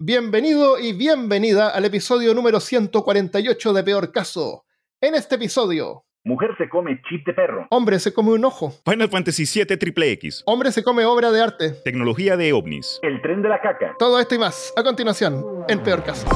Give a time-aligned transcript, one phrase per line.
[0.00, 4.64] Bienvenido y bienvenida al episodio número 148 de Peor Caso.
[5.00, 7.68] En este episodio, Mujer se come chip de perro.
[7.70, 10.42] hombre se come un ojo, Final Fantasy VII Triple X.
[10.46, 11.70] hombre se come obra de arte.
[11.84, 12.98] Tecnología de ovnis.
[13.02, 13.94] El tren de la caca.
[13.96, 16.26] Todo esto y más, a continuación, en Peor Caso.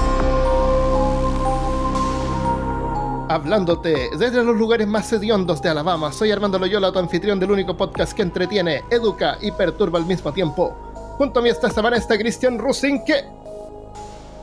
[3.31, 7.77] Hablándote desde los lugares más hediondos de Alabama, soy Armando Loyola, tu anfitrión del único
[7.77, 10.85] podcast que entretiene, educa y perturba al mismo tiempo.
[11.19, 13.25] Junto a mí esta semana está Cristian Rusin, que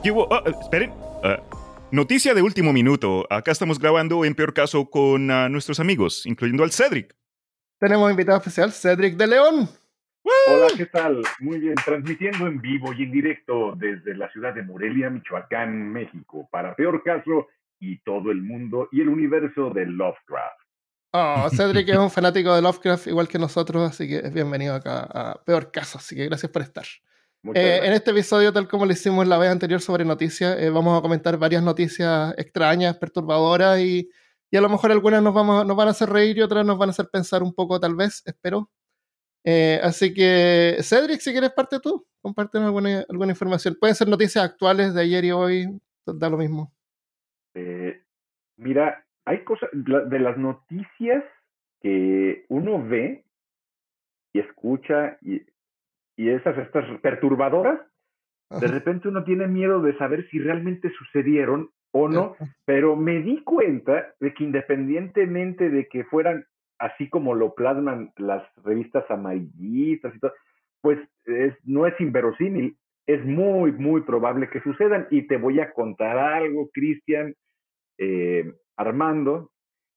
[0.05, 0.31] ¿Qué hubo?
[0.31, 0.93] Ah, esperen.
[1.23, 1.41] Ah,
[1.91, 3.25] noticia de último minuto.
[3.27, 7.15] Acá estamos grabando en peor caso con ah, nuestros amigos, incluyendo al Cedric.
[7.79, 9.67] tenemos invitado especial, Cedric de León.
[10.21, 11.23] Hola, ¿qué tal?
[11.39, 16.47] Muy bien, transmitiendo en vivo y en directo desde la ciudad de Morelia, Michoacán, México,
[16.51, 17.47] para peor caso
[17.79, 20.61] y todo el mundo y el universo de Lovecraft.
[21.13, 25.09] Oh, Cedric es un fanático de Lovecraft igual que nosotros, así que es bienvenido acá
[25.11, 26.85] a Peor Caso, así que gracias por estar.
[27.53, 30.97] Eh, en este episodio, tal como lo hicimos la vez anterior sobre noticias, eh, vamos
[30.97, 34.09] a comentar varias noticias extrañas, perturbadoras y,
[34.49, 36.77] y a lo mejor algunas nos, vamos, nos van a hacer reír y otras nos
[36.77, 38.69] van a hacer pensar un poco, tal vez, espero.
[39.43, 43.77] Eh, así que, Cedric, si quieres parte tú, compártenos alguna, alguna información.
[43.79, 45.67] Pueden ser noticias actuales de ayer y hoy,
[46.05, 46.73] da lo mismo.
[47.53, 48.01] Eh,
[48.57, 51.23] mira, hay cosas de las noticias
[51.81, 53.23] que uno ve
[54.33, 55.41] y escucha y,
[56.17, 57.79] y esas estas perturbadoras,
[58.61, 62.35] de repente uno tiene miedo de saber si realmente sucedieron o no,
[62.65, 66.45] pero me di cuenta de que independientemente de que fueran
[66.79, 70.33] así como lo plasman las revistas amarillistas y todo,
[70.81, 72.75] pues es, no es inverosímil,
[73.07, 75.07] es muy, muy probable que sucedan.
[75.09, 77.33] Y te voy a contar algo, Cristian,
[77.97, 79.51] eh, Armando,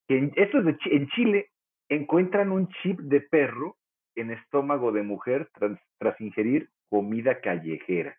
[0.07, 1.49] que en, esto es de Chi- en Chile
[1.89, 3.77] encuentran un chip de perro
[4.21, 8.17] en estómago de mujer tras, tras ingerir comida callejera.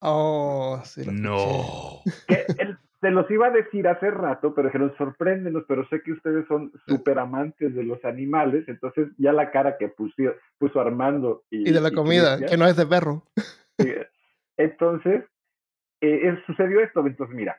[0.00, 1.02] Oh, sí.
[1.10, 2.00] No.
[2.26, 6.12] que él- se los iba a decir hace rato, pero dijeron, sorpréndenos, pero sé que
[6.12, 11.44] ustedes son súper amantes de los animales, entonces ya la cara que puso, puso Armando
[11.50, 13.24] y, Y de la comida, Cristian, que no es de perro.
[13.78, 13.90] sí,
[14.58, 15.24] entonces,
[16.02, 17.58] eh, eh, sucedió esto, entonces mira,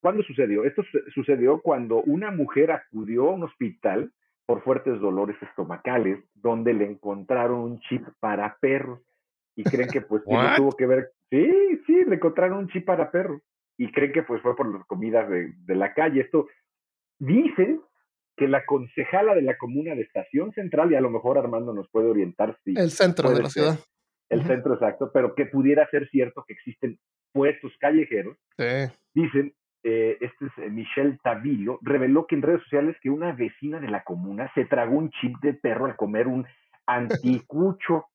[0.00, 0.64] ¿cuándo sucedió?
[0.64, 4.10] Esto su- sucedió cuando una mujer acudió a un hospital
[4.50, 9.00] por fuertes dolores estomacales, donde le encontraron un chip para perros.
[9.54, 11.12] Y creen que pues no tuvo que ver.
[11.30, 13.40] Sí, sí, le encontraron un chip para perros.
[13.78, 16.22] Y creen que pues fue por las comidas de, de la calle.
[16.22, 16.48] Esto
[17.20, 17.80] dicen
[18.36, 21.88] que la concejala de la comuna de Estación Central, y a lo mejor Armando nos
[21.90, 23.78] puede orientar si El centro de la ser ciudad.
[24.30, 24.48] el Ujú.
[24.48, 26.98] centro exacto, pero que pudiera ser cierto que existen
[27.32, 28.92] puestos callejeros Sí.
[29.14, 33.80] dicen, eh, este es eh, Michelle Tavilo, reveló que en redes sociales que una vecina
[33.80, 36.46] de la comuna se tragó un chip de perro al comer un
[36.86, 38.06] anticucho.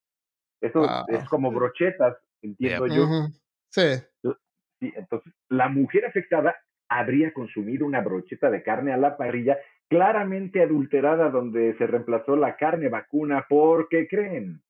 [0.61, 1.05] Eso Wow.
[1.09, 3.07] es como brochetas, entiendo yo.
[3.69, 3.81] Sí.
[4.79, 6.55] Sí, entonces, la mujer afectada
[6.89, 9.57] habría consumido una brocheta de carne a la parrilla
[9.89, 14.61] claramente adulterada donde se reemplazó la carne vacuna porque creen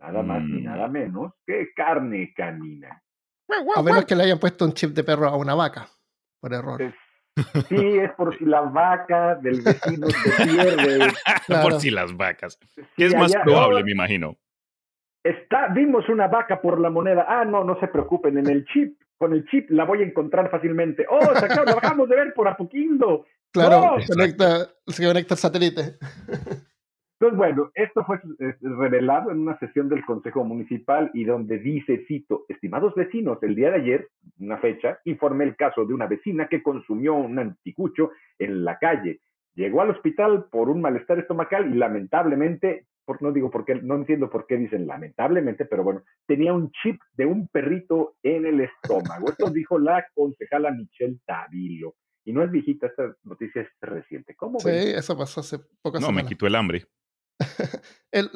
[0.00, 0.64] nada más ni Mm.
[0.64, 3.02] nada menos que carne canina.
[3.76, 5.88] A menos que le hayan puesto un chip de perro a una vaca,
[6.40, 6.82] por error.
[6.82, 6.94] Es-
[7.68, 10.98] sí, es por si la vaca del vecino se pierde.
[11.46, 11.62] Claro.
[11.68, 12.58] Por si las vacas.
[12.74, 14.36] Sí, ¿Qué es más allá- probable, me imagino?
[15.22, 17.26] Está, vimos una vaca por la moneda.
[17.28, 20.50] Ah, no, no se preocupen, en el chip, con el chip la voy a encontrar
[20.50, 21.04] fácilmente.
[21.08, 23.26] Oh, se acaba- lo acabamos de ver por Apoquindo.
[23.52, 23.96] Claro, ¡No!
[24.06, 25.98] conecta, se conecta el satélite.
[27.18, 32.04] Entonces, bueno, esto fue eh, revelado en una sesión del Consejo Municipal y donde dice,
[32.06, 36.46] cito, estimados vecinos, el día de ayer, una fecha, informé el caso de una vecina
[36.48, 39.20] que consumió un anticucho en la calle.
[39.54, 43.94] Llegó al hospital por un malestar estomacal y lamentablemente, por, no digo por qué, no
[43.94, 48.60] entiendo por qué dicen lamentablemente, pero bueno, tenía un chip de un perrito en el
[48.60, 49.30] estómago.
[49.30, 51.94] Esto dijo la concejala Michelle Tavilo.
[52.26, 54.34] Y no es viejita, esta noticia es reciente.
[54.34, 54.98] ¿Cómo Sí, ven?
[54.98, 56.84] eso pasó hace pocas No, me quitó el hambre.
[58.12, 58.30] El-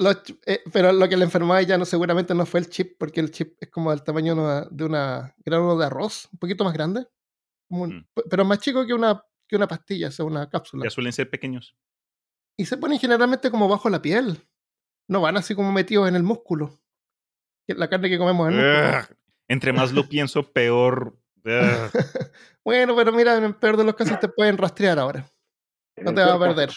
[0.47, 3.21] eh, pero lo que le enfermó a ella no, seguramente no fue el chip, porque
[3.21, 4.35] el chip es como del tamaño
[4.71, 7.07] de una, grano de arroz, un poquito más grande,
[7.69, 8.07] como un- Mm.
[8.29, 10.85] pero más chico que una, que una pastilla, o sea, una cápsula.
[10.85, 11.77] Ya suelen ser pequeños.
[12.59, 14.47] Y se ponen generalmente como bajo la piel.
[15.09, 16.79] No van así como metidos en el músculo.
[17.67, 19.17] La carne que comemos en el músculo.
[19.49, 21.17] Entre más lo pienso, peor.
[22.65, 25.25] Bueno, pero mira, en el peor de los casos te pueden rastrear ahora.
[25.97, 26.71] No el te vas a perder.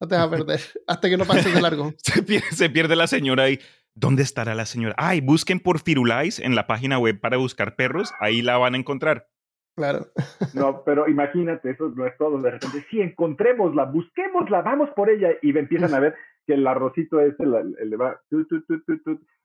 [0.00, 0.60] No te vas a perder.
[0.86, 1.92] Hasta que no pases de largo.
[2.02, 3.58] Se pierde, se pierde la señora y
[3.98, 4.94] ¿Dónde estará la señora?
[4.98, 8.12] Ay, busquen por Firulais en la página web para buscar perros.
[8.20, 9.28] Ahí la van a encontrar.
[9.74, 10.08] Claro.
[10.52, 12.38] No, pero imagínate, eso no es todo.
[12.42, 15.30] De repente, sí, encontrémosla, busquémosla, vamos por ella.
[15.40, 16.14] Y empiezan a ver
[16.46, 18.20] que el arrocito ese le va.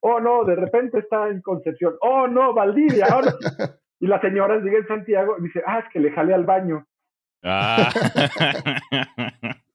[0.02, 1.96] oh, no, de repente está en Concepción.
[2.02, 3.08] Oh, no, Valdivia.
[4.02, 6.86] y la señora llega en Santiago y dice, ah, es que le jale al baño.
[7.42, 7.90] Ah.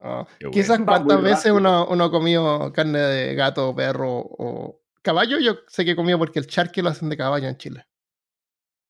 [0.00, 5.38] Ah, quizás cuántas veces uno, uno ha comido carne de gato, perro o caballo.
[5.38, 7.86] Yo sé que comido porque el charque lo hacen de caballo en Chile.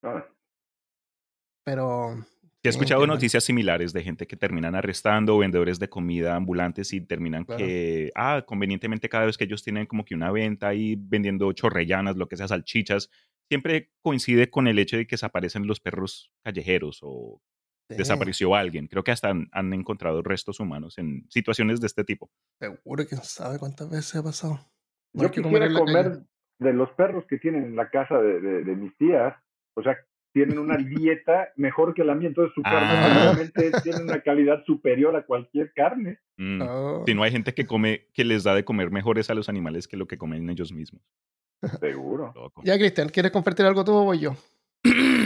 [0.03, 0.25] Ah.
[1.65, 2.25] Pero
[2.63, 7.45] he escuchado noticias similares de gente que terminan arrestando vendedores de comida ambulantes y terminan
[7.45, 12.17] que, ah, convenientemente cada vez que ellos tienen como que una venta ahí vendiendo chorrellanas,
[12.17, 13.11] lo que sea, salchichas,
[13.49, 17.41] siempre coincide con el hecho de que desaparecen los perros callejeros o
[17.97, 18.87] desapareció alguien.
[18.87, 22.31] Creo que hasta han, encontrado restos humanos en situaciones de este tipo.
[22.59, 24.61] Seguro que sabe cuántas veces ha pasado.
[25.13, 26.21] Yo quisiera comer,
[26.59, 29.35] de los perros que tienen en la casa de, de mis tías,
[29.75, 29.97] o sea,
[30.33, 33.37] tienen una dieta mejor que la mía, entonces su carne ah.
[33.83, 36.19] tiene una calidad superior a cualquier carne.
[36.37, 36.63] Mm.
[36.63, 37.05] Oh.
[37.07, 39.89] Si no hay gente que come, que les da de comer mejores a los animales
[39.89, 41.03] que lo que comen ellos mismos.
[41.81, 42.33] Seguro.
[42.65, 44.35] Ya, Cristian, ¿quieres compartir algo tú o voy yo?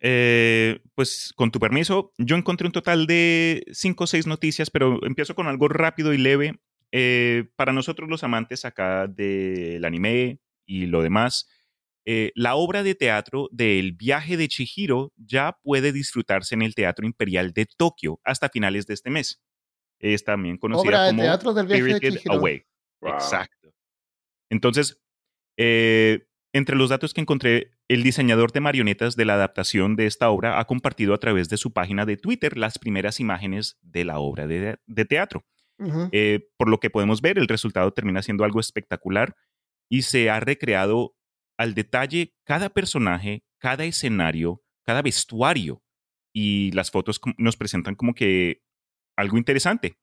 [0.00, 5.04] Eh, pues con tu permiso, yo encontré un total de cinco o seis noticias, pero
[5.04, 6.60] empiezo con algo rápido y leve.
[6.92, 11.48] Eh, para nosotros los amantes acá del anime y lo demás,
[12.06, 17.06] eh, la obra de teatro del viaje de Chihiro ya puede disfrutarse en el Teatro
[17.06, 19.42] Imperial de Tokio hasta finales de este mes.
[19.98, 22.64] Es también conocida como teatro del viaje de Away.
[23.02, 23.74] Exacto.
[24.48, 25.00] Entonces,
[25.56, 30.30] eh, entre los datos que encontré, el diseñador de marionetas de la adaptación de esta
[30.30, 34.18] obra ha compartido a través de su página de Twitter las primeras imágenes de la
[34.18, 35.44] obra de, teatro.
[36.12, 39.34] Eh, por lo que podemos ver, el resultado termina siendo algo espectacular
[39.88, 41.14] y se ha recreado
[41.56, 45.82] al detalle cada personaje, cada escenario, cada vestuario.
[46.32, 48.62] Y las fotos nos presentan como que
[49.16, 49.98] algo interesante.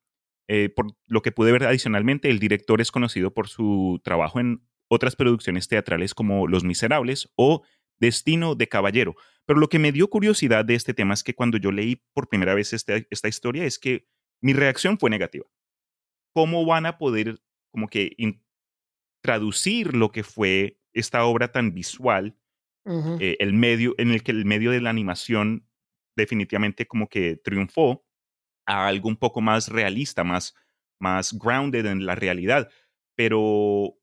[0.49, 4.61] Eh, por lo que pude ver adicionalmente, el director es conocido por su trabajo en
[4.87, 7.63] otras producciones teatrales como Los Miserables o
[7.99, 9.15] Destino de Caballero.
[9.45, 12.27] Pero lo que me dio curiosidad de este tema es que cuando yo leí por
[12.27, 14.07] primera vez este, esta historia es que
[14.41, 15.45] mi reacción fue negativa.
[16.33, 17.39] ¿Cómo van a poder
[17.71, 18.15] como que
[19.21, 22.37] traducir lo que fue esta obra tan visual,
[23.19, 25.67] eh, el medio, en el que el medio de la animación
[26.15, 28.05] definitivamente como que triunfó
[28.65, 30.55] a algo un poco más realista, más,
[30.99, 32.69] más grounded en la realidad.
[33.15, 33.96] Pero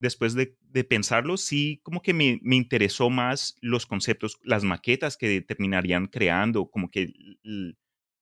[0.00, 5.40] después de, pensarlo, sí como que me, me, interesó más los conceptos, las maquetas que
[5.40, 7.12] terminarían creando, como que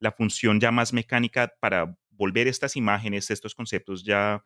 [0.01, 4.43] la función ya más mecánica para volver estas imágenes, estos conceptos ya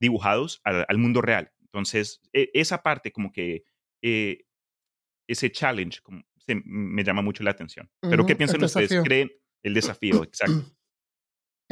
[0.00, 1.50] dibujados al mundo real.
[1.62, 3.64] Entonces, e, esa parte como que,
[4.02, 4.44] eh,
[5.26, 6.22] ese challenge como,
[6.64, 7.90] me llama mucho la atención.
[8.00, 8.94] Pero ¿qué piensan ustedes?
[9.02, 9.32] ¿Creen
[9.62, 10.22] el desafío?
[10.24, 10.76] Exacto.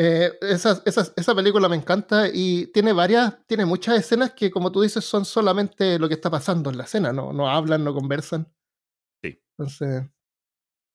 [0.04, 4.72] Eh, esa, esa, esa, película me encanta y tiene varias, tiene muchas escenas que, como
[4.72, 7.94] tú dices, son solamente lo que está pasando en la escena, no, no hablan, no
[7.94, 8.52] conversan.
[9.22, 9.40] Sí.
[9.56, 10.10] Entonces,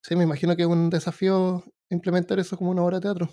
[0.02, 3.30] sí, me imagino que es un desafío implementar eso como una obra de teatro.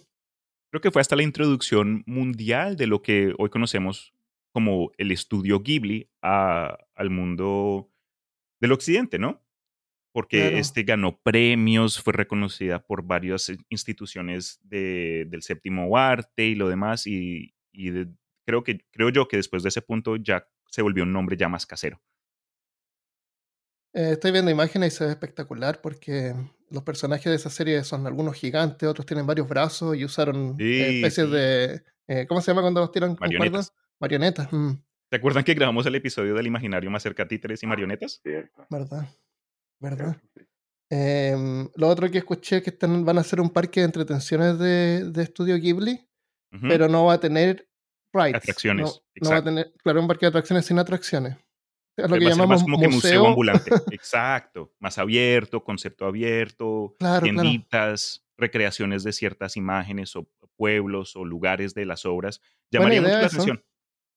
[0.72, 4.14] Creo que fue hasta la introducción mundial de lo que hoy conocemos
[4.54, 7.92] como el estudio Ghibli al mundo
[8.62, 9.44] del occidente, ¿no?
[10.16, 17.06] Porque este ganó premios, fue reconocida por varias instituciones del séptimo arte y lo demás,
[17.06, 17.54] y,
[18.46, 21.50] creo, que, creo yo que después de ese punto ya se volvió un nombre ya
[21.50, 22.02] más casero.
[23.94, 26.34] Eh, estoy viendo imágenes y se ve espectacular porque
[26.70, 30.96] los personajes de esa serie son algunos gigantes, otros tienen varios brazos y usaron eh,
[30.96, 31.84] especies de...
[32.08, 33.74] Eh, ¿Cómo se llama cuando los tiran cuerdas?
[34.00, 34.48] Marionetas.
[34.50, 34.76] Mm.
[35.10, 38.22] ¿Se acuerdan que grabamos el episodio del imaginario más cerca a títeres y marionetas?
[38.24, 38.66] Cierto.
[38.70, 39.10] ¿Verdad?
[39.80, 40.18] ¿Verdad?
[40.90, 44.60] Em, lo otro que escuché es que están, van a hacer un parque de entretenciones
[44.60, 46.08] de, de Estudio Ghibli,
[46.62, 47.68] pero no va a tener
[48.14, 48.36] rides.
[48.36, 49.02] Atracciones.
[49.22, 51.38] No, va a tener, claro, un parque de atracciones sin atracciones.
[51.98, 52.90] Es lo que llamamos como museo.
[52.90, 53.72] que museo ambulante.
[53.92, 54.74] Exacto.
[54.80, 61.86] Más abierto, concepto abierto, claro, tienditas, recreaciones de ciertas imágenes o pueblos o lugares de
[61.86, 62.42] las obras.
[62.72, 63.64] Llamaría mucho la atención.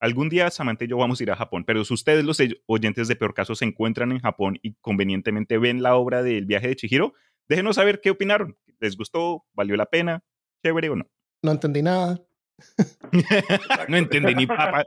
[0.00, 3.08] Algún día Samantha y yo vamos a ir a Japón, pero si ustedes, los oyentes
[3.08, 6.76] de Peor Caso, se encuentran en Japón y convenientemente ven la obra del viaje de
[6.76, 7.14] Chihiro,
[7.48, 8.56] déjenos saber qué opinaron.
[8.78, 9.44] ¿Les gustó?
[9.54, 10.22] ¿Valió la pena?
[10.62, 11.06] ¿Chévere o no?
[11.42, 12.20] No entendí nada.
[13.88, 14.86] no entendí ni papa.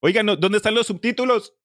[0.00, 1.56] Oigan, ¿dónde están los subtítulos?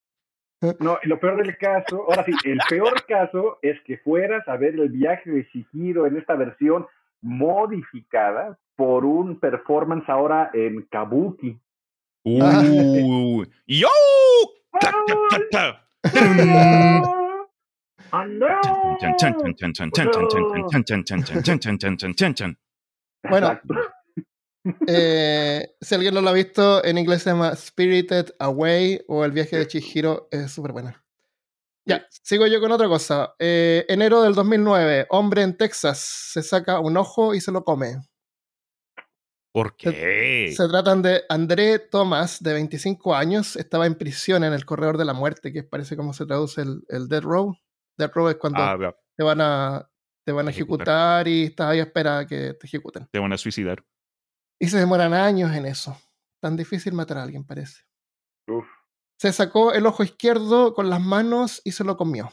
[0.80, 4.74] No, lo peor del caso, ahora sí, el peor caso es que fueras a ver
[4.76, 6.88] el viaje de Chihiro en esta versión
[7.22, 11.60] modificada por un performance ahora en Kabuki.
[12.30, 13.88] Uh, ¡Yo!
[23.30, 23.60] Bueno,
[24.86, 29.32] Eh, si alguien no lo ha visto, en inglés se llama Spirited Away o El
[29.32, 30.28] viaje de Chihiro.
[30.30, 31.02] Es súper buena.
[31.86, 33.34] Ya, sigo yo con otra cosa.
[33.40, 36.00] Eh, enero del 2009, hombre en Texas
[36.34, 38.02] se saca un ojo y se lo come.
[39.54, 40.54] ¿Por qué?
[40.56, 45.06] Se, tratan de André Thomas, de 25 años, estaba en prisión en el corredor de
[45.06, 47.56] la muerte, que parece como se traduce el, el Dead Row.
[47.98, 48.78] Dead Row es cuando Ah,
[49.16, 49.90] te van a,
[50.26, 50.88] te van a Ejecutar.
[51.22, 53.08] ejecutar y estás ahí a espera a que te ejecuten.
[53.12, 53.84] te van a suicidar.
[54.60, 55.98] Y se demoran años en eso.
[56.40, 57.82] Tan difícil matar a alguien, parece.
[58.48, 58.68] Uf,
[59.20, 62.32] Se sacó el ojo izquierdo con las manos y se lo comió.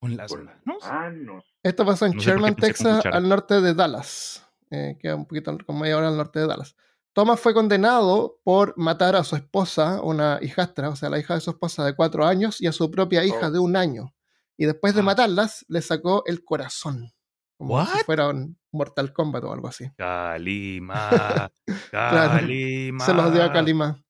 [0.00, 0.82] Con las manos.
[0.84, 1.44] manos.
[1.62, 4.44] Esto pasó en No Sherman, Texas, al norte de Dallas.
[4.70, 6.76] Eh, queda un poquito como media hora al norte de Dallas.
[7.14, 11.40] Thomas fue condenado por matar a su esposa, una hijastra, o sea, la hija de
[11.40, 13.50] su esposa de cuatro años, y a su propia hija Oh.
[13.50, 14.14] de un año.
[14.56, 15.04] Y después de Ah.
[15.04, 17.12] matarlas, le sacó el corazón.
[17.56, 19.90] Como si fuera un Mortal Kombat o algo así.
[19.96, 21.50] Kalima.
[21.90, 23.04] Claro, Kalima.
[23.06, 24.00] Se los dio a Kalima.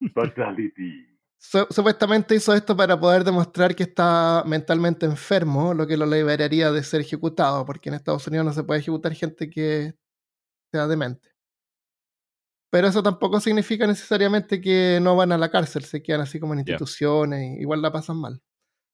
[0.14, 1.13] Fatality.
[1.46, 6.72] Su- supuestamente hizo esto para poder demostrar que está mentalmente enfermo, lo que lo liberaría
[6.72, 9.94] de ser ejecutado, porque en Estados Unidos no se puede ejecutar gente que
[10.72, 11.28] sea demente.
[12.70, 16.54] Pero eso tampoco significa necesariamente que no van a la cárcel, se quedan así como
[16.54, 18.42] en instituciones, y igual la pasan mal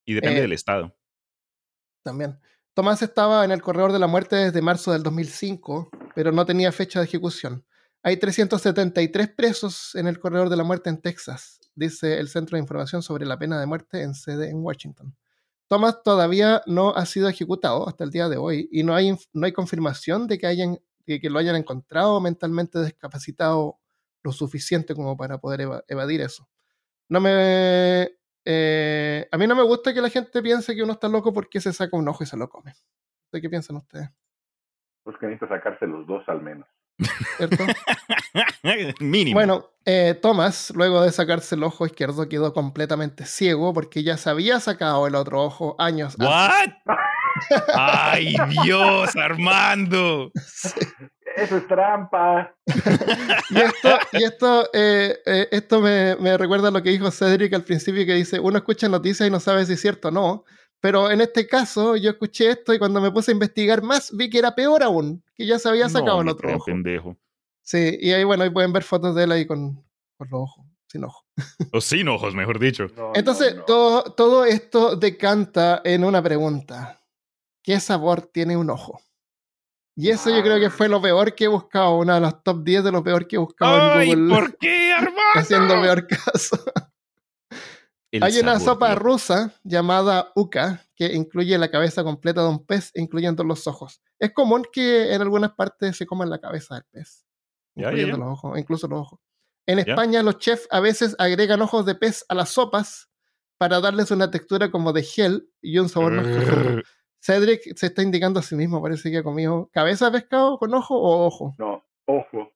[0.04, 0.94] Y depende Eh, del estado.
[2.02, 2.38] también.
[2.74, 6.72] Tomás estaba en el corredor de la muerte desde marzo del 2005, pero no tenía
[6.72, 7.64] fecha de ejecución.
[8.02, 12.60] Hay 373 presos en el corredor de la muerte en Texas, dice el Centro de
[12.62, 15.14] Información sobre la Pena de Muerte en sede en Washington.
[15.68, 19.46] Thomas todavía no ha sido ejecutado hasta el día de hoy y no hay, no
[19.46, 23.78] hay confirmación de que, hayan, de que lo hayan encontrado mentalmente discapacitado
[24.22, 26.48] lo suficiente como para poder eva- evadir eso.
[27.08, 28.10] No me,
[28.44, 31.60] eh, a mí no me gusta que la gente piense que uno está loco porque
[31.60, 32.74] se saca un ojo y se lo come.
[33.30, 34.08] ¿De qué piensan ustedes?
[35.04, 36.66] Pues que necesita sacarse los dos al menos.
[37.36, 37.64] ¿Cierto?
[39.00, 39.34] Mínimo.
[39.34, 44.30] Bueno, eh, Thomas, luego de sacarse el ojo izquierdo, quedó completamente ciego porque ya se
[44.30, 46.74] había sacado el otro ojo años antes.
[46.86, 46.96] ¿What?
[47.74, 50.30] ¡Ay, Dios, Armando!
[51.36, 52.54] Eso es trampa.
[53.50, 57.52] Y esto, y esto, eh, eh, esto me, me recuerda a lo que dijo Cedric
[57.52, 60.44] al principio, que dice, uno escucha noticias y no sabe si es cierto o no.
[60.80, 64.30] Pero en este caso, yo escuché esto y cuando me puse a investigar más, vi
[64.30, 66.64] que era peor aún, que ya se había sacado No, el otro ojo.
[66.64, 67.16] pendejo.
[67.62, 69.74] Sí, y ahí, bueno, ahí pueden ver fotos de él ahí con,
[70.16, 71.24] con los ojos, sin ojo.
[71.72, 72.86] O sin ojos, mejor dicho.
[72.96, 73.64] No, Entonces, no, no.
[73.66, 77.00] Todo, todo esto decanta en una pregunta.
[77.62, 79.00] ¿Qué sabor tiene un ojo?
[79.94, 82.64] Y eso yo creo que fue lo peor que he buscado, una de las top
[82.64, 85.20] 10 de lo peor que he buscado ¡Ay, en Google, ¿por qué, Armando?
[85.34, 86.56] haciendo peor caso.
[88.12, 92.66] El Hay una sabor sopa rusa llamada uka que incluye la cabeza completa de un
[92.66, 94.02] pez, incluyendo los ojos.
[94.18, 97.24] Es común que en algunas partes se coman la cabeza del pez,
[97.76, 99.20] incluyendo los ojos, incluso los ojos.
[99.66, 99.78] En.
[99.78, 103.10] España los chefs a veces agregan ojos de pez a las sopas
[103.58, 106.82] para darles una textura como de gel y un sabor más profundo.
[107.22, 110.72] Cedric se está indicando a sí mismo, parece que ha comido cabeza de pescado con
[110.74, 111.54] ojo o ojo.
[111.58, 112.52] No, ojo.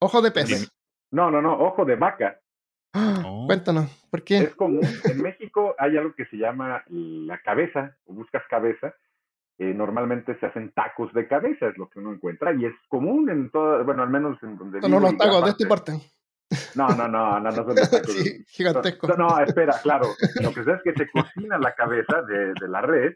[0.00, 0.70] Ojo de pez.
[1.10, 2.40] No, no, no, ojo de vaca.
[3.24, 3.46] Oh.
[3.46, 4.38] Cuéntanos, ¿por qué?
[4.38, 4.80] Es común.
[5.04, 8.94] En México hay algo que se llama la cabeza, o buscas cabeza.
[9.60, 13.28] eh, normalmente se hacen tacos de cabeza, es lo que uno encuentra, y es común
[13.28, 16.12] en todo, bueno, al menos en donde unos y gran tacos de este parte- porte.
[16.76, 18.12] No, no, no, no, no son tacos.
[18.12, 19.10] Sí, gigantescos.
[19.18, 20.06] No, no, espera, claro.
[20.40, 23.14] Lo que sé es que se cocina la cabeza de, de la red,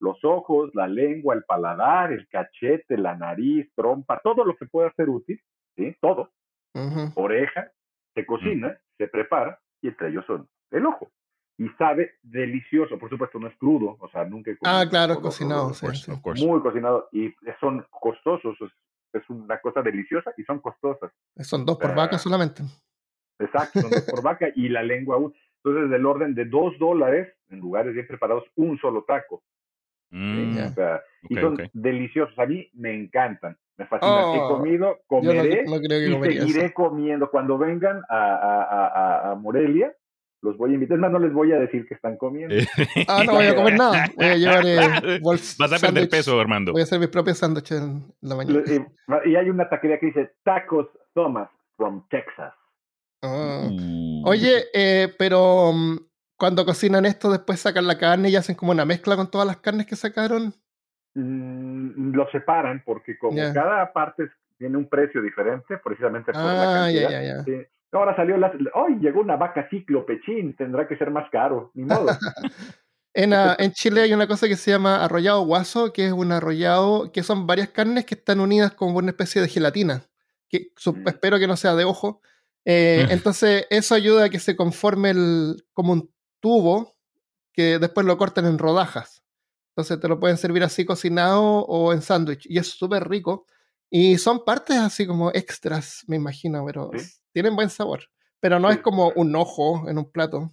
[0.00, 4.90] los ojos, la lengua, el paladar, el cachete, la nariz, trompa, todo lo que pueda
[4.96, 5.38] ser útil,
[5.76, 5.94] ¿sí?
[6.00, 6.32] Todo,
[6.74, 7.12] Ujú.
[7.16, 7.70] oreja,
[8.14, 11.10] se cocina, se prepara, y entre ellos son el ojo.
[11.56, 15.70] Y sabe delicioso, por supuesto no es crudo, o sea, nunca he Ah, claro, cocinado,
[15.72, 16.44] crudo, sí, course.
[16.44, 18.70] muy cocinado, y son costosos, es,
[19.22, 21.12] es una cosa deliciosa y son costosas.
[21.38, 22.62] Son dos por vaca solamente.
[23.38, 25.34] Exacto, son dos por vaca y la lengua aún.
[25.62, 29.42] Entonces, del orden de dos dólares, en lugares bien preparados, un solo taco.
[30.10, 30.16] ¿sí?
[30.16, 30.66] Mm, Ya.
[30.70, 31.60] O sea, y son ok.
[31.72, 32.38] deliciosos.
[32.38, 34.24] A mí me encantan, me fascinan.
[34.24, 36.74] Oh, He comido, no, comeré no creo que y seguiré eso.
[36.74, 37.30] comiendo.
[37.30, 39.92] Cuando vengan a, a, a, Morelia,
[40.42, 40.96] los voy a invitar.
[40.96, 42.54] Es más, no les voy a decir que están comiendo.
[43.08, 44.06] Ah, no voy a comer nada.
[44.16, 46.10] Voy a llevar eh, Vas a perder sándwich.
[46.10, 46.72] peso, Armando.
[46.72, 48.62] Voy a hacer mis propios sándwiches en la mañana.
[49.24, 52.52] Y, hay una taquería que dice Tacos Thomas from Texas.
[53.22, 53.68] Ah.
[53.70, 54.22] Uh.
[54.26, 55.98] Oye, eh, pero mm,
[56.36, 59.58] cuando cocinan esto, después sacan la carne y hacen como una mezcla con todas las
[59.58, 60.54] carnes que sacaron.
[61.14, 66.74] Mm, lo separan porque como cada parte tiene un precio diferente, precisamente por la Ah,
[66.84, 67.44] cantidad.
[67.44, 67.52] sí.
[67.92, 68.52] Ahora salió la...
[68.74, 68.98] ¡Ay!
[69.00, 72.06] llegó una vaca cíclopechín, tendrá que ser más caro, ni modo.
[73.16, 76.32] En, ah, en Chile hay una cosa que se llama arrollado guaso, que es un
[76.32, 80.02] arrollado que son varias carnes que están unidas como una especie de gelatina.
[80.48, 81.06] que mm.
[81.06, 82.20] espero que no sea de ojo.
[82.64, 86.96] Eh, entonces, eso ayuda a que se conforme el, como un tubo
[87.52, 89.23] que después lo corten en rodajas.
[89.76, 92.46] Entonces, te lo pueden servir así cocinado o en sándwich.
[92.48, 93.46] Y es súper rico.
[93.90, 96.90] Y son partes así como extras, me imagino, pero
[97.32, 98.04] tienen buen sabor.
[98.38, 100.52] Pero no es como un ojo en un plato.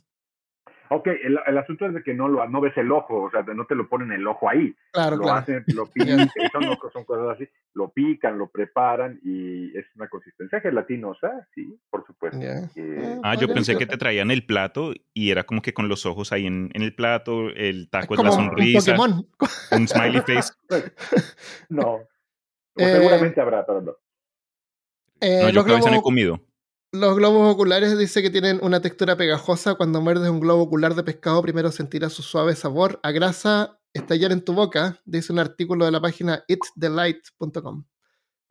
[0.94, 3.44] Ok, el, el, asunto es de que no, lo, no ves el ojo, o sea,
[3.44, 4.76] no te lo ponen el ojo ahí.
[4.92, 5.40] Claro, lo claro.
[5.40, 10.60] hacen, lo pican, son, son, cosas así, lo pican, lo preparan y es una consistencia
[10.60, 12.42] gelatinosa, sí, por supuesto.
[12.42, 16.06] Eh, ah, yo pensé que te traían el plato y era como que con los
[16.06, 19.00] ojos ahí en, en el plato, el taco es la sonrisa.
[19.00, 19.30] Un,
[19.72, 20.52] un smiley face.
[21.70, 22.02] no.
[22.76, 23.96] Eh, seguramente habrá, pero no.
[25.22, 26.42] Eh, no, yo creo que no he comido.
[26.94, 29.76] Los globos oculares dice que tienen una textura pegajosa.
[29.76, 34.34] Cuando muerdes un globo ocular de pescado, primero sentirás su suave sabor a grasa estallar
[34.34, 37.86] en tu boca, dice un artículo de la página itthelight.com.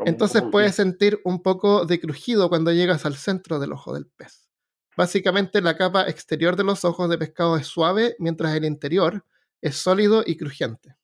[0.06, 4.48] Entonces puedes sentir un poco de crujido cuando llegas al centro del ojo del pez.
[4.96, 9.26] Básicamente la capa exterior de los ojos de pescado es suave, mientras el interior
[9.60, 10.96] es sólido y crujiente.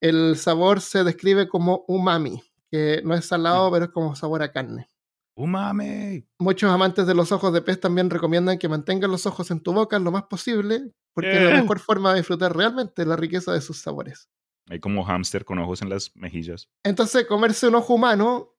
[0.00, 3.72] El sabor se describe como umami, que no es salado, mm.
[3.72, 4.88] pero es como sabor a carne.
[5.34, 6.26] ¡Umami!
[6.38, 9.72] Muchos amantes de los ojos de pez también recomiendan que mantengan los ojos en tu
[9.72, 13.60] boca lo más posible, porque es la mejor forma de disfrutar realmente la riqueza de
[13.60, 14.28] sus sabores.
[14.68, 16.68] Hay como hámster con ojos en las mejillas.
[16.84, 18.54] Entonces, comerse un ojo humano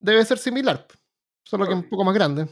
[0.00, 0.86] debe ser similar,
[1.44, 2.48] solo que un poco más grande.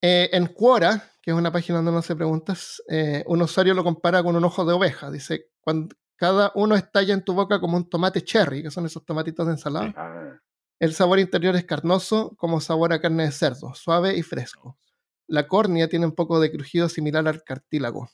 [0.00, 3.82] Eh, en Quora, que es una página donde no se preguntas, eh, un usuario lo
[3.82, 5.10] compara con un ojo de oveja.
[5.10, 9.04] Dice, cuando cada uno estalla en tu boca como un tomate cherry, que son esos
[9.04, 10.40] tomatitos de ensalada.
[10.78, 14.78] El sabor interior es carnoso, como sabor a carne de cerdo, suave y fresco.
[15.26, 18.08] La córnea tiene un poco de crujido similar al cartílago.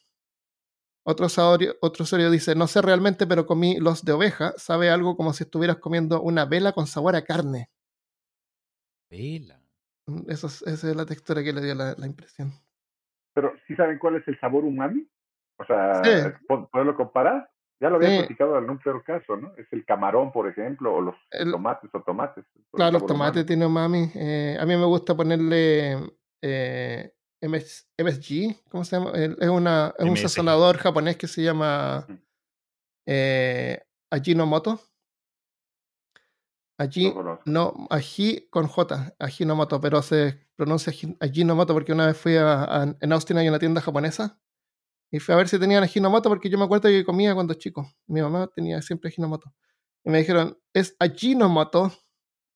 [1.04, 1.26] Otro,
[1.81, 4.52] otro usuario dice, no sé realmente, pero comí los de oveja.
[4.57, 7.71] Sabe algo como si estuvieras comiendo una vela con sabor a carne.
[9.11, 9.61] Vela.
[10.07, 12.52] Mm, eso esa es la textura que le dio la, impresión.
[13.35, 15.09] Pero, ¿sí saben cuál es el sabor umami?
[15.59, 16.02] O sea,
[16.47, 17.50] ¿poderlo comparar?
[17.83, 19.57] Ya lo había platicado en un peor caso, ¿no?
[19.57, 21.16] Es el camarón, por ejemplo, o los
[21.51, 22.45] tomates o tomates.
[22.71, 24.09] Claro, los tomates tienen umami.
[24.14, 25.99] Eh, a mí me gusta ponerle
[26.40, 29.11] eh, MSG, ¿cómo se llama?
[29.14, 32.07] Es, una, es un sazonador japonés que se llama
[33.05, 34.81] eh, Ajinomoto.
[36.79, 37.12] Allí,
[37.47, 43.12] no, ají con J, Ajinomoto, pero se pronuncia Ajinomoto porque una vez fui a, en
[43.12, 44.38] Austin hay una tienda japonesa
[45.12, 47.87] y fui a ver si tenían Ajinomoto porque yo me acuerdo que comía cuando chico.
[48.07, 49.53] Mi mamá tenía siempre Ajinomoto.
[50.03, 51.92] Y me dijeron, es Ajinomoto.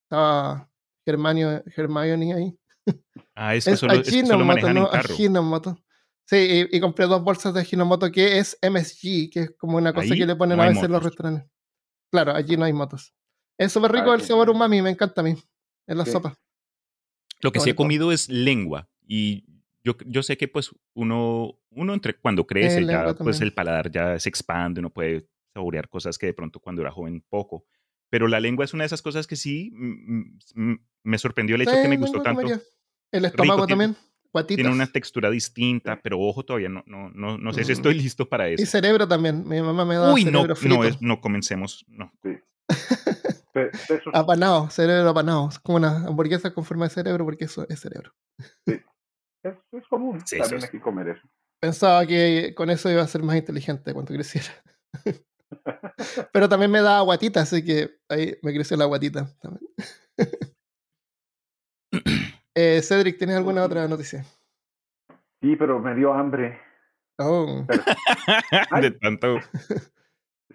[0.03, 0.67] Estaba
[1.05, 2.59] Hermione ahí.
[3.39, 5.77] Ah, es que solo, Ajinomoto, no Ajinomoto.
[6.25, 10.15] Sí, y, compré dos bolsas de Ajinomoto que es MSG, que es como una cosa
[10.15, 11.47] que le ponen a veces en los restaurantes.
[12.11, 13.13] Claro, allí no hay motos.
[13.59, 15.35] Es súper rico ah, el sabor umami, me encanta a mí,
[15.85, 16.35] en la sopa.
[17.41, 19.45] Lo que sí he comido es lengua y
[19.87, 24.19] yo, yo sé que pues uno, uno entre cuando crece, ya pues el paladar ya
[24.19, 27.65] se expande, uno puede saborear cosas que de pronto cuando era joven poco.
[28.09, 29.71] Pero la lengua es una de esas cosas que sí
[31.03, 32.41] me sorprendió el hecho que me gustó tanto.
[33.11, 33.95] El estómago también.
[34.45, 38.27] Tiene una textura distinta, pero ojo, todavía no, no, no, no sé si estoy listo
[38.27, 38.61] para eso.
[38.61, 39.47] Y cerebro también.
[39.47, 40.75] Mi mamá me da Uy, cerebro no, frito.
[40.75, 41.85] no, es, no comencemos.
[41.87, 42.11] No.
[42.21, 42.37] Sí.
[44.13, 45.49] apanado, cerebro apanado.
[45.49, 48.13] Es como una hamburguesa con forma de cerebro porque eso es cerebro.
[48.65, 48.81] Sí.
[49.71, 51.27] Es, común también aquí comer eso.
[51.59, 54.49] Pensaba que con eso iba a ser más inteligente cuando creciera.
[56.33, 59.67] Pero también me da aguatita, así que ahí me creció la aguatita también.
[62.55, 64.23] eh, Cedric, ¿tienes alguna otra noticia?
[65.41, 66.59] Sí, pero me dio hambre.
[67.19, 67.65] Oh.
[68.81, 69.39] de tanto.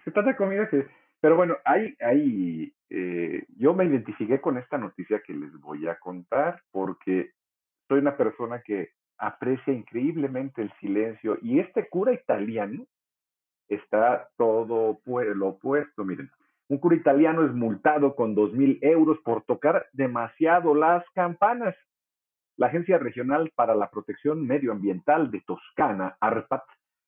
[0.04, 0.86] Se tanta comida que.
[1.20, 5.96] Pero bueno, hay, hay, eh, yo me identifiqué con esta noticia que les voy a
[6.00, 7.30] contar porque
[7.88, 12.86] soy una persona que aprecia increíblemente el silencio y este cura italiano
[13.68, 16.30] está todo lo opuesto, miren.
[16.68, 21.76] Un cura italiano es multado con dos mil euros por tocar demasiado las campanas.
[22.56, 26.62] La Agencia Regional para la Protección Medioambiental de Toscana, ARPAT,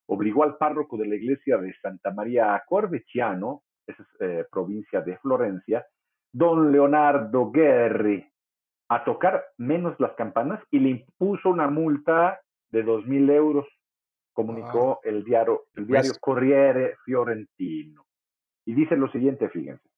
[0.06, 5.16] obligó al párroco de la iglesia de Santa María Corveciano, esa es eh, provincia de
[5.18, 5.84] Florencia,
[6.32, 8.26] don Leonardo Guerri,
[8.88, 13.66] a tocar menos las campanas y le impuso una multa de dos mil euros,
[14.32, 18.04] comunicó el diario, el diario Corriere Fiorentino.
[18.66, 19.88] Y dice lo siguiente, fíjense.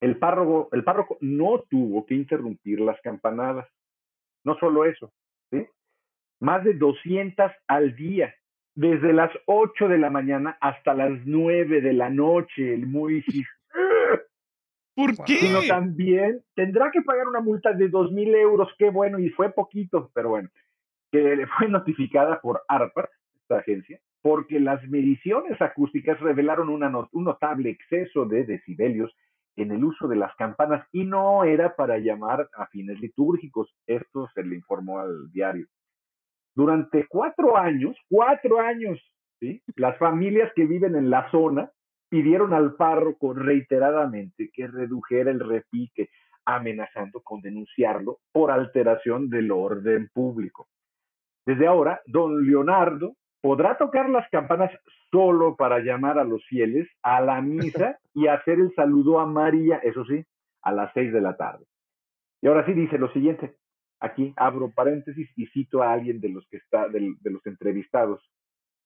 [0.00, 3.68] El párroco, el párroco no tuvo que interrumpir las campanadas.
[4.44, 5.12] No solo eso,
[5.50, 5.66] ¿sí?
[6.40, 8.34] Más de 200 al día,
[8.74, 13.22] desde las 8 de la mañana hasta las 9 de la noche, el muy
[14.98, 15.36] ¿Por qué?
[15.36, 19.52] Sino también tendrá que pagar una multa de dos mil euros, qué bueno, y fue
[19.52, 20.48] poquito, pero bueno,
[21.12, 23.08] que le fue notificada por ARPA,
[23.40, 29.14] esta agencia, porque las mediciones acústicas revelaron una un notable exceso de decibelios
[29.54, 33.72] en el uso de las campanas y no era para llamar a fines litúrgicos.
[33.86, 35.68] Esto se le informó al diario.
[36.56, 38.98] Durante cuatro años, cuatro años,
[39.38, 39.62] ¿sí?
[39.76, 41.70] las familias que viven en la zona
[42.08, 46.08] pidieron al párroco reiteradamente que redujera el repique,
[46.44, 50.68] amenazando con denunciarlo por alteración del orden público.
[51.46, 54.70] Desde ahora, don Leonardo podrá tocar las campanas
[55.10, 59.78] solo para llamar a los fieles a la misa y hacer el saludo a María,
[59.78, 60.24] eso sí,
[60.62, 61.64] a las seis de la tarde.
[62.42, 63.56] Y ahora sí dice lo siguiente,
[64.00, 68.22] aquí abro paréntesis y cito a alguien de los que está, de, los entrevistados.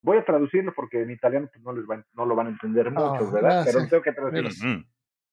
[0.03, 3.31] Voy a traducirlo porque en italiano pues, no, les no lo van a entender mucho,
[3.31, 3.65] ¿verdad?
[3.65, 4.85] Pero tengo que traducirlo.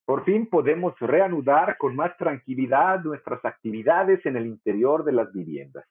[0.05, 5.86] Por fin podemos reanudar con más tranquilidad nuestras actividades en el interior de las viviendas.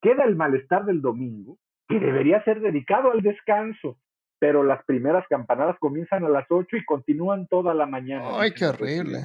[0.00, 3.98] Queda el malestar del domingo, que debería ser dedicado al descanso,
[4.38, 8.38] pero las primeras campanadas comienzan a las 8 y continúan toda la mañana.
[8.38, 9.22] ¡Ay, qué horrible!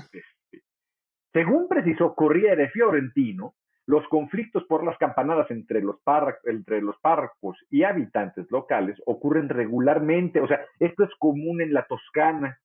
[1.31, 3.53] Según precisó Corriere Fiorentino,
[3.85, 5.97] los conflictos por las campanadas entre los,
[6.45, 11.85] entre los párrocos y habitantes locales ocurren regularmente, o sea, esto es común en la
[11.85, 12.59] Toscana.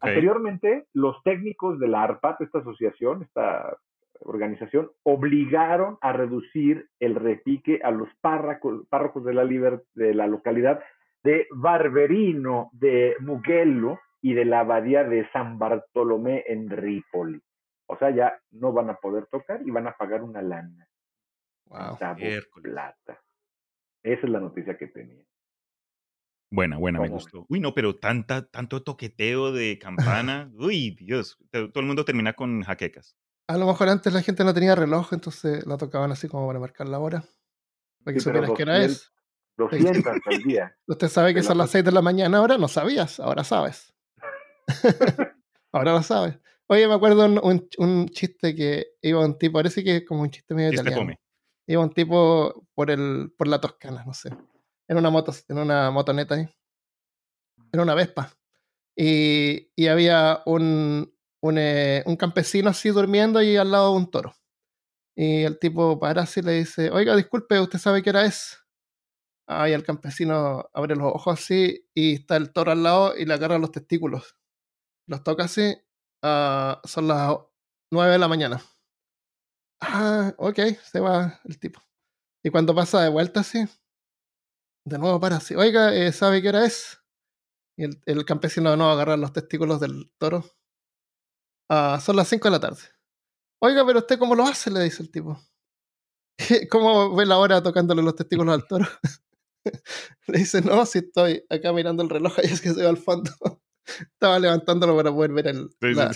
[0.00, 3.76] Anteriormente, los técnicos de la ARPAT, esta asociación, esta
[4.20, 10.80] organización, obligaron a reducir el repique a los párrocos, párrocos de, la de la localidad
[11.22, 17.40] de Barberino, de Mugello y de la abadía de San Bartolomé en Ripoli.
[17.88, 20.88] O sea, ya no van a poder tocar y van a pagar una lana.
[21.66, 21.98] Wow.
[22.62, 23.22] plata.
[24.02, 25.24] Esa es la noticia que tenía.
[26.50, 27.44] Buena, buena, me gustó.
[27.48, 30.50] Uy, no, pero tanta, tanto toqueteo de campana.
[30.54, 31.38] Uy, Dios.
[31.50, 33.16] Todo el mundo termina con jaquecas.
[33.48, 36.58] A lo mejor antes la gente no tenía reloj, entonces la tocaban así como para
[36.58, 37.24] marcar la hora.
[38.04, 39.12] Para que supieras qué hora es.
[39.56, 40.76] 200 al día.
[40.86, 43.94] Usted sabe que son las 6 de la mañana ahora, no sabías, ahora sabes.
[45.72, 46.38] ahora lo sabes.
[46.68, 50.30] Oye, me acuerdo un, un, chiste que iba un tipo, parece que es como un
[50.30, 51.14] chiste medio italiano.
[51.68, 54.30] Iba un tipo por el, por la Toscana, no sé.
[54.88, 56.48] En una moto, en una motoneta ahí.
[57.72, 58.32] En una Vespa.
[58.96, 64.10] Y, y había un, un, eh, un, campesino así durmiendo y al lado de un
[64.10, 64.34] toro.
[65.14, 68.58] Y el tipo para así y le dice, oiga, disculpe, ¿usted sabe qué hora es?
[69.46, 73.34] Ahí el campesino abre los ojos así y está el toro al lado y le
[73.34, 74.36] agarra los testículos.
[75.06, 75.76] Los toca así
[76.22, 77.36] Ah, son las
[77.90, 78.62] 9 de la mañana.
[79.80, 81.80] Ah, ok, se va el tipo.
[82.44, 83.64] Y cuando pasa de vuelta así,
[84.86, 87.00] de nuevo para así, oiga, eh, ¿sabe qué hora es?
[87.78, 90.44] Y el, campesino de nuevo agarra los testículos del toro.
[91.68, 92.82] Ah, son las 5 de la tarde.
[93.60, 95.38] Oiga, pero usted cómo lo hace, le dice el tipo.
[96.70, 98.86] ¿Cómo ve la hora tocándole los testículos al toro?
[100.28, 102.98] le dice, no, si estoy acá mirando el reloj, ahí es que se va al
[102.98, 103.30] fondo.
[103.86, 105.54] Estaba levantándolo para poder ver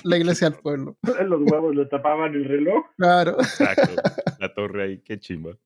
[0.05, 0.97] la, iglesia del pueblo.
[1.27, 2.85] Los huevos lo tapaban el reloj.
[2.97, 3.37] Claro.
[3.41, 3.95] Exacto.
[4.41, 5.57] La torre ahí, qué chimba.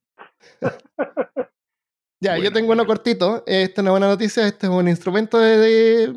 [2.21, 3.43] Ya, yo tengo uno cortito.
[3.47, 4.47] Esta es una buena noticia.
[4.47, 6.15] Este es un instrumento de,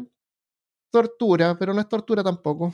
[0.91, 2.73] tortura, pero no es tortura tampoco.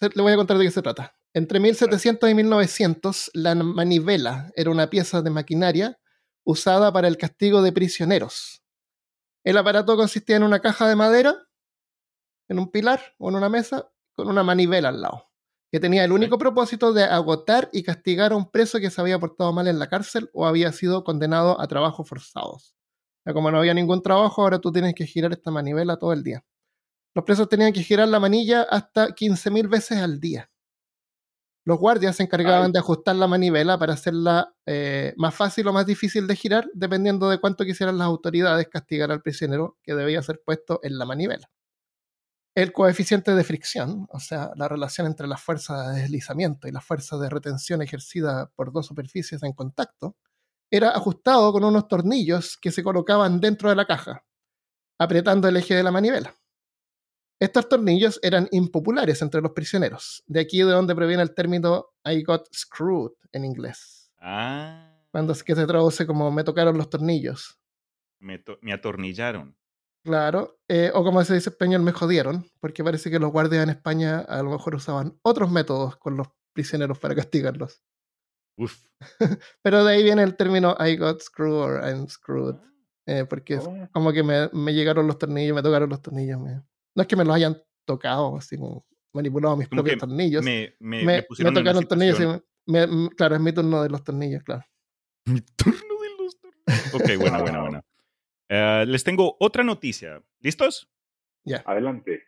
[0.00, 1.14] Le voy a contar de qué se trata.
[1.32, 5.98] Entre 1700 y 1900, la manivela era una pieza de maquinaria
[6.44, 8.62] usada para el castigo de prisioneros.
[9.44, 11.45] El aparato consistía en una caja de madera
[12.48, 15.30] en un pilar o en una mesa con una manivela al lado,
[15.70, 19.18] que tenía el único propósito de agotar y castigar a un preso que se había
[19.18, 22.74] portado mal en la cárcel o había sido condenado a trabajos forzados.
[23.26, 26.22] Ya como no había ningún trabajo, ahora tú tienes que girar esta manivela todo el
[26.22, 26.44] día.
[27.14, 30.50] Los presos tenían que girar la manilla hasta 15.000 veces al día.
[31.64, 35.84] Los guardias se encargaban de ajustar la manivela para hacerla eh, más fácil o más
[35.84, 40.40] difícil de girar, dependiendo de cuánto quisieran las autoridades castigar al prisionero que debía ser
[40.44, 41.50] puesto en la manivela
[42.56, 46.80] el coeficiente de fricción, o sea, la relación entre la fuerza de deslizamiento y la
[46.80, 50.16] fuerza de retención ejercida por dos superficies en contacto,
[50.70, 54.24] era ajustado con unos tornillos que se colocaban dentro de la caja,
[54.98, 56.34] apretando el eje de la manivela.
[57.38, 62.22] Estos tornillos eran impopulares entre los prisioneros, de aquí de donde proviene el término I
[62.22, 64.10] got screwed en inglés.
[64.18, 64.96] Ah.
[65.10, 67.60] Cuando es que se traduce como me tocaron los tornillos.
[68.18, 69.54] Me, me atornillaron.
[70.06, 73.64] Claro, eh, o como se dice en español, me jodieron, porque parece que los guardias
[73.64, 77.82] en España a lo mejor usaban otros métodos con los prisioneros para castigarlos.
[78.56, 78.84] Uf.
[79.62, 82.54] Pero de ahí viene el término I got screwed or I'm screwed.
[83.06, 83.88] Eh, porque oh.
[83.90, 86.38] como que me, me, llegaron los tornillos, me tocaron los tornillos.
[86.38, 90.44] No es que me los hayan tocado, así como manipulado mis propios tornillos.
[90.44, 92.42] Me, me, me, tocaron tornillos.
[93.16, 94.64] claro, es mi turno de los tornillos, claro.
[95.26, 96.94] Mi turno de los tornillos.
[96.94, 97.82] Ok, bueno, bueno, bueno.
[98.48, 100.22] Uh, les tengo otra noticia.
[100.40, 100.88] ¿Listos?
[101.44, 101.64] Ya.
[101.66, 102.22] Adelante.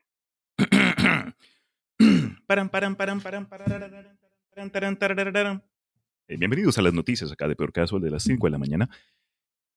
[2.47, 4.19] paran, paran, paran, paran, paran,
[6.27, 8.91] Bienvenidos a las noticias acá de Peor Caso de las 5 de la mañana.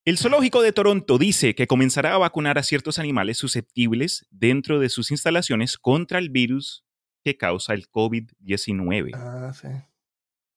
[0.03, 4.89] El zoológico de Toronto dice que comenzará a vacunar a ciertos animales susceptibles dentro de
[4.89, 6.83] sus instalaciones contra el virus
[7.23, 9.11] que causa el COVID-19.
[9.13, 9.67] Ah, sí.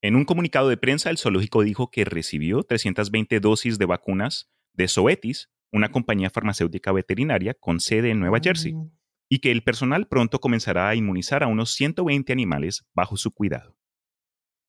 [0.01, 4.88] En un comunicado de prensa, el zoológico dijo que recibió 320 dosis de vacunas de
[4.88, 8.93] Zoetis, una compañía farmacéutica veterinaria con sede en Nueva Jersey, mm.
[9.29, 13.77] y que el personal pronto comenzará a inmunizar a unos 120 animales bajo su cuidado.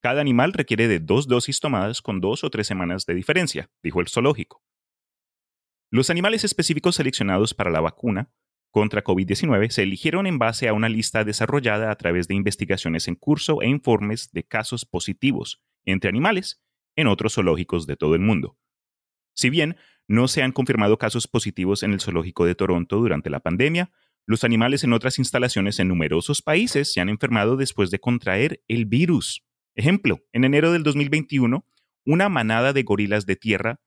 [0.01, 4.01] Cada animal requiere de dos dosis tomadas con dos o tres semanas de diferencia, dijo
[4.01, 4.63] el zoológico.
[5.91, 8.31] Los animales específicos seleccionados para la vacuna
[8.71, 13.15] contra COVID-19 se eligieron en base a una lista desarrollada a través de investigaciones en
[13.15, 16.63] curso e informes de casos positivos entre animales
[16.95, 18.57] en otros zoológicos de todo el mundo.
[19.35, 23.39] Si bien no se han confirmado casos positivos en el zoológico de Toronto durante la
[23.39, 23.91] pandemia,
[24.27, 28.85] los animales en otras instalaciones en numerosos países se han enfermado después de contraer el
[28.85, 29.43] virus.
[29.75, 31.65] Ejemplo, en enero del 2021,
[32.05, 33.81] una manada de gorilas de tierra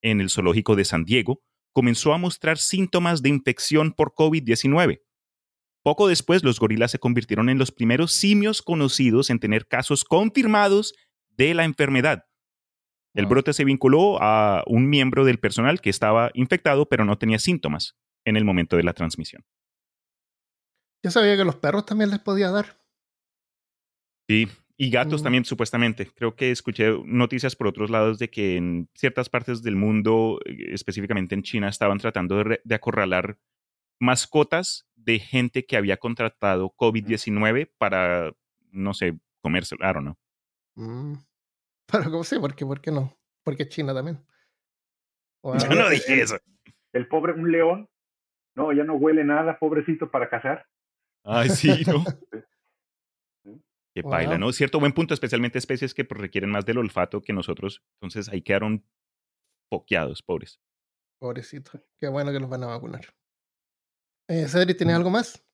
[0.00, 5.02] en el zoológico de San Diego comenzó a mostrar síntomas de infección por COVID-19.
[5.82, 10.94] Poco después, los gorilas se convirtieron en los primeros simios conocidos en tener casos confirmados
[11.28, 12.24] de la enfermedad.
[13.14, 17.38] El brote se vinculó a un miembro del personal que estaba infectado pero no tenía
[17.38, 19.44] síntomas en el momento de la transmisión.
[21.04, 22.80] Yo sabía que los perros también les podía dar.
[24.28, 25.24] Sí, y gatos mm.
[25.24, 26.06] también, supuestamente.
[26.14, 30.72] Creo que escuché noticias por otros lados de que en ciertas partes del mundo, eh,
[30.72, 33.38] específicamente en China, estaban tratando de, acorralar
[34.00, 38.32] mascotas de gente que había contratado COVID-19 para,
[38.70, 39.88] no sé, comérselo.
[39.88, 40.16] I don't know.
[40.74, 41.24] Mm.
[41.86, 42.40] Pero, ¿cómo sé?
[42.40, 43.16] ¿Por qué, ¿Por qué no?
[43.44, 44.24] Porque China también.
[45.42, 46.38] Yo no dije eso.
[46.92, 47.88] El pobre, un león.
[48.54, 50.66] No, ya no huele nada, pobrecito, para cazar.
[51.24, 52.04] Ay, sí, ¿no?
[53.94, 54.52] que baila, ¿no?
[54.52, 57.82] Cierto buen punto, especialmente especies que pues, requieren más del olfato que nosotros.
[57.94, 58.84] Entonces ahí quedaron
[59.70, 60.60] poqueados, pobres.
[61.18, 61.80] Pobrecito.
[61.98, 63.06] Qué bueno que los van a vacunar.
[64.28, 65.44] Eh, Cedric, ¿tienes algo más?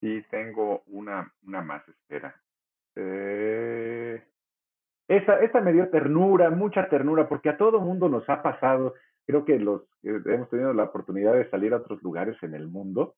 [0.00, 2.42] Sí, tengo una, una más, espera.
[2.96, 4.22] Eh,
[5.16, 8.94] esa, esa me dio ternura, mucha ternura, porque a todo mundo nos ha pasado.
[9.26, 13.14] Creo que los hemos tenido la oportunidad de salir a otros lugares en el mundo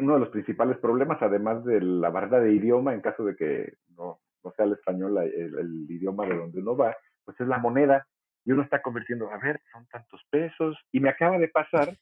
[0.00, 3.74] uno de los principales problemas, además de la barrera de idioma, en caso de que
[3.96, 8.06] no, no sea el español el, idioma de donde uno va, pues es la moneda.
[8.44, 10.76] Y uno está convirtiendo, a ver, son tantos pesos.
[10.92, 11.96] Y me acaba de pasar,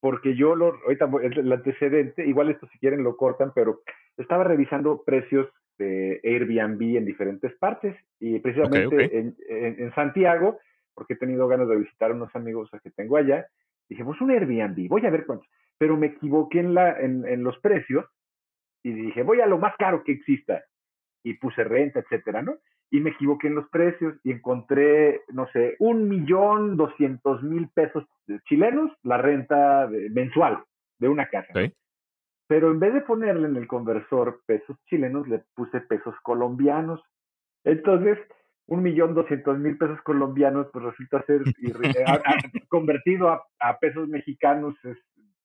[0.00, 3.80] porque yo, lo, ahorita el antecedente, igual esto si quieren lo cortan, pero
[4.16, 5.48] estaba revisando precios
[5.82, 7.96] de Airbnb en diferentes partes.
[8.20, 10.58] Y precisamente En, en, Santiago,
[10.94, 13.46] porque he tenido ganas de visitar a unos amigos que tengo allá,
[13.88, 15.48] dije, pues un Airbnb, voy a ver cuántos
[15.82, 18.04] pero me equivoqué en, la, en, los precios
[18.84, 20.62] y dije, voy a lo más caro que exista.
[21.24, 22.54] Y puse renta, etcétera, ¿no?
[22.88, 28.04] Y me equivoqué en los precios y encontré, no sé, un millón doscientos mil pesos
[28.44, 30.62] chilenos la renta mensual
[31.00, 31.52] de una casa.
[32.52, 37.00] Pero en vez de ponerle en el conversor pesos chilenos, le puse pesos colombianos.
[37.64, 38.18] Entonces,
[38.66, 41.40] un millón doscientos mil pesos colombianos, pues resulta ser
[42.68, 44.98] convertido a, a, pesos mexicanos es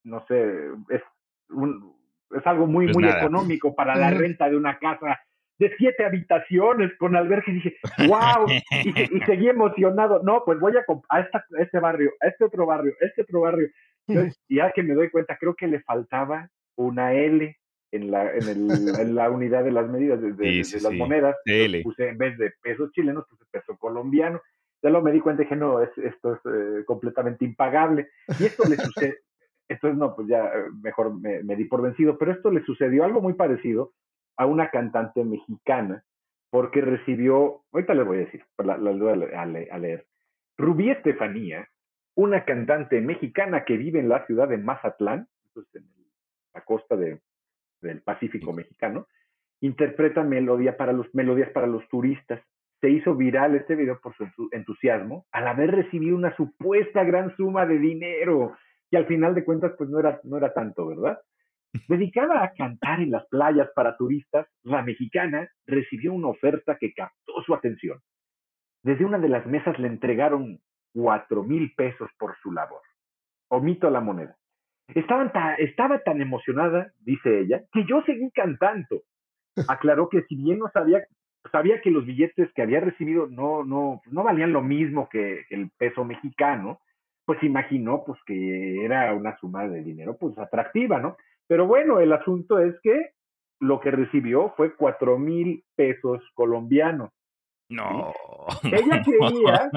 [0.03, 1.01] no sé, es,
[1.47, 1.95] un,
[2.31, 5.17] es algo muy, muy económico para la renta de una casa
[5.59, 8.47] de siete habitaciones con albergue y dije, wow,
[8.83, 12.91] y, seguí emocionado, no, pues voy a, a, esta, este barrio, a este otro barrio,
[13.01, 13.69] a este otro barrio.
[14.49, 17.57] y ya que me doy cuenta, creo que le faltaba una L
[17.91, 20.31] en la, en, el, en la unidad de las medidas de,
[20.81, 21.35] las monedas.
[21.83, 24.41] Puse en vez de pesos chilenos, puse peso colombiano.
[24.81, 28.09] Ya lo me di cuenta y dije, no, es, esto es eh, completamente impagable.
[28.39, 29.19] Y esto le sucede,
[29.69, 32.17] entonces, no, pues ya eh, mejor me, di por vencido.
[32.17, 33.93] Pero esto le sucedió algo muy parecido
[34.37, 36.03] a una cantante mexicana,
[36.51, 38.91] porque recibió, ahorita le voy a decir, la, la,
[39.35, 40.05] a, a leer.
[40.57, 41.67] Rubí Estefanía,
[42.15, 45.96] una cantante mexicana que vive en la ciudad de Mazatlán, en
[46.57, 47.21] la costa de,
[47.81, 49.07] del Pacífico mexicano,
[49.61, 52.41] interpreta melodía para los, melodías para los turistas.
[52.81, 57.65] Se hizo viral este video por su entusiasmo al haber recibido una supuesta gran suma
[57.65, 58.55] de dinero
[58.89, 61.19] y al final de cuentas pues no era, no era tanto, ¿verdad?
[61.87, 67.33] Dedicada a cantar en las playas para turistas, la mexicana recibió una oferta que captó
[67.45, 67.99] su atención.
[68.83, 70.59] Desde una de las mesas le entregaron
[70.93, 72.81] cuatro mil pesos por su labor.
[73.49, 74.37] Omito la moneda.
[74.95, 79.03] Estaban estaba tan emocionada, dice ella, que yo seguí cantando.
[79.67, 81.03] Aclaró que si bien no sabía,
[81.51, 85.71] sabía que los billetes que había recibido no, no, no valían lo mismo que el
[85.77, 86.79] peso mexicano,
[87.25, 91.17] pues imaginó pues que era una suma de dinero pues atractiva, ¿no?
[91.47, 93.11] Pero bueno, el asunto es que
[93.59, 97.11] lo que recibió fue cuatro mil pesos colombianos.
[97.69, 98.13] No.
[98.63, 99.69] Ella creía,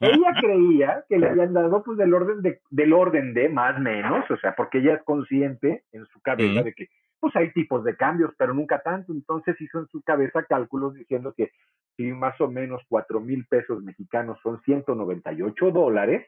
[0.00, 4.30] ella creía que le habían dado pues del orden de, del orden de más menos,
[4.30, 6.88] o sea, porque ella es consciente en su cabeza de que
[7.20, 9.12] pues hay tipos de cambios, pero nunca tanto.
[9.12, 11.52] Entonces hizo en su cabeza cálculos diciendo que
[11.96, 16.26] si más o menos cuatro mil pesos mexicanos son 198 dólares,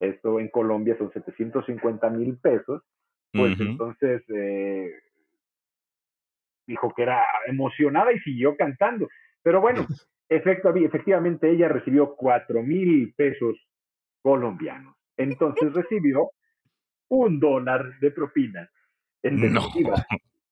[0.00, 2.82] esto en Colombia son 750 mil pesos,
[3.32, 4.92] pues entonces eh,
[6.66, 9.08] dijo que era emocionada y siguió cantando.
[9.42, 9.86] Pero bueno,
[10.28, 13.56] efectivamente ella recibió cuatro mil pesos
[14.22, 14.96] colombianos.
[15.16, 16.30] Entonces recibió
[17.08, 18.68] un dólar de propina.
[19.22, 20.04] En definitiva,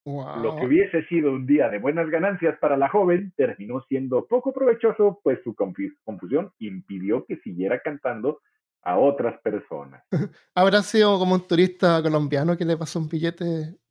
[0.04, 4.52] lo que hubiese sido un día de buenas ganancias para la joven terminó siendo poco
[4.52, 8.40] provechoso, pues su confusión impidió que siguiera cantando
[8.82, 10.02] a otras personas.
[10.54, 13.44] Habrá sido como un turista colombiano que le pasó un billete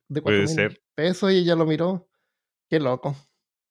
[0.07, 2.07] de cuatro mil pesos y ella lo miró.
[2.69, 3.15] Qué loco.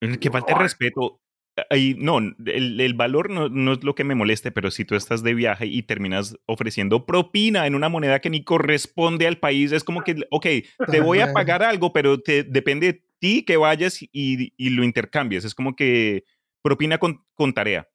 [0.00, 1.20] Que falta de respeto.
[1.68, 4.94] Ahí, no, el, el valor no, no, es lo que me moleste, pero si tú
[4.94, 9.72] estás de viaje y terminas ofreciendo propina en una moneda que ni corresponde al país,
[9.72, 10.46] es como que, ok,
[10.90, 14.08] te voy a pagar algo, pero te, depende de ti que vayas y,
[14.56, 15.44] y lo intercambies.
[15.44, 16.24] Es como que
[16.62, 17.88] propina con, con tarea.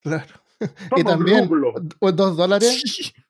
[0.00, 0.34] Claro.
[0.96, 1.48] y también,
[2.00, 3.12] dos dólares.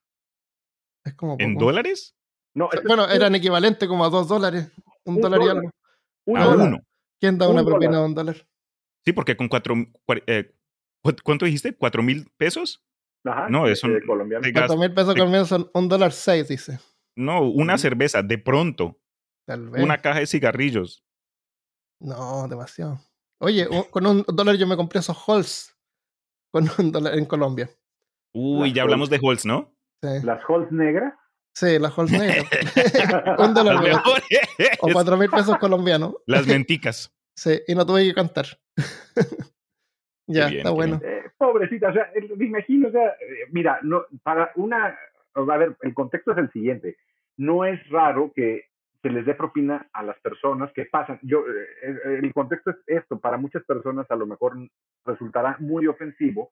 [1.05, 2.17] Es como ¿En dólares?
[2.53, 4.73] No, bueno, eran equivalentes como a dos dólares.
[5.05, 5.71] Un, dólar, y algo.
[6.37, 6.81] a uno.
[7.21, 8.45] ¿Quién da una propina de un dólar?
[9.07, 9.75] Sí, porque con cuatro.
[10.27, 10.53] Eh,
[11.23, 11.77] ¿Cuánto dijiste?
[11.77, 12.85] ¿Cuatro mil pesos?
[13.25, 14.01] Ajá, no, es un.
[14.05, 16.81] Cuatro mil pesos colombianos son un dólar seis, dice.
[17.17, 19.01] No, una cerveza, de pronto.
[19.47, 19.83] Tal vez.
[19.83, 21.05] Una caja de cigarrillos.
[22.01, 23.01] No, demasiado.
[23.41, 25.75] Oye, con un dólar yo me compré esos Halls
[26.83, 27.71] en Colombia.
[28.35, 29.73] Uy, ya hablamos de Halls, ¿no?
[30.03, 30.09] Sí.
[30.25, 31.15] ¿Las Halls negras?
[31.55, 32.45] Sí, las Halls negras.
[33.39, 34.03] un dólar
[34.81, 36.17] o cuatro mil pesos colombianos.
[36.27, 37.15] Las menticas.
[37.37, 38.47] sí, y no tuve que cantar.
[40.27, 41.01] ya, está bueno.
[41.03, 44.99] Eh, pobrecita, o sea, me imagino, o sea, eh, mira, no, para una,
[45.35, 46.97] a ver, el contexto es el siguiente.
[47.37, 48.67] No es raro que
[49.03, 51.19] se les dé propina a las personas que pasan.
[51.23, 54.57] Yo, eh, el contexto es esto, para muchas personas a lo mejor
[55.05, 56.51] resultará muy ofensivo,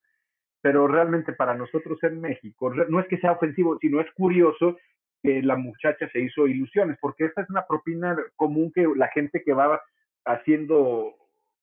[0.60, 4.78] pero realmente para nosotros en México no es que sea ofensivo, sino es curioso
[5.22, 9.42] que la muchacha se hizo ilusiones, porque esta es una propina común que la gente
[9.42, 9.82] que va
[10.26, 11.14] haciendo,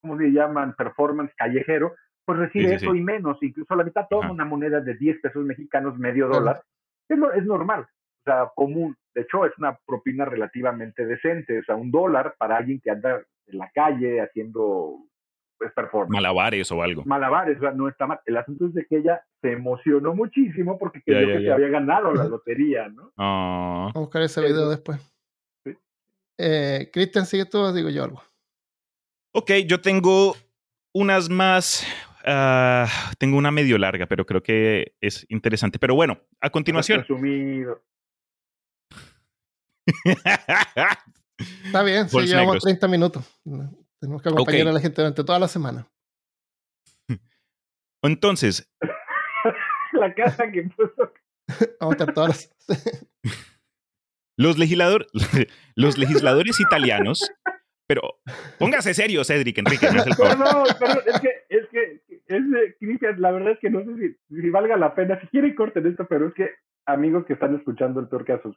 [0.02, 0.76] ¿cómo se llaman?
[0.76, 5.22] Performance callejero, pues recibe eso y menos, incluso la mitad toma una moneda de 10
[5.22, 6.64] pesos mexicanos, medio dólar,
[7.10, 8.96] es, es normal, o sea, común.
[9.14, 13.22] De hecho, es una propina relativamente decente, o sea, un dólar para alguien que anda
[13.48, 14.98] en la calle haciendo
[15.58, 16.12] pues, performance.
[16.12, 17.04] Malabares o algo.
[17.06, 18.20] Malabares, o sea, no está mal.
[18.26, 22.14] El asunto es de que ella se emocionó muchísimo porque creyó que se había ganado
[22.14, 23.12] la lotería, ¿no?
[23.18, 23.92] Ah.
[23.94, 25.00] Vamos a buscar ese video después.
[26.38, 28.24] Eh, Cristian, sigue tú o digo yo algo.
[29.34, 30.36] Ok, yo tengo
[30.94, 31.86] unas más.
[32.26, 32.86] Uh,
[33.18, 35.80] tengo una medio larga, pero creo que es interesante.
[35.80, 37.02] Pero bueno, a continuación.
[37.02, 37.84] Resumido.
[41.66, 43.26] Está bien, sí, llevamos 30 minutos.
[44.00, 45.88] Tenemos que acompañar a la gente durante toda la semana.
[48.04, 48.72] Entonces.
[49.94, 51.14] la casa que puso.
[51.80, 52.50] Vamos a estar todas
[54.38, 55.08] los, legislador,
[55.76, 57.30] los legisladores italianos.
[57.92, 58.22] Pero
[58.58, 59.86] póngase serio, Cedric, Enrique.
[59.92, 62.42] No, no, pero es que, es que, es
[62.80, 65.20] Cristian, la verdad es que no sé si, valga la pena.
[65.20, 66.52] Si quieren, corten esto, pero es que,
[66.86, 68.56] amigos que están escuchando el peor caso,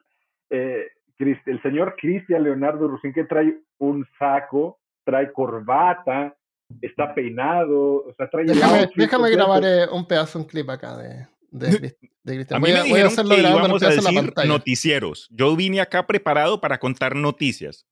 [0.51, 0.87] eh,
[1.19, 6.37] el señor Cristian Leonardo Rusín, que trae un saco, trae corbata,
[6.81, 8.45] está peinado, o sea, trae...
[8.45, 12.61] Déjame, déjame grabar eh, un pedazo, un clip acá de, de, de Cristian.
[12.61, 15.29] Voy, a, voy a hacerlo que íbamos a decir noticieros.
[15.33, 17.85] Yo vine acá preparado para contar noticias.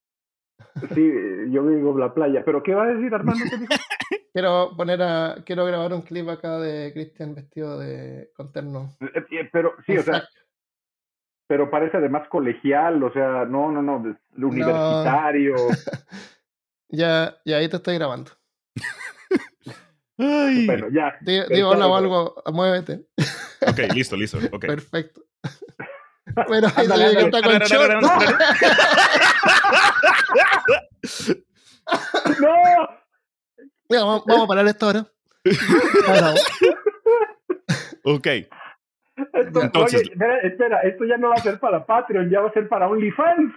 [0.95, 1.12] Sí,
[1.51, 3.45] yo digo la playa, pero ¿qué va a decir Armando?
[4.33, 8.95] quiero poner a, quiero grabar un clip acá de Cristian vestido de conterno.
[9.01, 10.24] Eh, eh, pero sí, o sea,
[11.47, 15.55] pero parece además colegial, o sea, no, no, no, universitario.
[16.89, 18.31] ya, ya ahí te estoy grabando.
[20.16, 21.18] Bueno, ya.
[21.20, 23.07] Digo, hola o algo, muévete.
[23.66, 24.39] Ok, listo, listo.
[24.39, 24.68] Okay.
[24.68, 25.22] Perfecto.
[26.49, 27.53] Bueno, ahí se que está con
[32.41, 32.53] ¡No!
[33.89, 35.07] Mira, vamos, vamos, a parar esto ahora.
[38.05, 38.26] ok.
[39.35, 42.68] Entonces, espera, espera, esto ya no va a ser para Patreon, ya va a ser
[42.68, 43.53] para OnlyFans.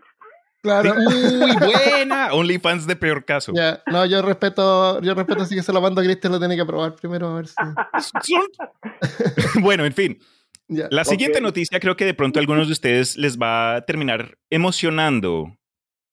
[0.61, 0.95] Claro.
[0.95, 2.34] Muy buena.
[2.34, 3.53] OnlyFans de peor caso.
[3.53, 6.57] Ya, no, yo respeto, yo respeto así que se lo mando a Cristian, lo tiene
[6.57, 7.55] que probar primero a ver si.
[9.61, 10.19] bueno, en fin.
[10.68, 14.38] La siguiente noticia creo que de pronto a algunos de ustedes les va a terminar
[14.49, 15.57] emocionando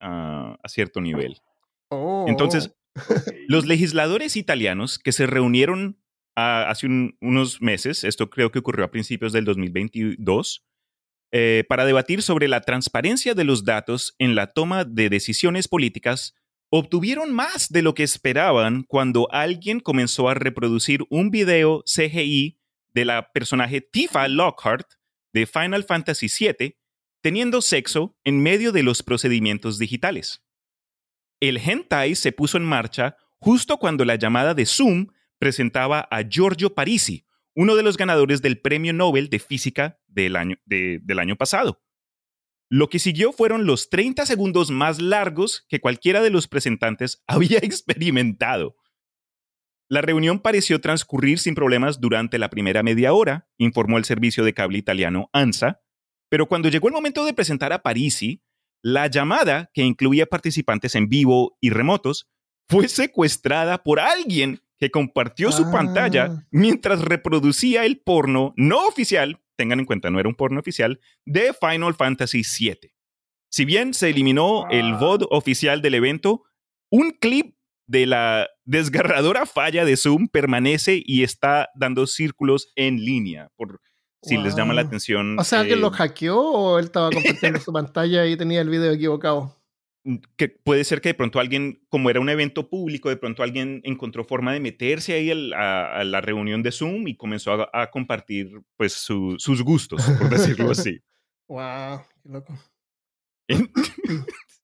[0.00, 1.40] a cierto nivel.
[1.88, 2.26] Oh.
[2.28, 2.74] Entonces,
[3.48, 5.98] los legisladores italianos que se reunieron
[6.34, 6.86] hace
[7.20, 10.64] unos meses, esto creo que ocurrió a principios del 2022,
[11.34, 16.34] eh, para debatir sobre la transparencia de los datos en la toma de decisiones políticas,
[16.70, 22.58] obtuvieron más de lo que esperaban cuando alguien comenzó a reproducir un video CGI
[22.94, 24.92] de la personaje Tifa Lockhart
[25.32, 26.76] de Final Fantasy VII
[27.22, 30.44] teniendo sexo en medio de los procedimientos digitales.
[31.40, 36.74] El hentai se puso en marcha justo cuando la llamada de Zoom presentaba a Giorgio
[36.74, 41.82] Parisi, uno de los ganadores del Premio Nobel de Física del año, del año pasado.
[42.68, 47.58] Lo que siguió fueron los 30 segundos más largos que cualquiera de los presentantes había
[47.58, 48.76] experimentado.
[49.92, 54.54] La reunión pareció transcurrir sin problemas durante la primera media hora, informó el servicio de
[54.54, 55.82] cable italiano ANSA,
[56.30, 58.42] pero cuando llegó el momento de presentar a Parisi,
[58.80, 62.30] la llamada, que incluía participantes en vivo y remotos,
[62.70, 66.46] fue secuestrada por alguien que compartió su pantalla ah.
[66.50, 71.52] mientras reproducía el porno no oficial, tengan en cuenta, no era un porno oficial, de
[71.52, 72.94] Final Fantasy VII.
[73.50, 74.98] Si bien se eliminó el ah.
[74.98, 76.44] VOD oficial del evento,
[76.90, 83.48] un clip de la desgarradora falla de Zoom permanece y está dando círculos en línea,
[83.56, 83.80] por
[84.22, 85.38] si les llama la atención.
[85.38, 88.68] O sea, ¿alguien lo eh, hackeó o él estaba compartiendo su pantalla y tenía el
[88.68, 89.62] video equivocado?
[90.36, 93.80] que puede ser que de pronto alguien, como era un evento público, de pronto alguien
[93.84, 98.92] encontró forma de meterse ahí a, la reunión de Zoom y comenzó a, compartir pues
[98.94, 101.00] sus gustos, por decirlo así.
[101.48, 102.58] wow, qué loco.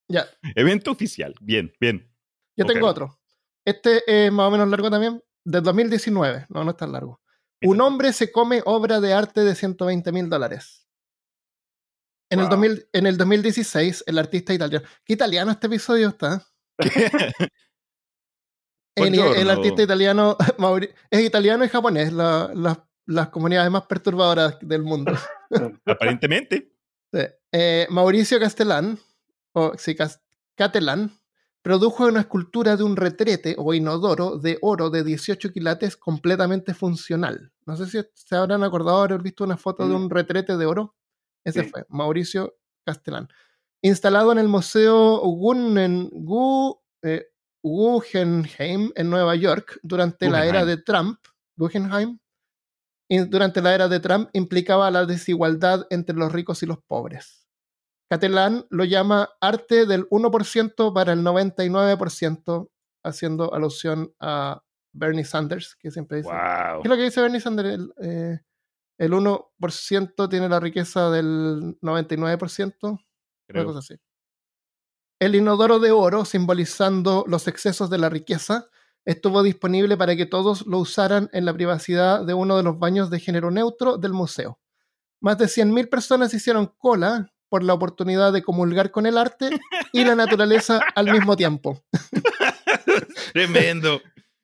[0.08, 0.26] ya.
[0.56, 2.10] Evento oficial, bien, bien.
[2.58, 3.18] Yo tengo otro.
[3.64, 7.20] Este es más o menos largo también, del 2019, no, no es tan largo.
[7.62, 10.86] Un hombre se come obra de arte de 120 mil dólares.
[12.30, 14.86] En, el en el 2016, el artista italiano.
[15.04, 16.46] ¿Qué italiano este episodio está?
[18.96, 20.36] el, artista italiano.
[21.10, 25.12] es italiano y japonés, las comunidades más perturbadoras del mundo.
[25.86, 26.74] Aparentemente.
[27.52, 28.98] Eh, Mauricio Castellán,
[29.52, 29.96] o sí,
[30.54, 31.18] Catelán,
[31.62, 37.52] produjo una escultura de un retrete o inodoro de oro de 18 quilates completamente funcional.
[37.66, 39.96] No sé si se habrán acordado haber visto una foto de mm.
[39.96, 40.94] un retrete de oro.
[41.44, 43.28] Ese fue, Mauricio Castellán.
[43.82, 45.22] Instalado en el Museo
[47.02, 47.26] eh,
[47.62, 51.18] Guggenheim en Nueva York durante la era de Trump,
[51.56, 52.18] Guggenheim,
[53.08, 57.47] durante la era de Trump implicaba la desigualdad entre los ricos y los pobres.
[58.08, 62.70] Catalán lo llama arte del 1% para el 99%,
[63.04, 66.30] haciendo alusión a Bernie Sanders, que siempre dice.
[66.30, 67.84] ¿Qué es lo que dice Bernie Sanders?
[68.00, 68.40] Eh,
[68.98, 72.98] el 1% tiene la riqueza del 99%,
[73.48, 73.94] una cosa así.
[75.20, 78.68] El inodoro de oro, simbolizando los excesos de la riqueza,
[79.04, 83.10] estuvo disponible para que todos lo usaran en la privacidad de uno de los baños
[83.10, 84.60] de género neutro del museo.
[85.20, 89.50] Más de 100.000 personas hicieron cola por la oportunidad de comulgar con el arte
[89.92, 91.82] y la naturaleza al mismo tiempo.
[93.32, 94.00] Tremendo.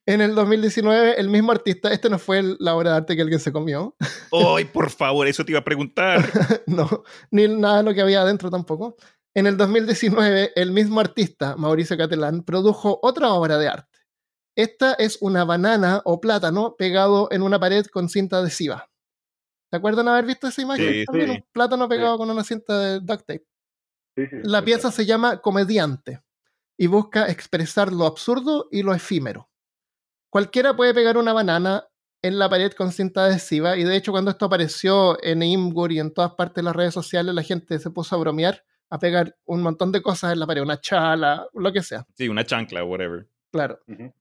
[0.06, 3.40] En el 2019, el mismo artista, este no fue la obra de arte que alguien
[3.40, 3.96] se comió.
[4.32, 5.26] ¡Ay, por favor!
[5.26, 6.22] Eso te iba a preguntar.
[6.66, 8.96] no, ni nada de lo que había adentro tampoco.
[9.34, 13.98] En el 2019, el mismo artista, Mauricio Catelán, produjo otra obra de arte.
[14.56, 18.90] Esta es una banana o plátano pegado en una pared con cinta adhesiva.
[19.74, 20.88] ¿Te acuerdan haber visto esa imagen?
[20.88, 23.44] Sí, También un plátano pegado con una cinta de duct tape.
[24.44, 26.22] la pieza se llama Comediante
[26.78, 29.50] y busca expresar lo absurdo y lo efímero.
[30.30, 31.88] Cualquiera puede pegar una banana
[32.22, 35.98] en la pared con cinta adhesiva y de hecho cuando esto apareció en Imgur y
[35.98, 39.36] en todas partes de las redes sociales la gente se puso a bromear, a pegar
[39.44, 42.06] un montón de cosas en la pared, una chala, lo que sea.
[42.16, 43.28] Sí, una chancla, whatever.
[43.54, 43.78] Claro.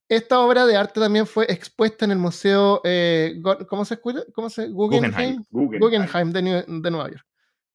[0.07, 4.19] Esta obra de arte también fue expuesta en el museo, eh, ¿cómo se escucha?
[4.31, 4.67] ¿Cómo se?
[4.67, 5.43] Guggenheim.
[5.49, 7.25] Guggenheim, de, de Nueva York.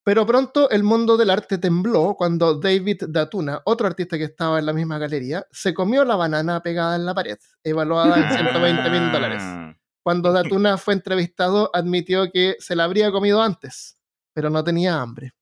[0.04, 4.66] Pero pronto el mundo del arte tembló cuando David Datuna, otro artista que estaba en
[4.66, 9.10] la misma galería, se comió la banana pegada en la pared, evaluada en 120 mil
[9.10, 9.42] dólares.
[10.04, 13.98] Cuando Datuna fue entrevistado, admitió que se la habría comido antes,
[14.32, 15.34] pero no tenía hambre.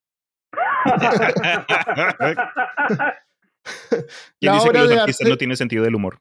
[4.41, 6.21] ¿Quién dice que los artistas no tienen sentido del humor?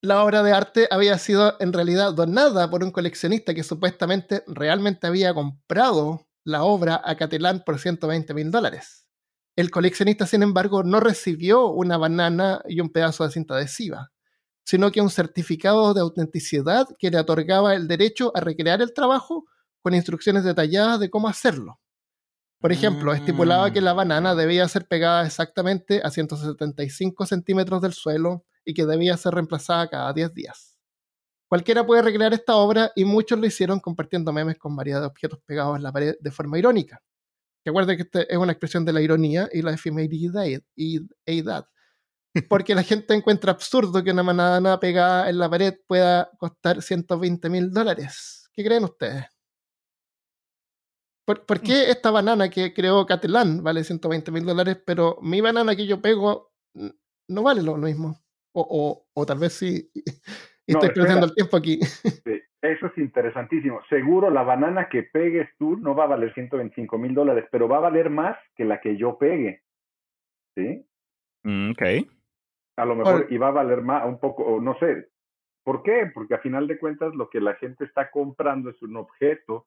[0.00, 5.06] la obra de arte había sido en realidad donada por un coleccionista que supuestamente realmente
[5.06, 9.06] había comprado la obra a Catalán por 120 mil dólares.
[9.56, 14.12] El coleccionista, sin embargo, no recibió una banana y un pedazo de cinta adhesiva,
[14.64, 19.46] sino que un certificado de autenticidad que le otorgaba el derecho a recrear el trabajo
[19.82, 21.80] con instrucciones detalladas de cómo hacerlo.
[22.60, 24.36] Por ejemplo, estipulaba que la banana mm.
[24.36, 30.12] debía ser pegada exactamente a 175 centímetros del suelo y que debía ser reemplazada cada
[30.12, 30.76] 10 días.
[31.48, 35.38] Cualquiera puede recrear esta obra y muchos lo hicieron compartiendo memes con variedad de objetos
[35.46, 37.00] pegados en la pared de forma irónica.
[37.64, 40.44] Recuerden que esta es una expresión de la ironía y la efemeridad.
[42.48, 47.48] Porque la gente encuentra absurdo que una banana pegada en la pared pueda costar 120
[47.48, 48.50] mil dólares.
[48.52, 49.24] ¿Qué creen ustedes?
[51.28, 55.86] ¿Por, qué esta banana que creó Catalán vale 120 mil dólares, pero mi banana que
[55.86, 56.52] yo pego
[57.28, 58.16] no vale lo mismo?
[58.52, 59.90] O, o, tal vez sí.
[60.66, 61.80] estoy perdiendo el tiempo aquí.
[62.62, 63.82] eso es interesantísimo.
[63.90, 67.76] Seguro la banana que pegues tú no va a valer 125 mil dólares, pero va
[67.76, 69.62] a valer más que la que yo pegue.
[70.56, 70.82] ¿Sí?
[71.44, 71.82] Mm, ok.
[72.78, 75.08] A lo mejor, y va a valer más, un poco, o no sé.
[75.62, 76.10] ¿Por qué?
[76.14, 79.66] Porque a final de cuentas lo que la gente está comprando es un objeto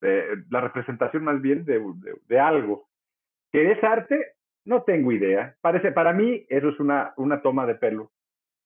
[0.00, 1.82] la representación más bien de,
[2.26, 2.88] de, algo.
[3.50, 4.34] ¿Que es arte?
[4.64, 5.56] No tengo idea.
[5.60, 8.12] Parece, para mí eso es una, una toma de pelo.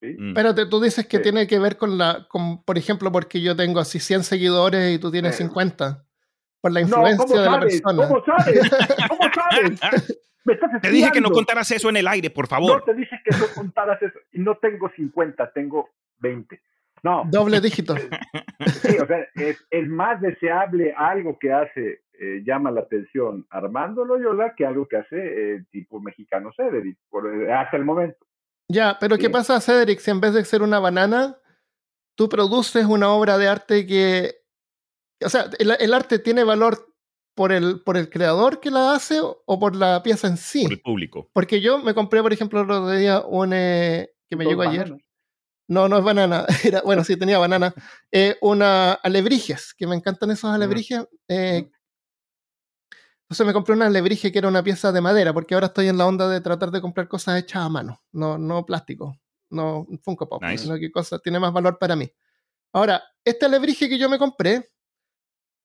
[0.01, 0.17] ¿sí?
[0.19, 0.29] Mm.
[0.29, 3.81] Espérate, tú dices que tiene que ver con la, con, por ejemplo, porque yo tengo
[3.81, 6.05] así 100 seguidores y tú tienes 50.
[6.61, 8.09] Por la influencia de la persona.
[8.09, 8.71] ¿Cómo sabes?
[9.09, 10.21] ¿Cómo sabes?
[10.45, 12.79] Me estás te dije que no contaras eso en el aire, por favor.
[12.79, 14.19] No, te dije que no contaras eso.
[14.33, 16.61] Y no tengo 50, tengo 20.
[17.03, 17.25] No.
[17.31, 17.95] Doble dígito.
[17.97, 24.55] Sí, o sea, es, más deseable algo que hace, eh, llama la atención Armando Loyola
[24.55, 28.19] que algo que hace eh, tipo mexicano Cedric, eh, hasta el momento.
[28.69, 29.99] Ya, pero ¿qué pasa, Cedric?
[29.99, 31.39] Si en vez de ser una banana,
[32.17, 34.35] tú produces una obra de arte que.
[35.25, 36.87] O sea, el, arte tiene valor
[37.35, 40.63] por el, por el creador que la hace o por la pieza en sí.
[40.63, 41.31] Por el público.
[41.33, 43.51] Porque yo me compré, por ejemplo, el otro día un.
[43.51, 44.95] que me llegó ayer.
[45.71, 46.47] No, no es banana.
[46.65, 47.73] Era, bueno, sí tenía banana.
[48.11, 51.07] Eh, una alebrijes, que me encantan esos alebrijes.
[51.29, 51.71] Eh,
[53.23, 55.97] entonces me compré una alebrije que era una pieza de madera, porque ahora estoy en
[55.97, 59.17] la onda de tratar de comprar cosas hechas a mano, no, no plástico,
[59.51, 62.11] no Funko Pop, sino que cosa tiene más valor para mí.
[62.73, 64.73] Ahora, este alebrije que yo me compré,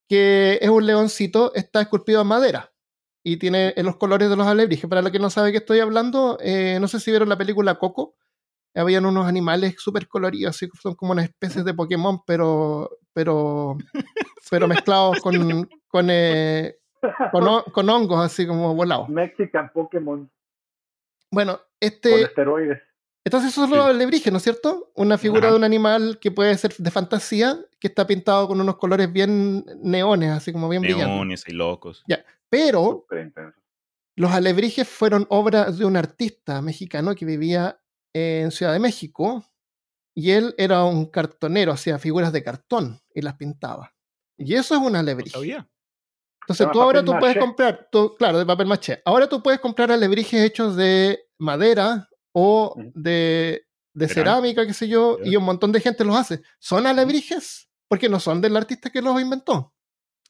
[0.07, 2.71] que es un leoncito, está esculpido en madera
[3.23, 4.87] y tiene los colores de los alebrijes.
[4.87, 7.79] Para los que no sabe qué estoy hablando, eh, no sé si vieron la película
[7.79, 8.15] Coco
[8.75, 13.77] habían unos animales súper coloridos, así son como unas especies de Pokémon, pero, pero,
[14.49, 16.77] pero mezclados con, con, eh,
[17.71, 19.09] con, hongos, así como volados.
[19.09, 20.29] Mexican Pokémon.
[21.31, 22.11] Bueno, este...
[22.11, 22.81] Con esteroides.
[23.25, 24.91] Entonces eso es lo alebrije, ¿no es cierto?
[24.93, 28.77] Una figura de un animal que puede ser de fantasía, que está pintado con unos
[28.77, 31.15] colores bien neones, así como bien neones brillantes.
[31.15, 32.03] Neones y locos.
[32.07, 33.07] Ya, pero
[34.15, 37.79] los alebrijes fueron obra de un artista mexicano que vivía
[38.15, 39.45] en Ciudad de México
[40.13, 43.93] y él era un cartonero, hacía figuras de cartón y las pintaba.
[44.37, 45.37] Y eso es una alebrije.
[46.41, 49.01] Entonces tú ahora tú puedes comprar, claro, de papel maché.
[49.03, 55.17] Ahora tú puedes comprar alebrijes hechos de madera o de, de cerámica, qué sé yo,
[55.21, 56.41] y un montón de gente los hace.
[56.57, 57.69] ¿Son alebrijes?
[57.89, 59.73] Porque no son del artista que los inventó.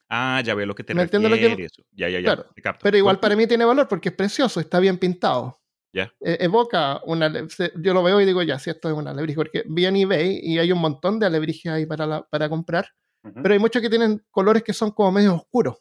[0.10, 1.30] Ah, ya veo lo que te ¿Me refieres.
[1.30, 1.68] Lo que...
[1.92, 2.46] Ya, ya, ya.
[2.82, 5.60] Pero igual para mí tiene valor porque es precioso, está bien pintado.
[5.96, 6.10] E,
[6.42, 7.32] evoca una.
[7.76, 10.40] Yo lo veo y digo, ya, si esto es un alebrije, porque vi en eBay
[10.42, 12.88] y hay un montón de alebrijes ahí para, para comprar,
[13.42, 15.78] pero hay muchos que tienen colores que son como medio oscuros.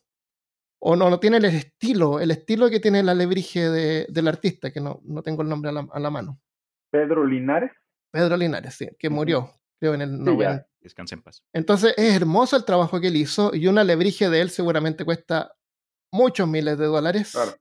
[0.79, 4.71] O no, no tienen el estilo, el estilo que tiene el alebrije de, del artista,
[4.71, 6.41] que no, no tengo el nombre a la, mano.
[6.91, 7.73] Pedro Linares.
[8.11, 10.67] Pedro Linares, sí, que murió, creo, en el 90.
[10.81, 11.43] Descanse en paz.
[11.55, 15.55] Entonces es hermoso el trabajo que él hizo y un alebrije de él seguramente cuesta
[16.13, 17.33] muchos miles de dólares.
[17.33, 17.53] Claro.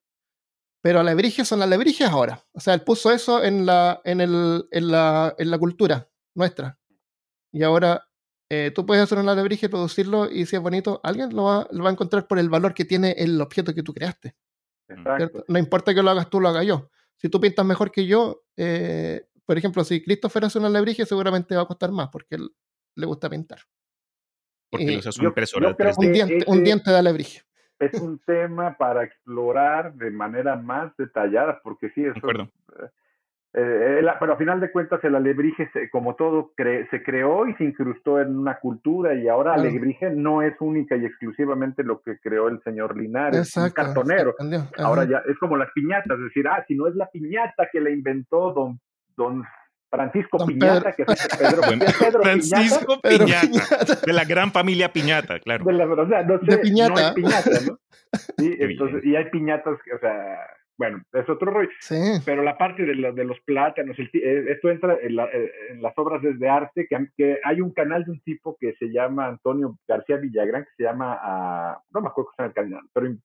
[0.84, 2.44] Pero alebrijes son alebrijes ahora.
[2.52, 6.78] O sea, él puso eso en la, en el, en la, en la cultura nuestra.
[7.54, 8.10] Y ahora
[8.50, 11.86] eh, tú puedes hacer un alebrije, producirlo y si es bonito, alguien lo va, lo
[11.86, 14.36] va, a encontrar por el valor que tiene el objeto que tú creaste.
[15.48, 16.90] No importa que lo hagas tú, lo haga yo.
[17.16, 21.56] Si tú pintas mejor que yo, eh, por ejemplo, si Christopher hace un alebrije, seguramente
[21.56, 22.50] va a costar más porque él
[22.96, 23.60] le gusta pintar.
[24.70, 25.74] Porque y, un impresora.
[25.96, 27.44] un, diente, un diente de alebrije
[27.86, 32.28] es un tema para explorar de manera más detallada, porque sí, eso,
[33.56, 37.64] eh, eh, pero a final de cuentas el alebrije, como todo, se creó y se
[37.64, 42.18] incrustó en una cultura y ahora el alebrije no es única y exclusivamente lo que
[42.18, 44.34] creó el señor Linares, un cartonero.
[44.78, 47.80] Ahora ya es como las piñatas, es decir, ah, si no es la piñata que
[47.80, 48.80] la inventó don,
[49.16, 49.44] don
[49.94, 51.62] Francisco Piñata, que es Pedro,
[52.00, 55.64] Pedro Francisco Piñata, de la gran familia Piñata, claro.
[55.66, 56.94] De la, o sea, no sé, de Piñata.
[56.94, 57.80] No hay piñata, ¿no?
[58.38, 60.40] Sí, entonces, y hay piñatas, que, o sea,
[60.80, 61.70] bueno, es otro rollo.
[61.80, 61.96] Sí.
[62.26, 65.82] Pero la parte de, de los plátanos, el, eh, esto entra en, la, eh, en,
[65.84, 69.28] las obras de arte, que, que, hay un canal de un tipo que se llama
[69.28, 72.90] Antonio García Villagrán, que se llama, uh, no me acuerdo cómo se llama el canal,
[72.94, 73.16] pero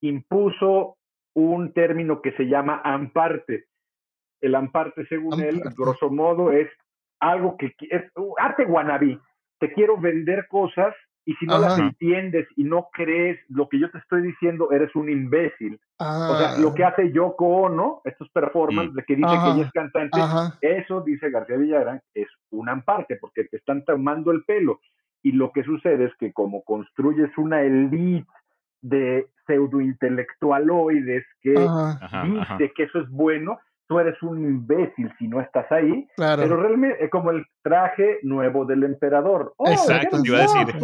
[0.00, 0.96] impuso
[1.34, 3.66] un término que se llama amparte.
[4.42, 6.68] El amparte, según él, grosso modo, es
[7.20, 9.18] algo que es uh, arte guanabí.
[9.58, 13.90] Te quiero vender cosas y si no las entiendes y no crees lo que yo
[13.90, 15.80] te estoy diciendo, eres un imbécil.
[15.98, 16.88] O sea, lo que ah.
[16.88, 18.96] hace Yoko Ono, estos performances mm.
[18.96, 20.18] de que dice que ella es cantante,
[20.60, 24.80] eso, dice García Villarán, es un amparte, porque te están tomando el pelo.
[25.22, 28.26] Y lo que sucede es que como construyes una elite
[28.80, 35.70] de pseudointelectualoides que dice que eso es bueno, tú eres un imbécil si no estás
[35.70, 39.54] ahí, pero realmente es como el traje nuevo del emperador.
[39.56, 40.82] Oh, Exacto, iba a decir.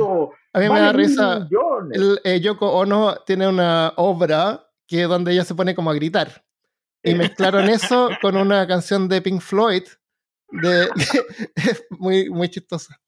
[0.52, 1.48] A mí me da risa.
[1.92, 6.44] El, eh, Yoko Ono tiene una obra que donde ella se pone como a gritar.
[7.02, 9.84] Y mezclaron eso con una canción de Pink Floyd.
[10.50, 10.88] De,
[11.56, 12.98] es muy, muy chistosa.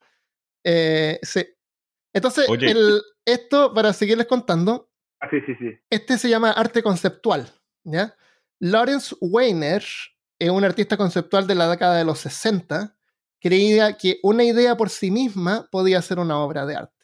[0.65, 1.45] Eh, sí.
[2.13, 5.79] Entonces, el, esto, para seguirles contando, ah, sí, sí, sí.
[5.89, 7.47] este se llama arte conceptual.
[7.85, 8.15] ¿ya?
[8.61, 9.83] Lawrence Weiner,
[10.39, 12.95] es un artista conceptual de la década de los 60,
[13.41, 16.95] creía que una idea por sí misma podía ser una obra de arte.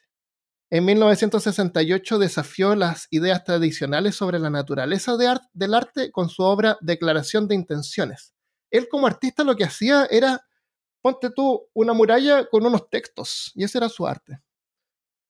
[0.69, 7.49] En 1968 desafió las ideas tradicionales sobre la naturaleza del arte con su obra Declaración
[7.49, 8.35] de Intenciones.
[8.71, 10.45] Él como artista lo que hacía era,
[11.01, 14.43] ponte tú una muralla con unos textos, y ese era su arte.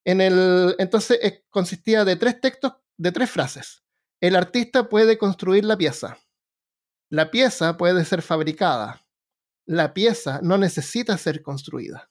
[0.03, 3.83] En el, entonces eh, consistía de tres textos, de tres frases.
[4.19, 6.17] El artista puede construir la pieza.
[7.09, 9.05] La pieza puede ser fabricada.
[9.67, 12.09] La pieza no necesita ser construida.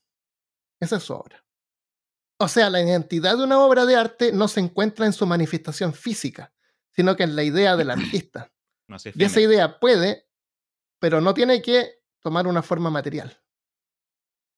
[0.81, 1.45] Esa es su obra.
[2.39, 5.95] O sea, la identidad de una obra de arte no se encuentra en su manifestación
[5.95, 6.53] física,
[6.93, 8.53] sino que en la idea del artista.
[9.15, 10.29] y esa idea puede,
[11.01, 13.43] pero no tiene que tomar una forma material.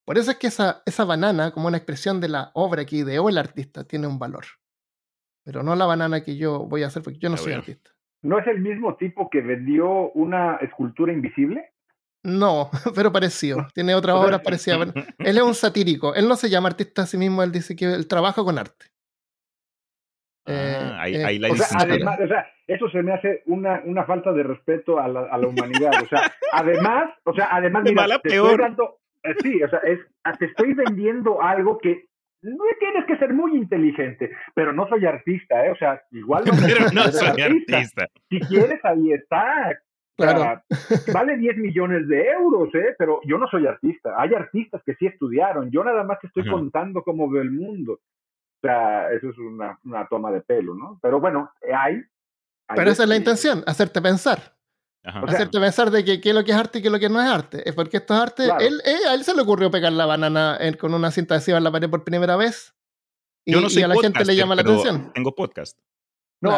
[0.05, 3.29] Por eso es que esa, esa banana, como una expresión de la obra que ideó
[3.29, 4.45] el artista, tiene un valor
[5.49, 7.91] pero no la banana que yo voy a hacer porque yo no soy artista.
[8.21, 11.71] ¿No es el mismo tipo que vendió una escultura invisible?
[12.23, 13.67] No, pero parecido.
[13.75, 14.93] Tiene otras obras parecidas.
[15.19, 16.15] Él es un satírico.
[16.15, 18.89] Él no se llama artista a sí mismo, él dice que él trabaja con arte.
[20.45, 23.81] Ah, eh, ahí, eh, la o sea, además, o sea, eso se me hace una,
[23.87, 25.93] una falta de respeto a la, a la, humanidad.
[26.03, 30.01] O sea, además, o sea, además, mira, te estoy dando, eh, sí, o sea, es,
[30.39, 32.08] te estoy vendiendo algo que
[32.43, 35.71] no tienes que ser muy inteligente, pero no soy artista, ¿eh?
[35.73, 36.53] O sea, igual no,
[36.93, 38.07] no soy artista.
[38.29, 39.79] Si quieres, ahí está.
[40.17, 40.63] Claro.
[41.15, 42.95] vale 10 millones de euros, ¿eh?
[42.99, 44.15] Pero yo no soy artista.
[44.21, 45.71] Hay artistas que sí estudiaron.
[45.71, 47.93] Yo nada más te estoy contando cómo veo el mundo.
[47.93, 50.99] O sea, eso es una, una toma de pelo, ¿no?
[51.01, 52.03] Pero bueno, hay.
[52.75, 54.58] pero esa es la intención, hacerte pensar.
[55.27, 57.21] Hacerte pensar de qué es lo que es arte y qué es lo que no
[57.21, 57.69] es arte.
[57.69, 58.43] Es porque esto es arte.
[58.61, 61.65] Él, eh, a él se le ocurrió pegar la banana con una cinta adhesiva en
[61.65, 62.75] la pared por primera vez.
[63.45, 65.13] Y, Yo no a la gente le llama la atención.
[65.15, 65.79] Tengo podcast.
[66.41, 66.53] No,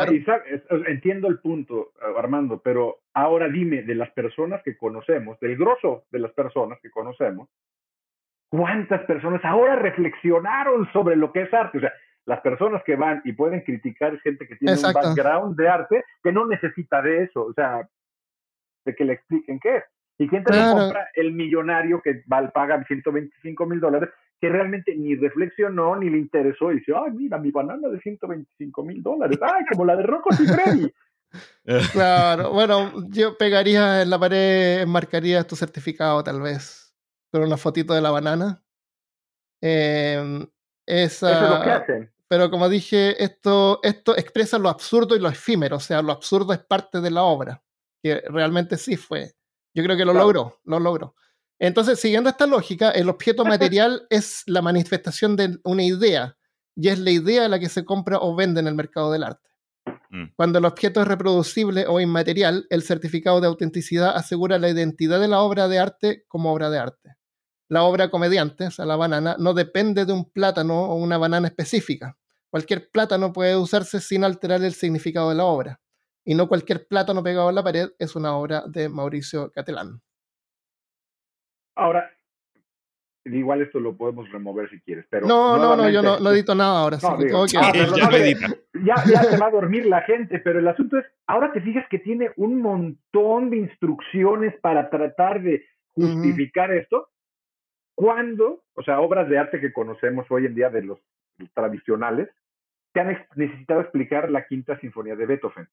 [0.87, 6.19] entiendo el punto, Armando, pero ahora dime, de las personas que conocemos, del grosso de
[6.19, 7.49] las personas que conocemos,
[8.51, 11.79] ¿cuántas personas ahora reflexionaron sobre lo que es arte?
[11.79, 11.93] O sea,
[12.27, 16.05] las personas que van y pueden criticar es gente que tiene un background de arte
[16.23, 17.47] que no necesita de eso.
[17.47, 17.89] O sea,
[18.91, 19.85] de que le expliquen qué es.
[20.21, 21.09] ¿Y quién te lo compra?
[21.15, 26.71] El millonario que va, paga 125 mil dólares, que realmente ni reflexionó ni le interesó
[26.71, 30.29] y dice, ay, mira, mi banana de 125 mil dólares, ay, como la de Rocco
[30.33, 30.93] y Freddy.
[31.93, 36.95] claro, bueno, yo pegaría en la pared, marcaría tu certificado tal vez,
[37.33, 38.63] con una fotito de la banana.
[39.63, 40.47] Em,
[40.85, 42.11] esa, Eso es lo que hacen.
[42.29, 46.53] Pero como dije, esto, esto expresa lo absurdo y lo efímero, o sea, lo absurdo
[46.53, 47.63] es parte de la obra
[48.03, 49.33] que realmente sí fue.
[49.75, 51.15] Yo creo que lo logró, lo logró.
[51.59, 56.37] Entonces, siguiendo esta lógica, el objeto material es la manifestación de una idea
[56.75, 59.51] y es la idea la que se compra o vende en el mercado del arte.
[60.09, 60.33] Mm.
[60.37, 65.29] Cuando el objeto es reproducible o inmaterial, el certificado de autenticidad asegura la identidad de
[65.29, 67.17] la obra de arte como obra de arte.
[67.69, 71.49] La obra comediante, o sea, la banana, no depende de un plátano o una banana
[71.49, 72.17] específica.
[72.49, 75.81] Cualquier plátano puede usarse sin alterar el significado de la obra
[76.25, 80.01] y no cualquier plátano pegado en la pared es una obra de Mauricio Catelán.
[81.77, 82.11] Ahora,
[83.25, 85.27] igual esto lo podemos remover si quieres, pero...
[85.27, 86.99] No, no, no, yo no, edito nada ahora.
[87.03, 87.17] Ah,
[88.85, 91.87] ya, ya, se va a dormir la gente, pero el asunto es, ahora te fijas
[91.91, 95.65] que tiene un montón de instrucciones para tratar de
[95.95, 97.09] justificar esto
[97.95, 100.99] cuando, o sea, obras de arte que conocemos hoy en día de los,
[101.55, 102.29] tradicionales,
[102.93, 105.69] te han necesitado explicar la quinta sinfonía de Beethoven.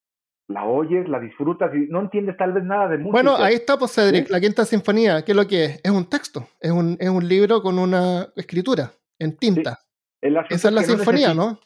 [0.48, 3.12] La oyes, la disfrutas y no entiendes tal vez nada de música.
[3.12, 5.24] Bueno, ahí está, pues, Cedric, la quinta sinfonía.
[5.24, 5.82] ¿Qué es lo que es?
[5.84, 9.80] Es un texto, es un, es un libro con una escritura en tinta.
[10.22, 11.60] Esa es la sinfonía, ¿no?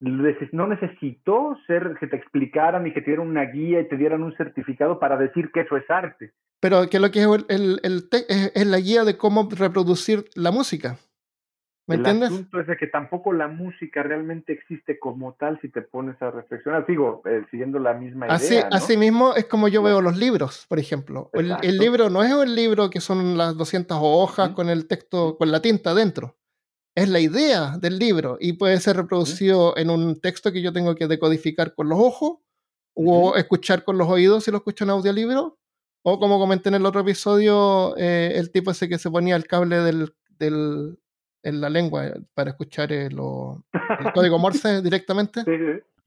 [0.00, 4.22] no necesitó ser que te explicaran y que te dieran una guía y te dieran
[4.22, 6.32] un certificado para decir que eso es arte.
[6.60, 10.98] Pero que lo que es, el, el, es, la guía de cómo reproducir la música.
[11.88, 12.28] ¿Me entiendes?
[12.28, 16.20] El asunto es de que tampoco la música realmente existe como tal si te pones
[16.22, 16.86] a reflexionar.
[16.86, 18.36] Sigo eh, siguiendo la misma idea.
[18.36, 21.30] Así, así mismo es como yo veo los libros, por ejemplo.
[21.32, 25.36] El, el, libro no es un libro que son las 200 hojas con el texto,
[25.38, 26.36] con la tinta dentro
[26.98, 30.96] es la idea del libro y puede ser reproducido en un texto que yo tengo
[30.96, 32.38] que decodificar con los ojos
[32.94, 35.58] o escuchar con los oídos si lo escucho en audiolibro.
[36.02, 39.46] O como comenté en el otro episodio, eh, el tipo ese que se ponía el
[39.46, 40.98] cable del, del
[41.48, 43.18] en la lengua para escuchar el, el
[44.14, 45.44] código Morse directamente.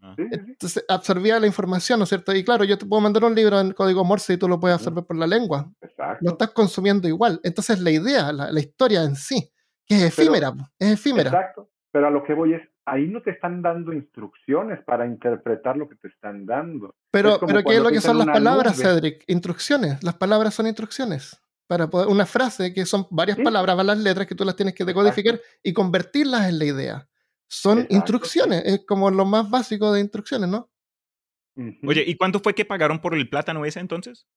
[0.01, 0.15] Ah.
[0.17, 2.33] Entonces absorbía la información, ¿no es cierto?
[2.33, 4.75] Y claro, yo te puedo mandar un libro en código Morse y tú lo puedes
[4.75, 5.71] absorber por la lengua.
[5.81, 6.19] Exacto.
[6.21, 7.39] Lo estás consumiendo igual.
[7.43, 9.51] Entonces la idea, la historia en sí,
[9.87, 11.29] es efímera, es efímera.
[11.29, 15.77] Exacto, pero a lo que voy es, ahí no te están dando instrucciones para interpretar
[15.77, 16.95] lo que te están dando.
[17.11, 19.23] Pero, pero ¿qué es lo que son las palabras, Cedric?
[19.27, 20.03] Instrucciones.
[20.03, 21.41] Las palabras son instrucciones.
[21.71, 24.83] Para poder, una frase que son varias palabras, varias letras que tú las tienes que
[24.83, 27.09] decodificar y convertirlas en la idea.
[27.47, 30.69] Son instrucciones, es como lo más básico de instrucciones, ¿no?
[31.87, 34.27] Oye, ¿y cuánto fue que pagaron por el plátano ese entonces?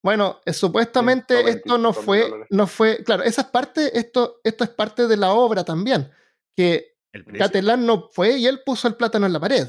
[0.00, 4.70] Bueno, eh, supuestamente esto no fue, no fue, claro, esa es parte, esto, esto es
[4.70, 6.08] parte de la obra también,
[6.56, 6.98] que
[7.36, 9.66] Catelán no fue y él puso el plátano en la pared.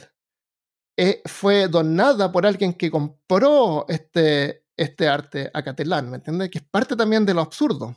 [0.99, 6.49] Eh, fue donada por alguien que compró este, este arte a Catelán, ¿me entiendes?
[6.49, 7.95] Que es parte también de lo absurdo.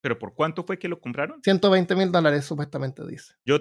[0.00, 1.42] ¿Pero por cuánto fue que lo compraron?
[1.42, 3.34] 120 mil dólares, supuestamente dice.
[3.44, 3.60] Yo,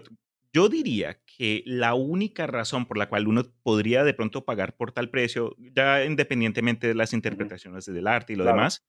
[0.53, 4.91] yo diría que la única razón por la cual uno podría de pronto pagar por
[4.91, 8.86] tal precio, ya independientemente de las interpretaciones del arte y lo demás,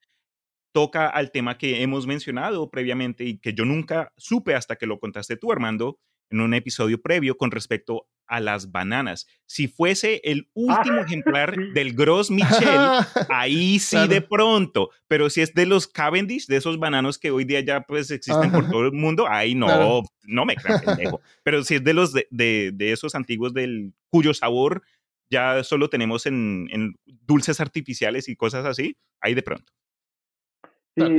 [0.72, 4.98] toca al tema que hemos mencionado previamente y que yo nunca supe hasta que lo
[4.98, 5.98] contaste tú, Armando,
[6.30, 9.26] en un episodio previo con respecto a las bananas.
[9.46, 12.68] Si fuese el último ejemplar del Gros Michel,
[13.30, 17.44] ahí sí de pronto, pero si es de los Cavendish, de esos bananos que hoy
[17.44, 21.20] día ya pues existen por todo el mundo, ahí no, no me crean pendejo.
[21.42, 24.82] Pero si es de los de, de, esos antiguos del cuyo sabor
[25.30, 29.72] ya solo tenemos en, en dulces artificiales y cosas así, ahí de pronto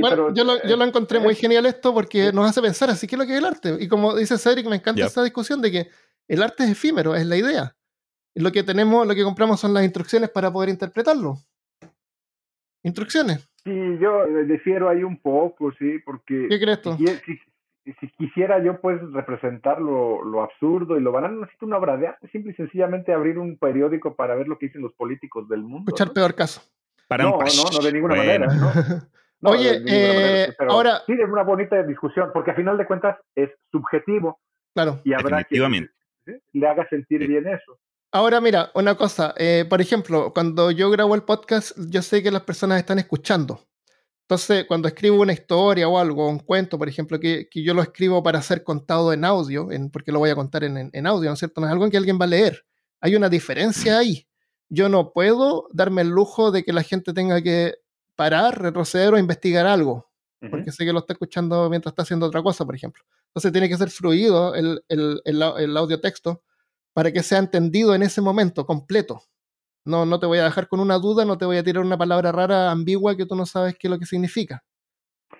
[0.00, 3.16] bueno, yo, lo, yo, lo, encontré muy genial esto porque nos hace pensar, así que
[3.16, 3.76] lo que es el arte.
[3.80, 5.88] Y como dice Cedric, me encanta esa discusión de que
[6.28, 7.76] el arte es efímero, es la idea.
[8.34, 11.36] Lo que tenemos, lo que compramos son las instrucciones para poder interpretarlo.
[12.82, 13.48] Instrucciones.
[13.64, 16.46] Sí, yo difiero ahí un poco, sí, porque...
[16.48, 16.96] ¿Qué crees tú?
[16.96, 22.08] Si, quisiera yo pues representar lo, lo, absurdo y lo banal, necesito una obra de
[22.08, 25.62] arte, simple y sencillamente abrir un periódico para ver lo que dicen los políticos del
[25.62, 25.90] mundo.
[25.90, 26.62] Escuchar peor caso.
[27.08, 28.46] Para no, no, no, de ninguna manera.
[28.46, 28.70] ¿no?
[29.42, 31.02] Oye, eh, ahora.
[31.06, 34.40] Sí, es una bonita discusión, porque a final de cuentas es subjetivo.
[34.74, 35.00] Claro.
[35.04, 35.58] Y habrá que
[36.52, 37.78] le haga sentir bien eso.
[38.12, 39.34] Ahora, mira, una cosa.
[39.36, 43.60] Eh, por ejemplo, cuando yo grabo el podcast, yo sé que las personas están escuchando.
[44.22, 47.82] Entonces, cuando escribo una historia o algo, un cuento, por ejemplo, que, que yo lo
[47.82, 51.30] escribo para ser contado en audio, en, porque lo voy a contar en, en, audio,
[51.30, 51.60] ¿no es cierto?
[51.60, 52.64] No es algo que alguien va a leer.
[53.00, 54.28] Hay una diferencia ahí.
[54.68, 57.74] Yo no puedo darme el lujo de que la gente tenga que
[58.20, 60.06] parar, retroceder o investigar algo,
[60.50, 63.02] porque sé que lo está escuchando mientras está haciendo otra cosa, por ejemplo.
[63.28, 66.42] Entonces tiene que ser fluido el, el, el, audio texto
[66.92, 69.22] para que sea entendido en ese momento completo.
[69.86, 71.96] No, no te voy a dejar con una duda, no te voy a tirar una
[71.96, 74.64] palabra rara, ambigua, que tú no sabes qué es lo que significa.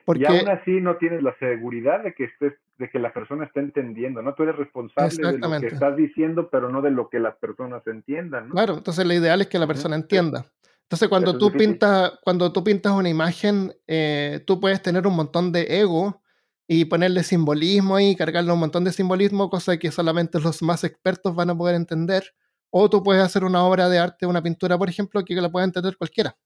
[0.06, 3.44] Porque, y aún así no tienes la seguridad de que estés, de que la persona
[3.44, 4.32] esté entendiendo, ¿no?
[4.32, 7.86] Tú eres responsable de lo que estás diciendo, pero no de lo que las personas
[7.86, 8.48] entiendan.
[8.48, 10.46] Claro, entonces lo ideal es que la persona entienda.
[10.90, 15.52] Entonces, cuando tú, pintas, cuando tú pintas una imagen, eh, tú puedes tener un montón
[15.52, 16.20] de ego
[16.66, 21.36] y ponerle simbolismo ahí, cargarle un montón de simbolismo, cosa que solamente los más expertos
[21.36, 22.34] van a poder entender.
[22.70, 25.64] O tú puedes hacer una obra de arte, una pintura, por ejemplo, que la pueda
[25.64, 26.36] entender cualquiera.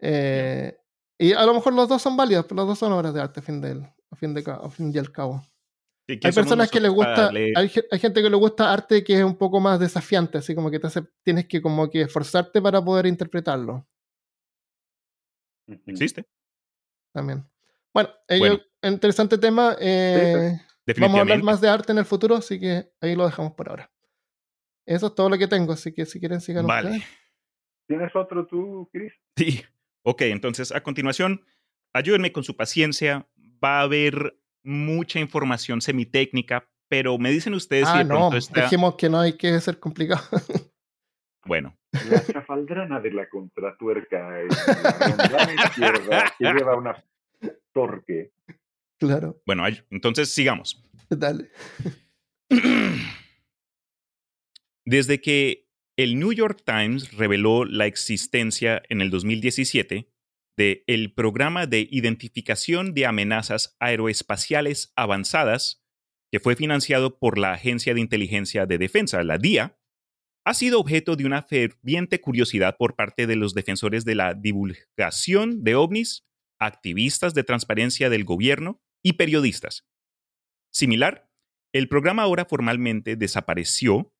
[0.00, 0.76] Eh,
[1.18, 3.38] y a lo mejor los dos son válidos, pero los dos son obras de arte,
[3.38, 5.44] a fin, del, a fin, de, a fin y al cabo
[6.08, 9.60] hay personas que les gusta, hay, gente que le gusta arte que es un poco
[9.60, 10.88] más desafiante, así como que te
[11.22, 13.86] tienes que como que esforzarte para poder interpretarlo.
[15.86, 16.26] Existe.
[17.12, 17.46] También.
[17.92, 18.10] Bueno,
[18.82, 19.76] interesante tema.
[19.80, 20.58] Eh,
[20.98, 23.68] vamos a hablar más de arte en el futuro, así que ahí lo dejamos por
[23.68, 23.92] ahora.
[24.86, 27.02] Eso es todo lo que tengo, así que si quieren sigan vale.
[27.86, 29.12] ¿Tienes otro tú, Chris?
[29.36, 29.62] Sí.
[30.04, 31.44] Ok, entonces a continuación,
[31.92, 33.28] ayúdenme con su paciencia.
[33.62, 39.20] Va a haber mucha información semitécnica, pero me dicen ustedes ah, no, dijimos que no
[39.20, 40.22] hay que ser complicado.
[41.46, 41.76] bueno.
[42.08, 47.04] La chafaldrana de la contratuerca en la izquierda que lleva una
[47.72, 48.32] torque.
[48.98, 49.40] Claro.
[49.46, 50.82] Bueno, entonces sigamos.
[51.10, 51.50] Dale.
[54.84, 60.11] Desde que el New York Times reveló la existencia en el 2017
[60.56, 65.82] de el Programa de Identificación de Amenazas Aeroespaciales Avanzadas,
[66.30, 69.78] que fue financiado por la Agencia de Inteligencia de Defensa, la DIA,
[70.44, 75.62] ha sido objeto de una ferviente curiosidad por parte de los defensores de la divulgación
[75.62, 76.26] de ovnis,
[76.58, 79.86] activistas de transparencia del gobierno y periodistas.
[80.72, 81.30] Similar,
[81.72, 84.12] el programa ahora formalmente desapareció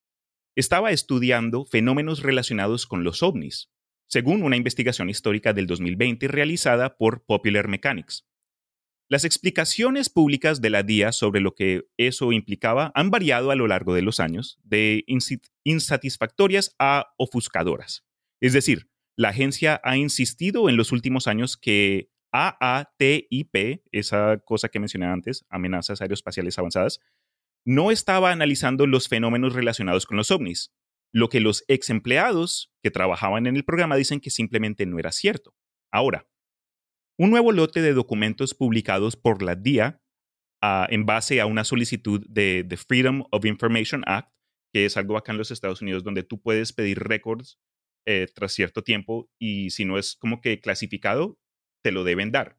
[0.56, 3.70] estaba estudiando fenómenos relacionados con los ovnis,
[4.12, 8.26] según una investigación histórica del 2020 realizada por Popular Mechanics.
[9.08, 13.66] Las explicaciones públicas de la DIA sobre lo que eso implicaba han variado a lo
[13.66, 15.06] largo de los años, de
[15.64, 18.04] insatisfactorias a ofuscadoras.
[18.42, 24.78] Es decir, la agencia ha insistido en los últimos años que AATIP, esa cosa que
[24.78, 27.00] mencioné antes, amenazas aeroespaciales avanzadas,
[27.64, 30.70] no estaba analizando los fenómenos relacionados con los ovnis,
[31.12, 35.12] lo que los ex empleados que trabajaban en el programa dicen que simplemente no era
[35.12, 35.54] cierto.
[35.92, 36.26] Ahora,
[37.18, 40.02] un nuevo lote de documentos publicados por la DIA
[40.62, 44.32] ah, en base a una solicitud de The Freedom of Information Act,
[44.72, 47.60] que es algo acá en los Estados Unidos donde tú puedes pedir récords
[48.06, 51.38] eh, tras cierto tiempo y si no es como que clasificado,
[51.84, 52.58] te lo deben dar.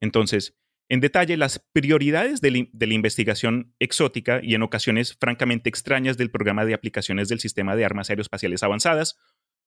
[0.00, 0.56] Entonces,
[0.88, 6.64] en detalle las prioridades de, la investigación exótica y en ocasiones francamente extrañas del programa
[6.64, 9.16] de aplicaciones del sistema de armas aeroespaciales avanzadas,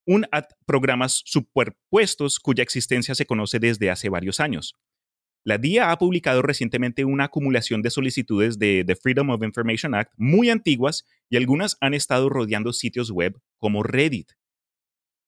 [0.05, 0.25] un
[0.65, 4.75] programas superpuestos cuya existencia se conoce desde hace varios años.
[5.45, 10.13] La DIA ha publicado recientemente una acumulación de solicitudes de The Freedom of Information Act
[10.17, 14.31] muy antiguas y algunas han estado rodeando sitios web como Reddit.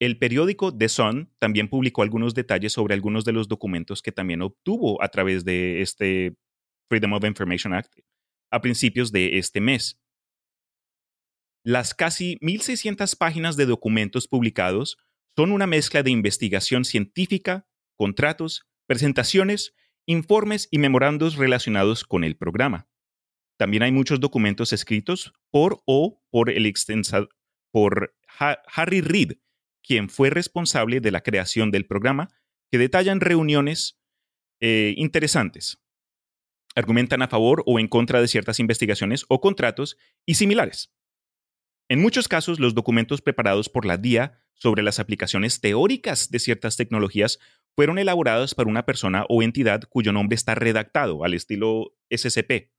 [0.02, 4.41] El periódico The Sun también publicó algunos detalles sobre algunos de los documentos que también
[4.41, 6.36] obtuvo a través de este
[6.89, 7.99] Freedom of Information Act
[8.49, 10.02] a principios de este mes.
[11.64, 14.97] Las casi 1.600 páginas de documentos publicados
[15.38, 19.76] son una mezcla de investigación científica, contratos, presentaciones,
[20.08, 22.89] informes y memorandos relacionados con el programa.
[23.60, 27.28] También hay muchos documentos escritos por o por el extensa,
[27.72, 28.16] por
[28.76, 29.34] Harry Reid,
[29.84, 32.29] quien fue responsable de la creación del programa,
[32.71, 33.99] que detallan reuniones
[34.59, 35.82] eh, interesantes.
[36.75, 40.93] Argumentan a favor o en contra de ciertas investigaciones o contratos y similares.
[41.89, 46.77] En muchos casos, los documentos preparados por la DIA sobre las aplicaciones teóricas de ciertas
[46.77, 47.39] tecnologías
[47.75, 52.71] fueron elaborados por una persona o entidad cuyo nombre está redactado al estilo SCP.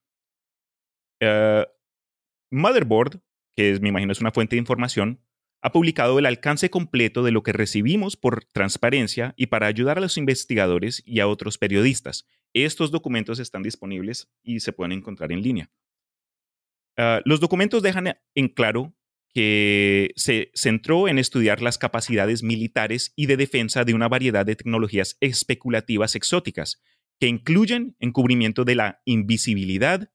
[1.20, 1.66] Eh,
[2.50, 3.20] Motherboard,
[3.54, 5.20] que es, me imagino es una fuente de información,
[5.62, 10.00] ha publicado el alcance completo de lo que recibimos por transparencia y para ayudar a
[10.00, 12.26] los investigadores y a otros periodistas.
[12.52, 15.70] Estos documentos están disponibles y se pueden encontrar en línea.
[16.96, 18.92] Ah, los documentos dejan en claro
[19.32, 24.56] que se centró en estudiar las capacidades militares y de defensa de una variedad de
[24.56, 26.82] tecnologías especulativas exóticas,
[27.18, 30.10] que incluyen encubrimiento de la invisibilidad,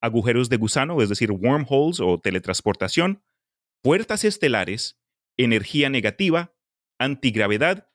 [0.00, 3.22] agujeros de gusano, es decir, wormholes o teletransportación,
[3.82, 5.00] puertas estelares,
[5.36, 6.54] energía negativa,
[6.98, 7.88] antigravedad,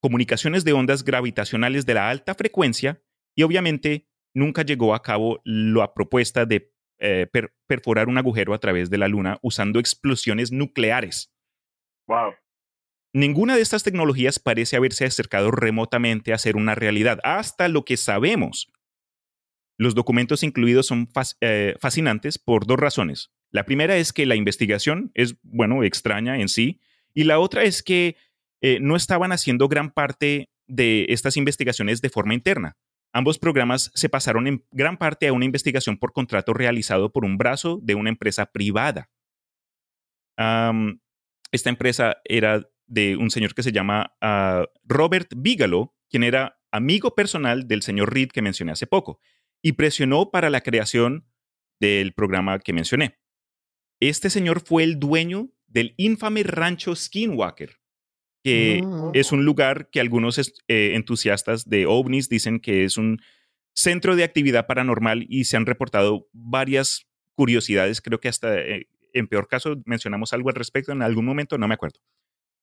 [0.00, 3.02] comunicaciones de ondas gravitacionales de la alta frecuencia
[3.36, 7.26] y obviamente nunca llegó a cabo la propuesta de eh,
[7.66, 11.32] perforar un agujero a través de la Luna usando explosiones nucleares.
[12.06, 12.34] Wow.
[13.12, 17.96] Ninguna de estas tecnologías parece haberse acercado remotamente a ser una realidad, hasta lo que
[17.96, 18.70] sabemos.
[19.78, 21.08] Los documentos incluidos son
[21.40, 23.32] eh, fascinantes por dos razones.
[23.50, 26.80] La primera es que la investigación es, bueno, extraña en sí,
[27.14, 28.16] y la otra es que
[28.60, 32.76] eh, no estaban haciendo gran parte de estas investigaciones de forma interna.
[33.12, 37.38] Ambos programas se pasaron en gran parte a una investigación por contrato realizado por un
[37.38, 39.10] brazo de una empresa privada.
[41.52, 47.14] esta empresa era de un señor que se llama ah, Robert Bigelow, quien era amigo
[47.14, 49.20] personal del señor Reed que mencioné hace poco,
[49.60, 51.26] y presionó para la creación
[51.80, 53.18] del programa que mencioné.
[54.00, 57.76] Este señor fue el dueño del infame rancho Skinwalker,
[58.42, 59.10] que mm.
[59.14, 63.20] es un lugar que algunos eh, entusiastas de ovnis dicen que es un
[63.74, 68.00] centro de actividad paranormal y se han reportado varias curiosidades.
[68.00, 71.68] Creo que hasta eh, en peor caso mencionamos algo al respecto en algún momento, no
[71.68, 72.00] me acuerdo.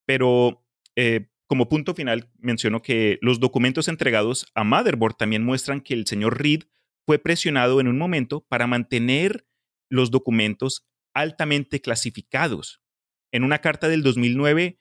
[0.05, 0.65] Pero
[0.95, 6.05] eh, como punto final, menciono que los documentos entregados a Motherboard también muestran que el
[6.05, 6.63] señor Reed
[7.05, 9.47] fue presionado en un momento para mantener
[9.89, 10.85] los documentos
[11.17, 12.81] altamente clasificados.
[13.31, 14.77] En una carta del 2009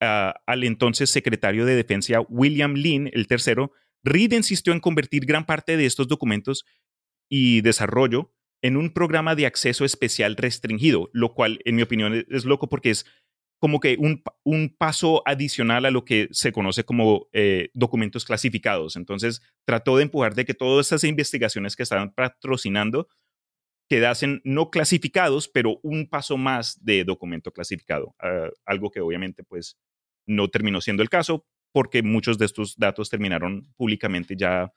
[0.00, 3.72] ah, al entonces secretario de Defensa William Lynn, el tercero,
[4.02, 6.64] Reed insistió en convertir gran parte de estos documentos
[7.30, 12.44] y desarrollo en un programa de acceso especial restringido, lo cual en mi opinión es
[12.44, 13.06] loco porque es
[13.60, 18.96] como que un, paso adicional a lo que se conoce como eh, documentos clasificados.
[18.96, 23.08] Entonces trató de empujar de que todas estas investigaciones que estaban patrocinando
[23.88, 29.78] quedasen no clasificados, pero un paso más de documento clasificado, ah, algo que obviamente pues
[30.26, 34.72] no terminó siendo el caso porque muchos de estos datos terminaron públicamente ya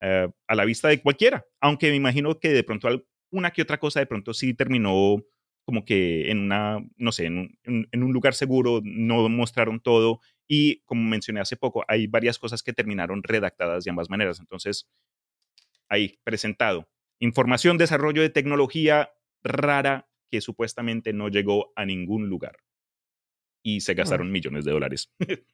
[0.00, 2.88] eh, a la vista de cualquiera, aunque me imagino que de pronto
[3.30, 5.22] una que otra cosa de pronto sí terminó
[5.64, 10.20] como que en una, no sé, en un, en un, lugar seguro, no mostraron todo
[10.46, 14.40] y como mencioné hace poco, hay varias cosas que terminaron redactadas de ambas maneras.
[14.40, 14.88] Entonces,
[15.90, 16.88] ahí, presentado.
[17.20, 19.12] Información, desarrollo de tecnología
[19.42, 22.58] rara que supuestamente no llegó a ningún lugar.
[23.62, 25.12] Y se gastaron millones de dólares.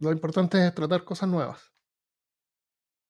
[0.00, 1.72] Lo importante es tratar cosas nuevas.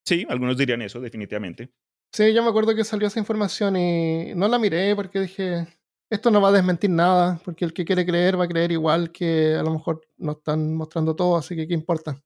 [0.06, 1.70] Sí, algunos dirían eso, definitivamente.
[2.12, 5.66] Sí, yo me acuerdo que salió esa información y no la miré porque dije,
[6.08, 9.12] esto no va a desmentir nada, porque el que quiere creer va a creer igual
[9.12, 12.22] que a lo mejor no están mostrando todo, así que qué importa.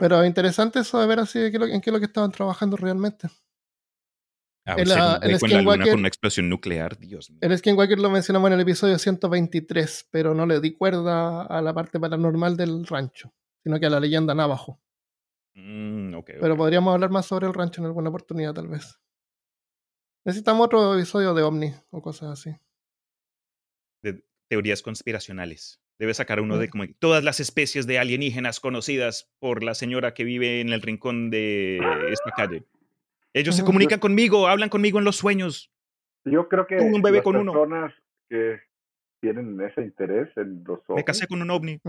[0.00, 3.28] Pero interesante eso de ver así en qué es lo que estaban trabajando realmente.
[4.76, 7.56] El, ah, el Skinwalker, con una explosión nuclear, Dios mío.
[7.56, 11.98] Skinwalker lo mencionamos en el episodio 123, pero no le di cuerda a la parte
[11.98, 14.80] paranormal del rancho, sino que a la leyenda Navajo.
[15.54, 19.00] Mm, Pero podríamos hablar más sobre el rancho en alguna oportunidad, tal vez.
[20.24, 22.56] Necesitamos otro episodio de Omni o cosas así.
[24.02, 25.80] De teorías conspiracionales.
[25.98, 30.22] Debe sacar uno de como todas las especies de alienígenas conocidas por la señora que
[30.22, 31.78] vive en el rincón de
[32.12, 32.64] esta calle.
[33.34, 35.70] Ellos se comunican conmigo, hablan conmigo en los sueños.
[36.24, 37.94] Yo creo que un bebé las con personas
[38.28, 38.60] que
[39.20, 41.80] tienen ese interés en los Me casé con un ovni.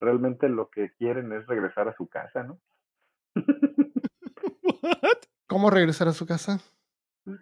[0.00, 2.60] Realmente lo que quieren es regresar a su casa, ¿no?
[5.46, 6.58] ¿Cómo regresar a su casa?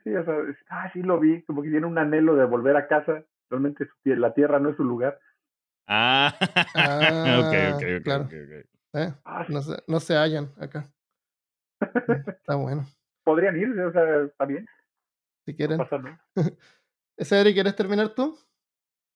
[0.05, 0.35] Sí, o sea,
[0.69, 3.25] ah, sí lo vi, como que tiene un anhelo de volver a casa.
[3.49, 5.19] Realmente la tierra no es su lugar.
[5.87, 6.35] Ah,
[6.75, 8.29] ah ok, ok, claro.
[8.93, 9.13] ¿Eh?
[9.25, 10.91] Ah, no, se, no se hallan acá.
[11.81, 12.85] Está bueno.
[13.31, 14.67] Podrían ir, o sea, está bien.
[15.47, 15.79] Si quieren.
[15.79, 16.21] No pasa nada.
[17.17, 18.37] Ese ¿quieres terminar tú?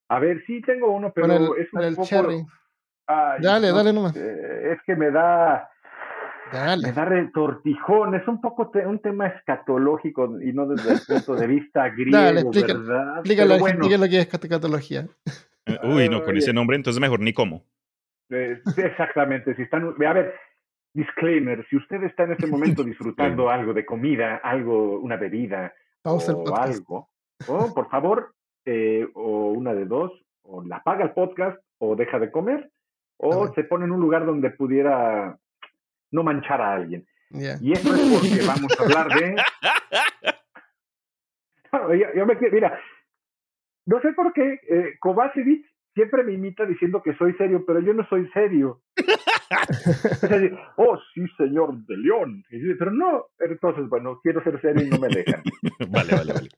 [0.09, 2.07] A ver, sí tengo uno, pero es un el poco...
[2.07, 2.47] cherry.
[3.09, 4.15] dale, dale nomás.
[4.15, 5.69] es que me da
[6.53, 11.47] me da retortijón, es un poco un tema escatológico y no desde el punto de
[11.49, 13.15] vista griego, Dale, explica, ¿verdad?
[13.17, 15.09] Explícalo, bueno, lo que es escatología.
[15.67, 17.65] Eh, uy, no, con ese nombre entonces mejor ni cómo.
[18.31, 20.35] Eh, exactamente, si están, a ver,
[20.95, 25.75] disclaimer, si usted está en este momento disfrutando algo de comida, algo, una bebida
[26.05, 26.19] o
[26.57, 27.09] algo,
[27.47, 28.35] o por favor,
[28.65, 32.71] eh, o una de dos, o la paga el podcast o deja de comer,
[33.17, 35.37] o se pone en un lugar donde pudiera
[36.11, 37.07] no manchar a alguien.
[37.31, 39.37] Y eso es porque vamos a hablar de...
[42.17, 42.79] yo, me, mira,
[43.87, 47.93] no sé por qué eh, Kovacevic siempre me imita diciendo que soy serio, pero yo
[47.93, 48.81] no soy serio.
[50.77, 52.45] oh, sí, señor de León.
[52.51, 55.43] Pero no, entonces, bueno, quiero ser serio y no me dejan.
[55.91, 56.49] vale, vale, vale.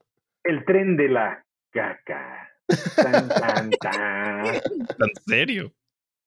[0.45, 2.51] El tren de la caca.
[2.97, 4.45] Tan, tan, tan.
[4.99, 5.73] ¿Tan serio?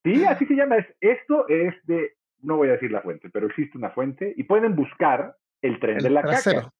[0.04, 0.78] Sí, así se llama.
[1.02, 4.76] Esto es de no voy a decir la fuente, pero existe una fuente y pueden
[4.76, 6.72] buscar el tren de la caca.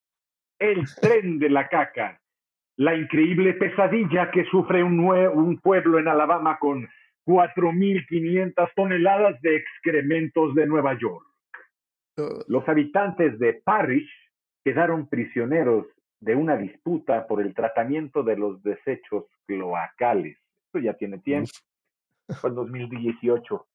[0.58, 2.20] El tren de la caca.
[2.76, 6.88] La increíble pesadilla que sufre un, un pueblo en Alabama con
[7.26, 11.26] 4.500 toneladas de excrementos de Nueva York.
[12.48, 14.10] Los habitantes de Parrish
[14.62, 15.86] quedaron prisioneros
[16.20, 20.38] de una disputa por el tratamiento de los desechos cloacales.
[20.66, 21.50] Esto ya tiene tiempo.
[22.40, 23.66] Fue en 2018.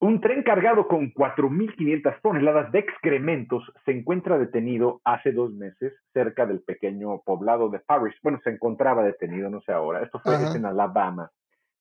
[0.00, 6.46] Un tren cargado con 4.500 toneladas de excrementos se encuentra detenido hace dos meses cerca
[6.46, 8.18] del pequeño poblado de Parrish.
[8.22, 10.02] Bueno, se encontraba detenido, no sé ahora.
[10.02, 11.30] Esto fue en Alabama.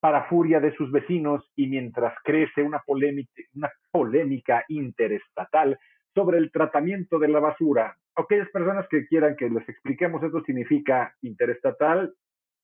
[0.04, 5.80] Para furia de sus vecinos y mientras crece una polémica, una polémica interestatal
[6.14, 7.96] sobre el tratamiento de la basura.
[8.18, 12.14] Aquellas personas que quieran que les expliquemos esto significa interestatal,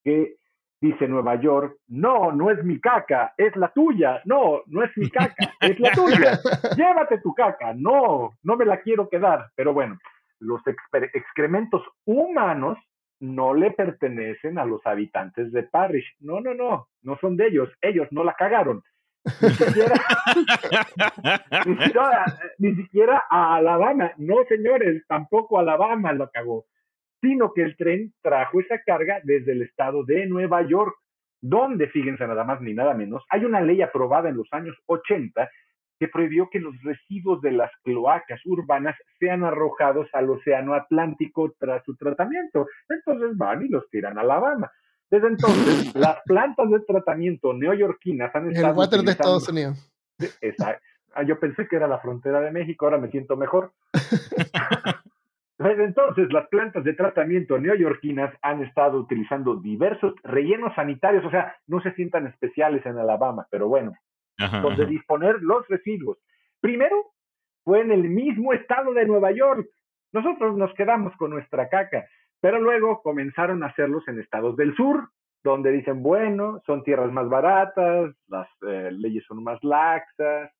[0.03, 0.35] que
[0.81, 5.09] dice Nueva York, no, no es mi caca, es la tuya, no, no es mi
[5.09, 6.39] caca, es la tuya,
[6.75, 9.97] llévate tu caca, no, no me la quiero quedar, pero bueno,
[10.39, 10.61] los
[11.13, 12.77] excrementos humanos
[13.19, 17.69] no le pertenecen a los habitantes de Parrish, no, no, no, no son de ellos,
[17.81, 18.83] ellos no la cagaron,
[22.57, 24.11] ni siquiera a Alabama.
[24.17, 26.65] No, señores, tampoco Alabama lo cagó
[27.21, 30.95] sino que el tren trajo esa carga desde el estado de Nueva York,
[31.41, 35.49] donde, fíjense nada más ni nada menos, hay una ley aprobada en los años 80
[35.99, 41.83] que prohibió que los residuos de las cloacas urbanas sean arrojados al Océano Atlántico tras
[41.83, 42.67] su tratamiento.
[42.87, 44.71] Entonces van y los tiran a Alabama.
[45.11, 48.71] Desde entonces, las plantas de tratamiento neoyorquinas han estado.
[48.71, 49.91] El water de Estados Unidos.
[51.13, 53.73] Ah, yo pensé que era la frontera de México, ahora me siento mejor.
[55.57, 61.57] Desde entonces, las plantas de tratamiento neoyorquinas han estado utilizando diversos rellenos sanitarios, o sea,
[61.67, 63.93] no se sientan especiales en Alabama, pero bueno,
[64.61, 66.17] donde disponer los residuos.
[66.61, 67.11] Primero,
[67.63, 69.67] fue en el mismo estado de Nueva York.
[70.11, 72.07] Nosotros nos quedamos con nuestra caca,
[72.41, 75.09] pero luego comenzaron a hacerlos en estados del sur,
[75.43, 80.51] donde dicen, bueno, son tierras más baratas, las eh, leyes son más laxas,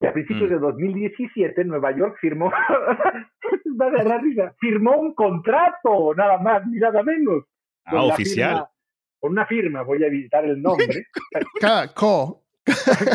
[0.00, 0.52] y a principios mm.
[0.52, 2.50] de 2017 Nueva York firmó,
[3.80, 7.44] va de la risa, firmó un contrato, nada más ni nada menos.
[7.84, 8.66] Ah, oficial.
[9.20, 11.06] con una firma, voy a evitar el nombre.
[11.60, 12.45] CACO.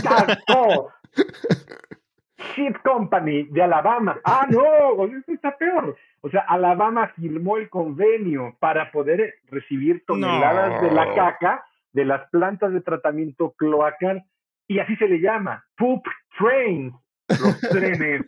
[0.04, 0.91] CACO.
[2.56, 4.20] Ship Company de Alabama.
[4.24, 5.95] Ah, no, esto está peor.
[6.22, 12.30] O sea, Alabama firmó el convenio para poder recibir toneladas de la caca de las
[12.30, 14.24] plantas de tratamiento cloacal
[14.68, 16.06] y así se le llama, poop
[16.38, 16.93] trains,
[17.28, 18.26] los trenes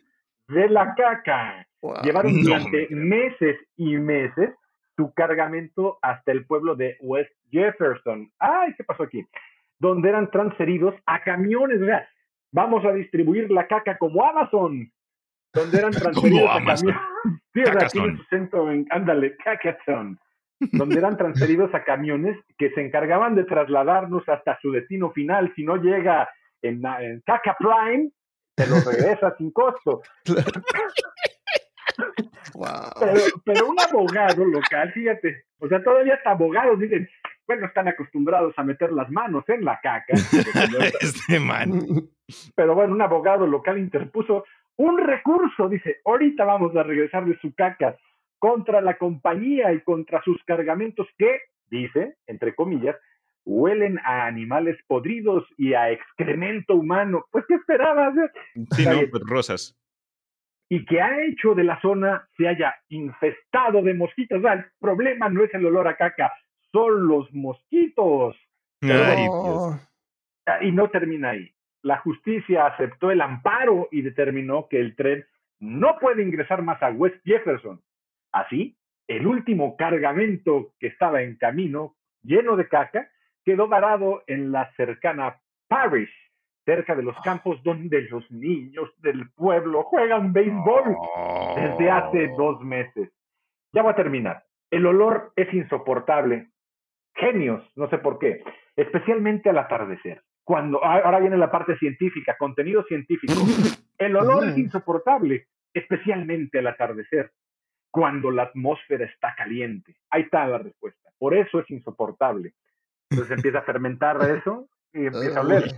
[0.47, 1.65] de la caca.
[2.03, 4.51] Llevaron durante meses y meses
[4.95, 8.31] su cargamento hasta el pueblo de West Jefferson.
[8.39, 9.25] Ay, ¿qué pasó aquí?
[9.83, 11.81] Donde eran transferidos a camiones.
[12.53, 14.89] Vamos a distribuir la caca como Amazon.
[15.53, 17.01] Donde eran transferidos a camiones.
[17.53, 17.61] Sí,
[18.53, 19.35] en, ándale,
[20.71, 25.51] donde eran transferidos a camiones que se encargaban de trasladarnos hasta su destino final.
[25.53, 26.29] Si no llega
[26.61, 26.81] en,
[27.25, 28.09] Caca Prime,
[28.55, 30.01] te lo regresa sin costo.
[33.45, 37.09] Pero, un abogado local, fíjate, o sea, todavía hasta abogados dicen,
[37.47, 40.13] bueno, están acostumbrados a meter las manos en la caca.
[41.01, 41.71] este man.
[42.55, 44.45] Pero bueno, un abogado local interpuso
[44.77, 47.95] un recurso, dice, ahorita vamos a regresar de su caca
[48.39, 52.95] contra la compañía y contra sus cargamentos que, dice, entre comillas,
[53.45, 57.25] huelen a animales podridos y a excremento humano.
[57.31, 58.13] Pues, ¿qué esperabas?
[58.71, 59.77] Sí, no, pues rosas.
[60.69, 64.43] Y que ha hecho de la zona se haya infestado de mosquitos.
[64.43, 66.31] el problema no es el olor a caca,
[66.73, 68.35] son los mosquitos.
[68.81, 69.27] Ay,
[70.45, 71.49] ah, Y no termina ahí.
[71.81, 75.25] La justicia aceptó el amparo y determinó que el tren
[75.59, 77.81] no puede ingresar más a West Jefferson,
[78.33, 78.75] Así,
[79.07, 83.09] el último cargamento que estaba en camino, lleno de caca,
[83.45, 86.09] quedó varado en la cercana Parish,
[86.65, 90.95] cerca de los campos donde los niños del pueblo juegan béisbol
[91.55, 92.37] desde hace oh.
[92.37, 93.11] dos meses.
[93.71, 94.43] Ya voy a terminar.
[94.71, 96.49] El olor es insoportable.
[97.23, 98.43] Genios, no sé por qué,
[98.75, 100.21] especialmente al atardecer.
[100.43, 103.33] Cuando ahora viene la parte científica, contenido científico.
[103.97, 107.31] El olor es insoportable, especialmente al atardecer
[107.89, 109.95] cuando la atmósfera está caliente.
[110.09, 111.11] Ahí está la respuesta.
[111.17, 112.53] Por eso es insoportable.
[113.09, 115.71] Entonces empieza a fermentar eso y empieza a oler.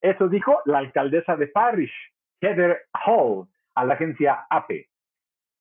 [0.00, 1.94] Eso dijo la alcaldesa de Parish,
[2.40, 4.86] Heather Hall, a la agencia AP.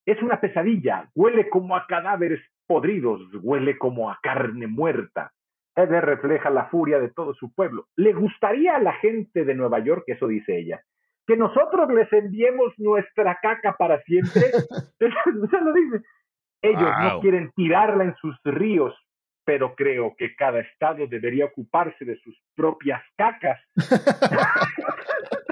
[0.06, 5.32] Es una pesadilla, huele como a cadáveres podridos, huele como a carne muerta.
[5.76, 7.88] Heather refleja la furia de todo su pueblo.
[7.95, 10.81] Le gustaría a la gente de Nueva York, eso dice ella,
[11.26, 14.41] que nosotros les enviemos nuestra caca para siempre.
[14.99, 16.02] Se lo dice.
[16.61, 18.95] Ellos no quieren tirarla en sus ríos,
[19.44, 23.60] pero creo que cada estado debería ocuparse de sus propias cacas.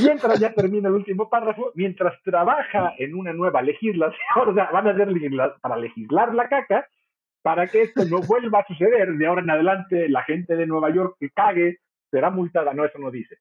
[0.00, 4.18] mientras ya termina el último párrafo, mientras trabaja en una nueva legislación,
[4.72, 5.08] van a hacer
[5.60, 6.86] para legislar la caca,
[7.42, 10.90] para que esto no vuelva a suceder de ahora en adelante, la gente de Nueva
[10.90, 11.78] York que cague
[12.10, 12.74] será multada.
[12.74, 13.38] No, eso no dice.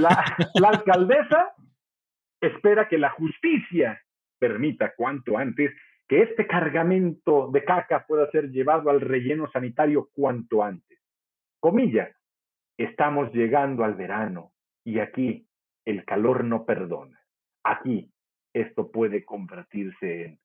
[0.00, 0.24] La,
[0.68, 1.52] alcaldesa
[2.40, 4.00] espera que la justicia
[4.38, 5.72] permita cuanto antes
[6.08, 10.98] que este cargamento de caca pueda ser llevado al relleno sanitario cuanto antes.
[11.58, 12.10] Comilla,
[12.76, 14.52] estamos llegando al verano
[14.84, 15.48] y aquí
[15.86, 17.18] el calor no perdona.
[17.64, 18.10] Aquí
[18.52, 20.40] esto puede convertirse en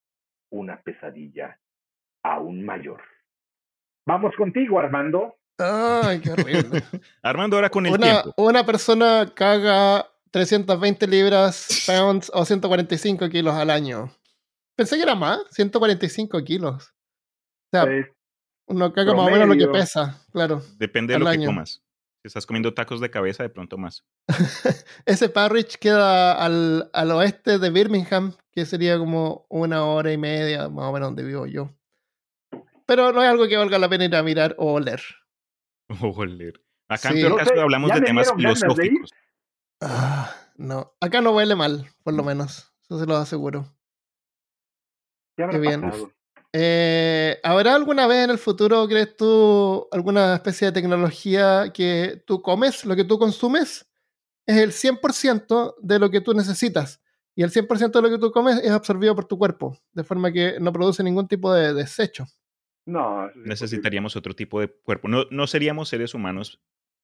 [0.51, 1.59] una pesadilla
[2.23, 3.01] aún mayor.
[4.05, 5.35] Vamos contigo, Armando.
[5.57, 6.83] Ay, qué horrible.
[7.23, 8.33] Armando, ahora con el una, tiempo.
[8.37, 14.11] Una persona caga 320 libras, pounds o 145 kilos al año.
[14.75, 16.93] Pensé que era más, 145 kilos.
[17.73, 18.07] O sea, pues,
[18.67, 20.61] uno caga más o menos lo que pesa, claro.
[20.77, 21.83] Depende de lo que comas.
[22.21, 24.05] Si estás comiendo tacos de cabeza, de pronto más.
[25.05, 30.69] Ese Parrish queda al, al, oeste de Birmingham, que sería como una hora y media,
[30.69, 31.71] más o menos donde vivo yo.
[32.85, 35.01] Pero no es algo que valga la pena ir a mirar o oler.
[36.01, 36.61] O oler.
[36.87, 39.11] Acá en todo caso hablamos de temas filosóficos.
[39.81, 42.71] Ah, no, acá no huele mal, por lo menos.
[42.83, 43.65] Eso se lo aseguro.
[45.35, 45.91] Qué bien.
[46.53, 52.41] Eh, ¿Habrá alguna vez en el futuro, crees tú, alguna especie de tecnología que tú
[52.41, 53.89] comes, lo que tú consumes,
[54.45, 57.01] es el 100% de lo que tú necesitas?
[57.35, 60.31] Y el 100% de lo que tú comes es absorbido por tu cuerpo, de forma
[60.31, 62.25] que no produce ningún tipo de desecho.
[62.85, 63.29] No.
[63.35, 65.07] Necesitaríamos otro tipo de cuerpo.
[65.07, 66.59] No, no seríamos seres humanos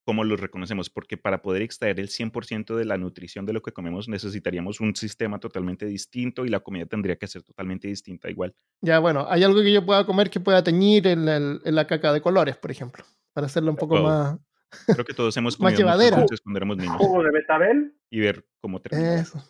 [0.07, 3.73] como los reconocemos, porque para poder extraer el 100% de la nutrición de lo que
[3.73, 8.55] comemos necesitaríamos un sistema totalmente distinto y la comida tendría que ser totalmente distinta igual.
[8.79, 11.25] Ya, bueno, hay algo que yo pueda comer que pueda teñir en,
[11.61, 13.03] la caca de colores, por ejemplo,
[13.33, 14.37] para hacerlo un poco más...
[14.85, 16.95] Creo que todos hemos comido mucho cuando éramos niños.
[16.95, 17.93] ¿Jugo de betabel?
[18.09, 19.15] Y ver cómo termina.
[19.15, 19.43] Eso,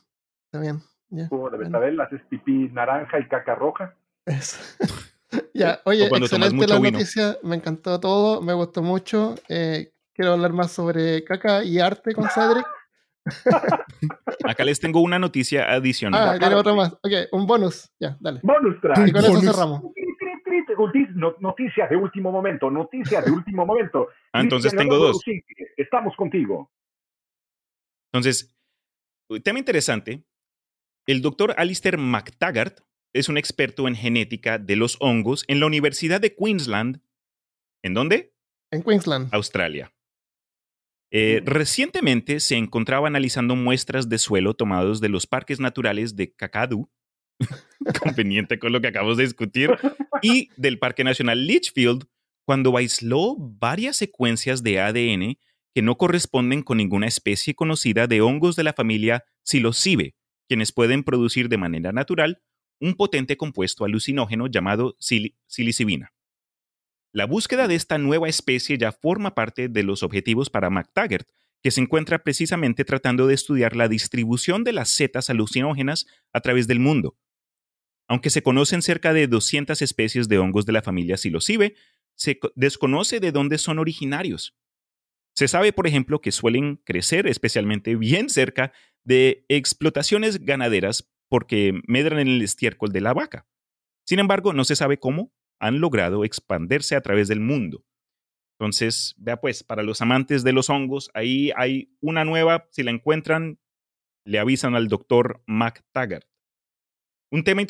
[0.45, 0.79] está bien.
[1.29, 3.95] Jugo de betabel, haces pipí naranja y caca roja.
[4.25, 4.57] Eso.
[5.53, 9.35] ya, oye, excelente la noticia, me encantó todo, me gustó mucho.
[9.49, 12.65] Eh, quiero hablar más sobre caca y arte con Cedric.
[14.44, 16.35] Acá les tengo una noticia adicional.
[16.35, 16.94] Ah, tiene otra más.
[16.94, 17.89] Ok, un bonus.
[17.99, 18.39] Ya, dale.
[18.44, 19.07] Bonus track.
[19.07, 19.84] Y con eso cerramos.
[21.39, 24.07] Noticias de último momento, noticias de último momento.
[24.34, 25.19] Ah, entonces tengo dos.
[25.77, 26.69] estamos contigo.
[28.11, 28.56] Entonces,
[29.44, 30.23] tema interesante.
[31.07, 32.81] El doctor Alistair McTaggart
[33.14, 37.02] es un experto en genética de los hongos en la Universidad de Queensland.
[37.81, 38.35] ¿En dónde?
[38.69, 39.34] En Queensland.
[39.34, 39.91] Australia.
[41.11, 46.89] Eh, recientemente se encontraba analizando muestras de suelo tomados de los parques naturales de Kakadu,
[48.01, 49.71] conveniente con lo que acabamos de discutir,
[50.21, 52.05] y del Parque Nacional Litchfield,
[52.45, 55.38] cuando aisló varias secuencias de ADN
[55.73, 60.15] que no corresponden con ninguna especie conocida de hongos de la familia Psilocibe,
[60.47, 62.41] quienes pueden producir de manera natural
[62.79, 66.13] un potente compuesto alucinógeno llamado psilocibina.
[67.18, 71.27] La búsqueda de esta nueva especie ya forma parte de los objetivos para McTaggart,
[71.64, 76.68] que se encuentra precisamente tratando de estudiar la distribución de las setas alucinógenas a través
[76.68, 77.18] del mundo.
[78.07, 81.73] Aunque se conocen cerca de 200 especies de hongos de la familia Psilocibe,
[82.14, 84.56] se desconoce de dónde son originarios.
[85.34, 88.73] Se sabe, por ejemplo, que suelen crecer especialmente bien cerca
[89.03, 93.48] de explotaciones ganaderas porque medran en el estiércol de la vaca.
[94.06, 97.84] Sin embargo, no se sabe cómo han logrado expandirse a través del mundo.
[98.59, 102.91] Entonces, vea pues, para los amantes de los hongos, ahí hay una nueva, si la
[102.91, 103.59] encuentran,
[104.25, 106.27] le avisan al doctor McTaggart.
[107.29, 107.61] Un tema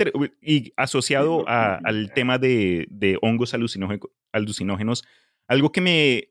[0.41, 5.03] y asociado al tema de, hongos alucinógenos,
[5.47, 6.29] algo que me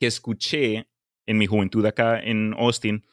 [0.00, 0.88] que escuché
[1.26, 3.04] en mi juventud acá en Austin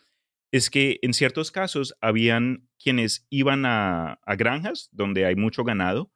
[0.51, 6.14] es que en ciertos casos habían quienes iban a granjas donde hay mucho ganado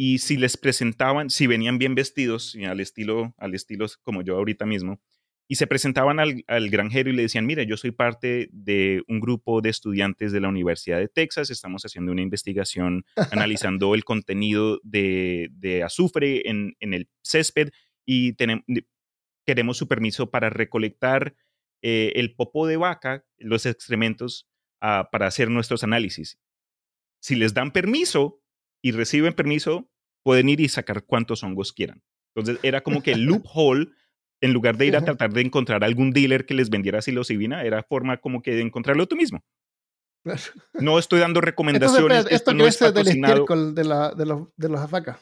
[0.00, 4.64] y si les presentaban, si venían bien vestidos, al estilo, al estilo como yo ahorita
[4.64, 5.00] mismo,
[5.48, 9.60] y se presentaban al, granjero y le decían, mire, yo soy parte de un grupo
[9.60, 15.82] de estudiantes de la Universidad de Texas, estamos haciendo una investigación analizando el contenido de,
[15.84, 17.70] azufre en, el césped
[18.06, 18.36] y
[19.44, 21.34] queremos su permiso para recolectar
[21.82, 24.46] eh, el popo de vaca, los excrementos,
[24.80, 26.38] ah, para hacer nuestros análisis.
[27.20, 28.40] Si les dan permiso,
[28.82, 29.90] y reciben permiso,
[30.22, 32.02] pueden ir y sacar cuantos hongos quieran.
[32.34, 33.88] Entonces era como que el loophole,
[34.40, 37.82] en lugar de ir a tratar de encontrar algún dealer que les vendiera psilocibina, era
[37.82, 39.42] forma como que de encontrarlo tú mismo.
[40.74, 42.26] No estoy dando recomendaciones.
[42.30, 45.18] esto, no es del estiércol de, la, de, los, de los afacas.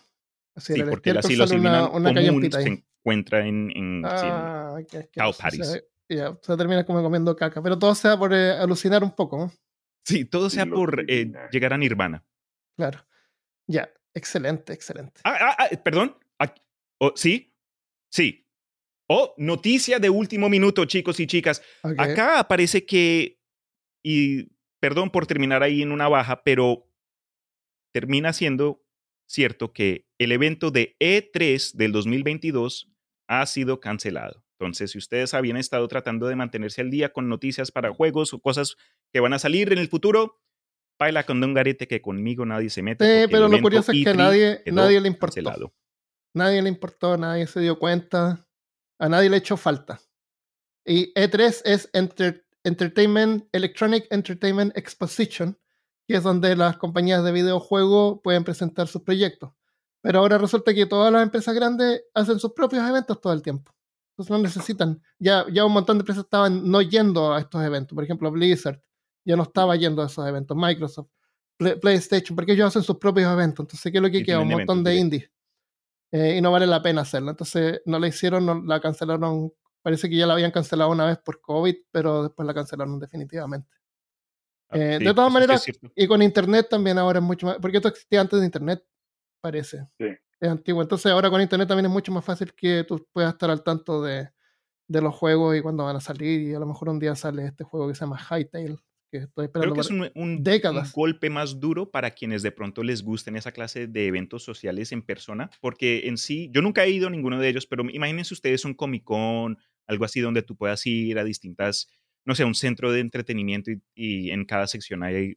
[0.56, 4.76] sí, porque la psilocibina una, común se encuentra en, en ah,
[5.14, 5.84] cow patties.
[6.08, 7.62] Ya, se termina como comiendo caca.
[7.62, 9.52] Pero todo sea por eh, alucinar un poco, ¿no?
[10.04, 12.24] Sí, todo sea por eh, llegar a nirvana.
[12.76, 13.04] Claro.
[13.66, 15.20] Ya, excelente, excelente.
[15.24, 16.16] Ah, ah, ah perdón.
[16.98, 17.54] Oh, sí,
[18.10, 18.46] sí.
[19.08, 21.62] Oh, noticia de último minuto, chicos y chicas.
[21.98, 23.38] Acá aparece que,
[24.02, 24.48] y
[24.80, 26.90] perdón por terminar ahí en una baja, pero
[27.92, 28.82] termina siendo
[29.28, 32.90] cierto que el evento de E3 del 2022
[33.28, 34.44] ha sido cancelado.
[34.58, 38.40] Entonces, si ustedes habían estado tratando de mantenerse al día con noticias para juegos o
[38.40, 38.76] cosas
[39.12, 40.40] que van a salir en el futuro,
[40.98, 43.22] baila con un garete que conmigo nadie se mete.
[43.22, 45.72] Sí, pero lo curioso es que nadie, nadie le importó.
[46.34, 48.46] Nadie le importó, nadie se dio cuenta,
[48.98, 50.00] a nadie le echó falta.
[50.84, 51.90] Y E3 es
[52.62, 55.58] Entertainment, Electronic Entertainment Exposition,
[56.06, 59.52] que es donde las compañías de videojuegos pueden presentar sus proyectos.
[60.02, 63.74] Pero ahora resulta que todas las empresas grandes hacen sus propios eventos todo el tiempo.
[64.12, 65.02] Entonces no necesitan.
[65.18, 67.94] Ya, ya un montón de empresas estaban no yendo a estos eventos.
[67.94, 68.80] Por ejemplo, Blizzard
[69.26, 70.56] ya no estaba yendo a esos eventos.
[70.56, 71.08] Microsoft,
[71.58, 73.64] PlayStation, porque ellos hacen sus propios eventos.
[73.64, 74.40] Entonces, ¿qué es lo que queda?
[74.40, 75.30] Un montón de indies.
[76.12, 77.30] Eh, y no vale la pena hacerlo.
[77.30, 79.52] Entonces, no la hicieron, no, la cancelaron.
[79.82, 83.68] Parece que ya la habían cancelado una vez por COVID, pero después la cancelaron definitivamente.
[84.68, 87.88] Ah, eh, de todas maneras, y con Internet también ahora es mucho más, porque esto
[87.88, 88.84] existía antes de Internet,
[89.40, 89.88] parece.
[89.98, 90.06] Sí.
[90.40, 90.82] Es antiguo.
[90.82, 94.02] Entonces ahora con Internet también es mucho más fácil que tú puedas estar al tanto
[94.02, 94.28] de,
[94.88, 96.42] de los juegos y cuándo van a salir.
[96.42, 98.78] Y a lo mejor un día sale este juego que se llama Hightail,
[99.10, 100.88] que estoy esperando Creo que es un, décadas.
[100.88, 104.92] un golpe más duro para quienes de pronto les gusten esa clase de eventos sociales
[104.92, 108.34] en persona, porque en sí, yo nunca he ido a ninguno de ellos, pero imagínense
[108.34, 111.88] ustedes un Comic Con, algo así donde tú puedas ir a distintas
[112.26, 115.36] no sé, un centro de entretenimiento y, en cada sección hay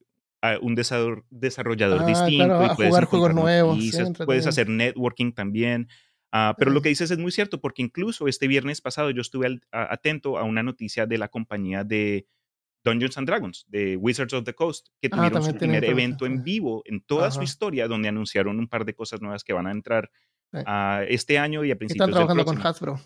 [0.61, 3.79] un desarrollador ah, distinto y puedes jugar juegos nuevos.
[4.25, 5.87] puedes hacer networking también.
[6.31, 9.59] Ah, pero lo que dices es muy cierto, porque incluso este viernes pasado yo estuve
[9.71, 12.27] atento a una noticia de la compañía de
[12.84, 16.43] Dungeons and Dragons, de Wizards of the Coast, que ah, tuvieron su primer evento en
[16.43, 19.72] vivo en toda su historia, donde anunciaron un par de cosas nuevas que van a
[19.72, 20.10] entrar
[21.07, 22.99] este año y a principios Están trabajando con Hasbro.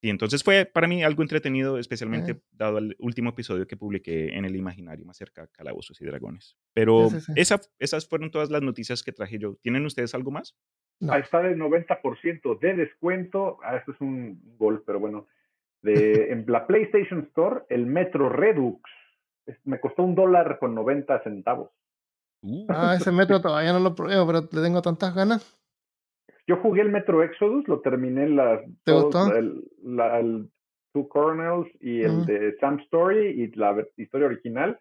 [0.00, 4.44] Y entonces fue para mí algo entretenido, especialmente dado el último episodio que publiqué en
[4.44, 6.56] el imaginario más cerca de Calabozos y Dragones.
[6.72, 9.56] Pero Esa, esas fueron todas las noticias que traje yo.
[9.56, 10.56] ¿Tienen ustedes algo más?
[11.00, 11.16] No.
[11.16, 13.58] Está del 90% de descuento.
[13.64, 15.26] Ah, esto es un gol, pero bueno.
[15.82, 18.80] De, en la PlayStation Store, el Metro Redux.
[19.64, 21.70] Me costó un dólar con 90 centavos.
[22.42, 22.66] Uh.
[22.68, 25.58] Ah, ese metro todavía no lo pruebo, pero le tengo tantas ganas.
[26.46, 29.34] Yo jugué el Metro Exodus, lo terminé las ¿Te gustó?
[29.34, 30.50] El,
[30.94, 34.78] Two Coronels y el de Sam Story y la historia original.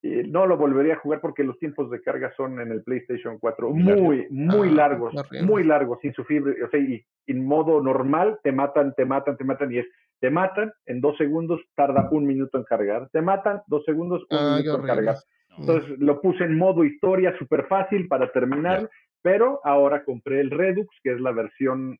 [0.00, 3.38] Y no lo volvería a jugar porque los tiempos de carga son en el PlayStation
[3.38, 5.12] 4 muy, muy ah, largos,
[5.42, 9.44] muy largos, sin sufrir, o sea, y en modo normal te matan, te matan, te
[9.44, 9.86] matan, y es,
[10.20, 14.38] te matan, en dos segundos tarda un minuto en cargar, te matan, dos segundos, un
[14.38, 15.16] ah, minuto en cargar.
[15.56, 18.88] Entonces lo puse en modo historia súper fácil para terminar
[19.22, 21.98] pero ahora compré el Redux, que es la versión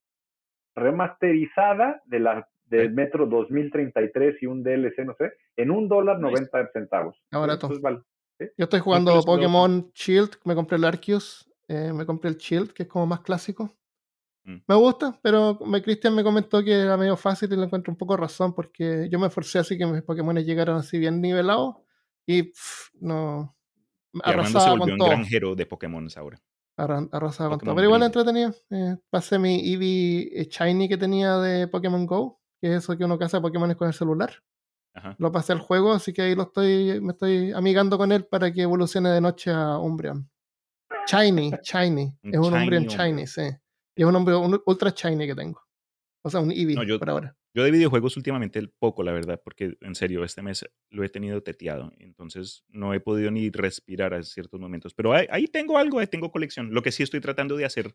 [0.75, 6.71] remasterizada de la del Metro 2033 y un DLC, no sé, en un dólar 90
[6.73, 7.17] centavos.
[7.31, 8.01] Ahora vale.
[8.39, 12.83] Yo estoy jugando Pokémon Shield, me compré el Arceus, eh, me compré el Shield, que
[12.83, 13.73] es como más clásico.
[14.49, 14.63] Mm.
[14.67, 17.99] Me gusta, pero me, Cristian me comentó que era medio fácil y le encuentro un
[17.99, 21.77] poco razón, porque yo me esforcé así que mis Pokémon llegaron así bien nivelados
[22.27, 22.53] y
[23.01, 23.55] no...
[24.23, 26.41] Arrasaba se volvió un granjero de Pokémon ahora
[26.79, 27.75] arrasaba con todo.
[27.75, 28.55] Pero igual entretenido.
[28.71, 33.05] Eh, pasé mi Eevee eh, Shiny que tenía de Pokémon Go, que es eso que
[33.05, 34.33] uno caza Pokémon con el celular.
[35.19, 38.53] Lo pasé al juego, así que ahí lo estoy, me estoy amigando con él para
[38.53, 40.29] que evolucione de noche a Umbreon.
[41.07, 42.19] Shiny, Shiny.
[42.25, 43.43] es un Umbreon Shiny, sí.
[43.99, 45.61] Y es un Umbreon ultra Shiny que tengo.
[46.23, 47.37] O sea, un Eevee por ahora.
[47.53, 51.43] Yo de videojuegos últimamente poco, la verdad, porque en serio, este mes lo he tenido
[51.43, 54.95] teteado, entonces no he podido ni respirar a ciertos momentos.
[54.95, 56.73] Pero ahí, tengo algo, ahí tengo colección.
[56.73, 57.93] Lo que sí estoy tratando de hacer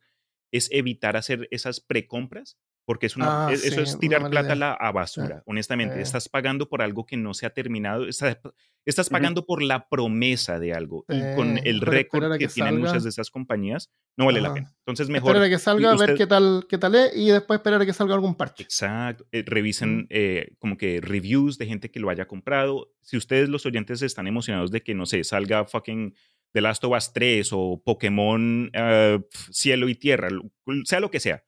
[0.54, 4.92] es evitar hacer esas precompras porque es una, ah, eso es tirar plata a, la,
[4.92, 6.02] basura, honestamente.
[6.02, 8.38] Estás pagando por algo que no se ha terminado, estás,
[8.86, 11.06] estás pagando por la promesa de algo.
[11.08, 14.76] y con el récord que, tienen muchas de esas compañías, no vale la pena.
[14.80, 15.30] Entonces, mejor.
[15.30, 17.86] Esperar a que salga, a ver qué tal, qué tal es y después esperar a
[17.86, 18.64] que salga algún parche.
[18.64, 19.26] Exacto.
[19.32, 22.92] Eh, revisen eh, como que reviews de gente que lo haya comprado.
[23.02, 26.14] Si ustedes, los oyentes, están emocionados de que, no sé, salga fucking.
[26.54, 29.20] The Last of Us 3 o Pokémon eh,
[29.52, 30.30] Cielo y Tierra,
[30.86, 31.44] sea lo que sea.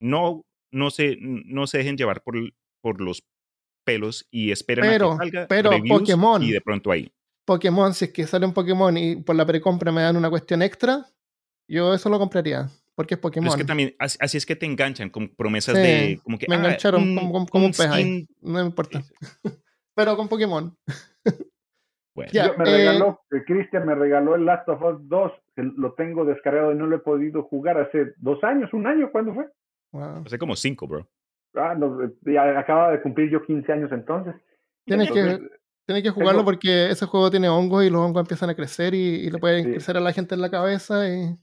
[0.00, 0.46] No
[0.76, 2.36] no se, no se dejen llevar por,
[2.80, 3.24] por los
[3.84, 7.10] pelos y esperen pero, a que salga pero Pokémon, y de pronto ahí.
[7.44, 10.62] Pokémon, si es que sale un Pokémon y por la precompra me dan una cuestión
[10.62, 11.06] extra,
[11.68, 12.68] yo eso lo compraría.
[12.94, 13.50] Porque es Pokémon.
[13.50, 16.46] es que también, así, es que te enganchan con promesas de como que.
[16.48, 18.26] Me ah, engancharon como, un, pez ahí.
[18.40, 19.04] No me importa.
[19.94, 20.76] pero con Pokémon.
[22.16, 22.32] Bueno.
[22.56, 25.32] me regaló, eh, Cristian me regaló el Last of Us 2,
[25.76, 29.34] lo tengo descargado y no lo he podido jugar hace dos años, un año, ¿cuándo
[29.34, 29.44] fue?
[30.24, 31.06] Hace como cinco, bro.
[31.54, 31.98] Ah, no,
[32.58, 34.34] acaba de cumplir yo 15 años entonces.
[34.86, 35.40] Tienes que,
[35.84, 39.30] tienes que jugarlo porque ese juego tiene hongos y los hongos empiezan a crecer y,
[39.30, 41.36] le pueden crecer a la gente en la cabeza y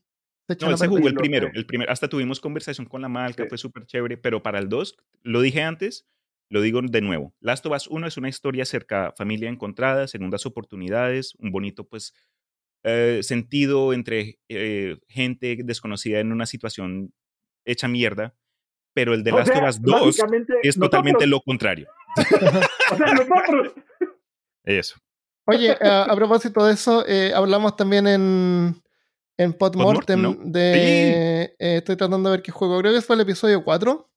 [0.60, 1.91] no, ese jugó el primero, el primero.
[1.91, 5.62] Hasta tuvimos conversación con la marca, fue súper chévere, pero para el 2, lo dije
[5.62, 6.08] antes,
[6.49, 7.34] lo digo de nuevo.
[7.40, 11.86] Last of Us 1 es una historia acerca de familia encontrada, segundas oportunidades, un bonito,
[11.86, 12.14] pues,
[12.84, 17.14] eh, sentido entre eh, gente desconocida en una situación
[17.65, 18.36] hecha mierda,
[18.94, 20.18] pero el de Last of Us 2
[20.64, 21.88] es totalmente lo contrario.
[22.91, 23.74] o sea, nosotros.
[24.64, 24.95] Eso.
[25.45, 28.82] Oye, a, propósito de eso, eh, hablamos también en,
[29.38, 31.53] en Podmortem de.
[31.60, 32.80] Eh, estoy tratando de ver qué juego.
[32.80, 34.10] Creo que fue el episodio 4.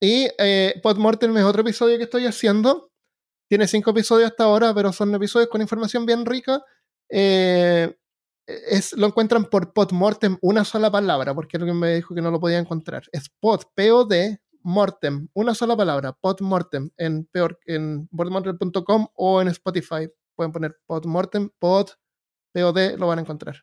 [0.00, 2.90] Y eh, Podmortem es otro episodio que estoy haciendo.
[3.48, 6.62] Tiene cinco episodios hasta ahora, pero son episodios con información bien rica.
[7.10, 7.96] Eh,
[8.46, 12.40] es, lo encuentran por Podmortem, una sola palabra, porque alguien me dijo que no lo
[12.40, 13.02] podía encontrar.
[13.12, 20.08] Es Pod, P-O-D, Mortem, una sola palabra, Podmortem, en, peor, en podmortem.com o en Spotify.
[20.34, 21.88] Pueden poner Podmortem, Pod,
[22.52, 23.56] P-O-D, lo van a encontrar.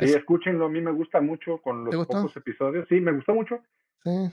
[0.00, 2.86] Sí, escúchenlo, a mí me gusta mucho con los pocos episodios.
[2.88, 3.62] Sí, me gustó mucho.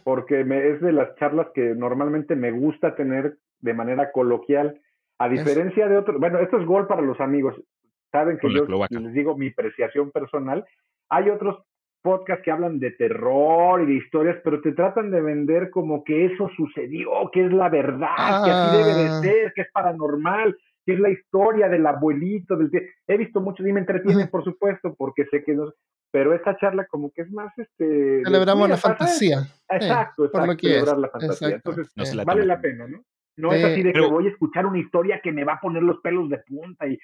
[0.03, 4.80] Porque me, es de las charlas que normalmente me gusta tener de manera coloquial.
[5.18, 7.56] A diferencia de otros, bueno, esto es gol para los amigos.
[8.11, 10.65] Saben que yo les digo mi apreciación personal.
[11.10, 11.64] Hay otros
[12.03, 16.26] podcasts que hablan de terror y de historias, pero te tratan de vender como que
[16.26, 19.22] eso sucedió, que es la verdad, que así debe de ah.
[19.22, 23.65] ser, que es paranormal, que es la historia del abuelito, del que he visto mucho
[23.65, 25.72] y me entretiene, por supuesto, porque sé que no,
[26.14, 30.98] pero esta charla como que es más este celebramos la fantasía exacto, exacto por celebrar
[30.99, 31.56] la fantasía.
[31.56, 31.91] entonces
[32.23, 33.03] vale la pena no
[33.35, 35.81] no es así de que voy a escuchar una historia que me va a poner
[35.81, 36.99] los pelos de punta y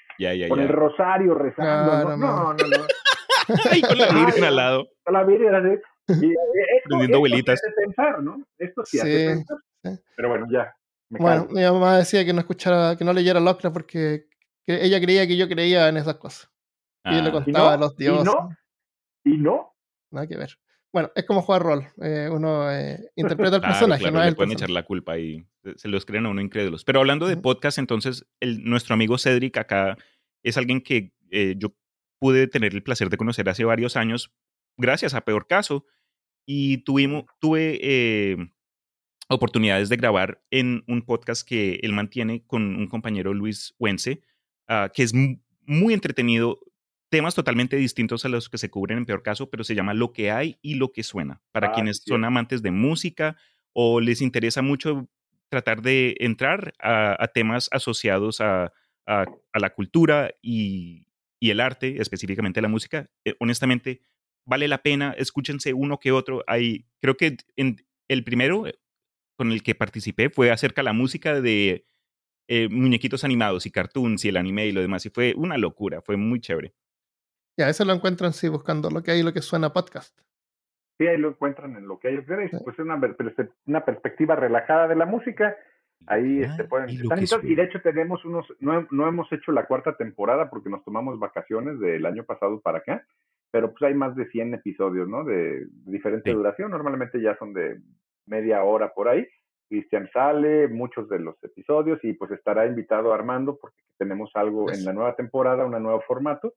[0.47, 2.53] con el rosario rezando no no.
[2.53, 4.89] No, no, y con la virgen al lado.
[5.03, 5.81] Con la virgen así.
[6.23, 9.57] Y esto, esto abuelitas hace pensar no esto sí, hace pensar.
[10.15, 10.71] pero bueno ya
[11.09, 14.25] bueno mi mamá decía que no escuchara que no leyera Lovecraft porque
[14.67, 16.47] ella creía que yo creía en esas cosas.
[17.05, 17.31] Y yo le ah.
[17.31, 18.49] contaba a los dioses no?
[19.33, 19.75] Y no.
[20.11, 20.57] Nada que ver.
[20.91, 21.87] Bueno, es como jugar rol.
[22.01, 24.11] Eh, uno eh, interpreta el personaje.
[24.11, 25.45] no le pueden echar la culpa y
[25.75, 26.83] se los creen a uno incrédulos.
[26.83, 29.97] Pero hablando de podcast, entonces, el, nuestro amigo Cedric acá
[30.43, 31.75] es alguien que eh, yo
[32.19, 34.33] pude tener el placer de conocer hace varios años,
[34.77, 35.85] gracias a Peor Caso,
[36.45, 38.49] y tuvimos, tuve
[39.29, 44.23] oportunidades de grabar en un podcast que él mantiene con un compañero Luis Wense,
[44.67, 45.13] ah, que es
[45.65, 46.59] muy entretenido
[47.09, 50.13] temas totalmente distintos a los que se cubren en peor caso, pero se llama Lo
[50.13, 51.41] que hay y lo que suena.
[51.51, 53.35] Para ah, quienes son amantes de música
[53.73, 55.09] o les interesa mucho
[55.49, 58.71] tratar de entrar a, temas asociados a,
[59.05, 61.07] la cultura y,
[61.41, 64.01] el arte, específicamente la música, eh, honestamente,
[64.45, 66.43] vale la pena, escúchense uno que otro.
[66.47, 67.77] Hay, creo que en,
[68.07, 68.77] el primero eh,
[69.37, 71.85] con el que participé fue acerca de la música de
[72.49, 76.01] eh, muñequitos animados y cartoons y el anime y lo demás, y fue una locura,
[76.01, 76.73] fue muy chévere.
[77.59, 80.17] Ya, eso lo encuentran, sí, buscando lo que hay y lo que suena podcast.
[80.97, 82.21] Sí, ahí lo encuentran en lo que hay.
[82.21, 82.97] Pues es una,
[83.65, 85.57] una perspectiva relajada de la música.
[86.07, 90.49] Ahí este, pueden y, de hecho tenemos unos, no, no, hemos hecho la cuarta temporada
[90.49, 93.05] porque nos tomamos vacaciones del año pasado para acá,
[93.51, 95.25] pero pues hay más de 100 episodios, ¿no?
[95.25, 97.81] De, diferente duración, normalmente ya son de
[98.25, 99.27] media hora por ahí.
[99.67, 104.85] Cristian sale, muchos de los episodios y pues estará invitado Armando porque tenemos algo en
[104.85, 106.53] la nueva temporada, un nuevo formato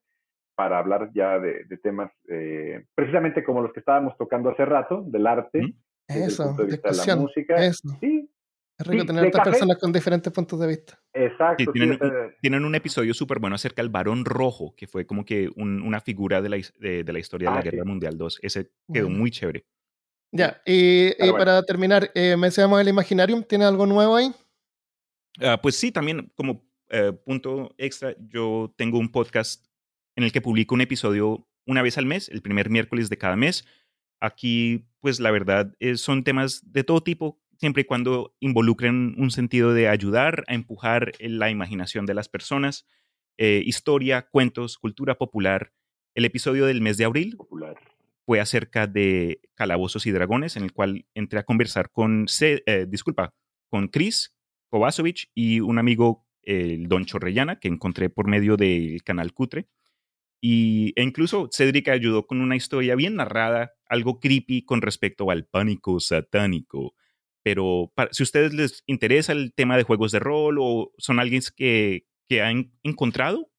[0.55, 5.27] para hablar ya de, temas eh, precisamente como los que estábamos tocando hace rato, del
[5.27, 5.73] arte,
[6.07, 7.55] eso, de, la música.
[7.55, 7.89] Eso.
[7.99, 8.29] Sí.
[8.77, 10.99] Es rico tener otras personas con diferentes puntos de vista.
[11.13, 11.71] Exacto.
[12.41, 16.41] tienen, un episodio súper bueno acerca del varón rojo, que fue como que una figura
[16.41, 18.27] de la, de, la historia de la ah, Guerra Mundial II.
[18.41, 19.65] Ese quedó muy chévere.
[20.31, 24.33] Ya, y, para terminar, eh, mencionamos el Imaginarium, ¿tiene algo nuevo ahí?
[25.39, 29.63] Ah, pues sí, también como eh, punto extra, yo tengo un podcast
[30.15, 33.35] en el que publico un episodio una vez al mes, el primer miércoles de cada
[33.35, 33.65] mes.
[34.19, 39.73] Aquí, pues la verdad, son temas de todo tipo, siempre y cuando involucren un sentido
[39.73, 42.85] de ayudar a empujar la imaginación de las personas,
[43.37, 45.73] eh, historia, cuentos, cultura popular.
[46.15, 47.37] El episodio del mes de abril
[48.25, 53.33] fue acerca de Calabozos y Dragones, en el cual entré a conversar con, eh, disculpa,
[53.69, 54.35] con Chris
[54.69, 59.67] Kovacevic y un amigo, el Don Chorrellana, que encontré por medio del canal Cutre.
[60.45, 65.45] Y, e incluso Cedric ayudó con una historia bien narrada, algo creepy con respecto al
[65.45, 66.95] pánico satánico.
[67.43, 71.41] Pero si a ustedes les interesa el tema de juegos de rol o son alguien
[71.55, 73.51] que, que han encontrado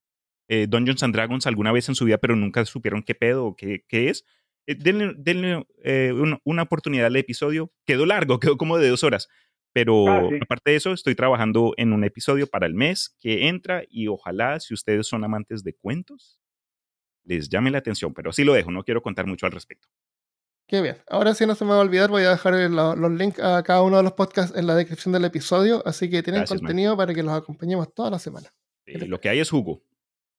[0.49, 3.57] eh, Dungeons and Dragons alguna vez en su vida, pero nunca supieron qué pedo o
[3.57, 4.27] qué, qué es,
[4.67, 6.13] eh, denle, eh,
[6.45, 7.73] una, oportunidad al episodio.
[7.87, 9.29] Quedó largo, quedó como de dos horas.
[9.73, 13.85] Pero ah, aparte de eso, estoy trabajando en un episodio para el mes que entra
[13.89, 16.39] y ojalá, si ustedes son amantes de cuentos,
[17.25, 19.89] les llame la atención, pero sí lo dejo, no quiero contar mucho al respecto.
[20.67, 20.97] Qué bien.
[21.09, 23.83] Ahora sí no se me va a olvidar, voy a dejar los links a cada
[23.83, 27.23] uno de los podcasts en la descripción del episodio, así que tienen contenido para que
[27.23, 28.53] los acompañemos toda la semana.
[28.87, 29.83] lo que hay es jugo.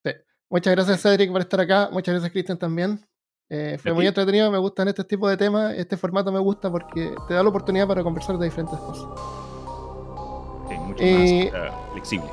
[0.03, 0.11] Sí.
[0.49, 2.99] Muchas gracias Cedric por estar acá, muchas gracias Cristian también.
[3.49, 7.13] Eh, fue muy entretenido, me gustan este tipo de temas, este formato me gusta porque
[7.27, 9.05] te da la oportunidad para conversar de diferentes cosas.
[10.79, 11.51] mucho más eh,
[11.93, 12.29] flexible.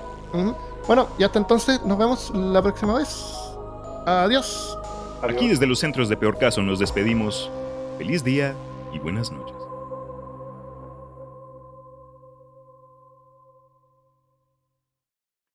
[0.87, 3.42] Bueno, y hasta entonces, nos vemos la próxima vez.
[4.07, 4.79] Adiós.
[5.23, 7.51] Aquí desde los centros de Peor Caso nos despedimos.
[7.99, 8.55] Feliz día
[8.93, 9.55] y buenas noches.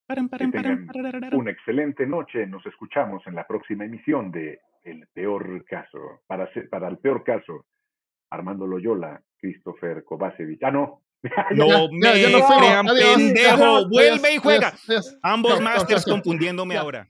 [0.08, 0.90] Que tengan
[1.34, 2.48] una excelente noche.
[2.48, 6.22] Nos escuchamos en la próxima emisión de El Peor Caso.
[6.26, 7.66] Para, ser, para el peor caso,
[8.30, 10.64] Armando Loyola, Christopher Kovacevic.
[10.64, 11.04] Ah, no.
[11.52, 13.90] no me no, no crean, pendejo.
[13.90, 14.74] Vuelve y juega.
[15.22, 17.10] Ambos masters confundiéndome ahora.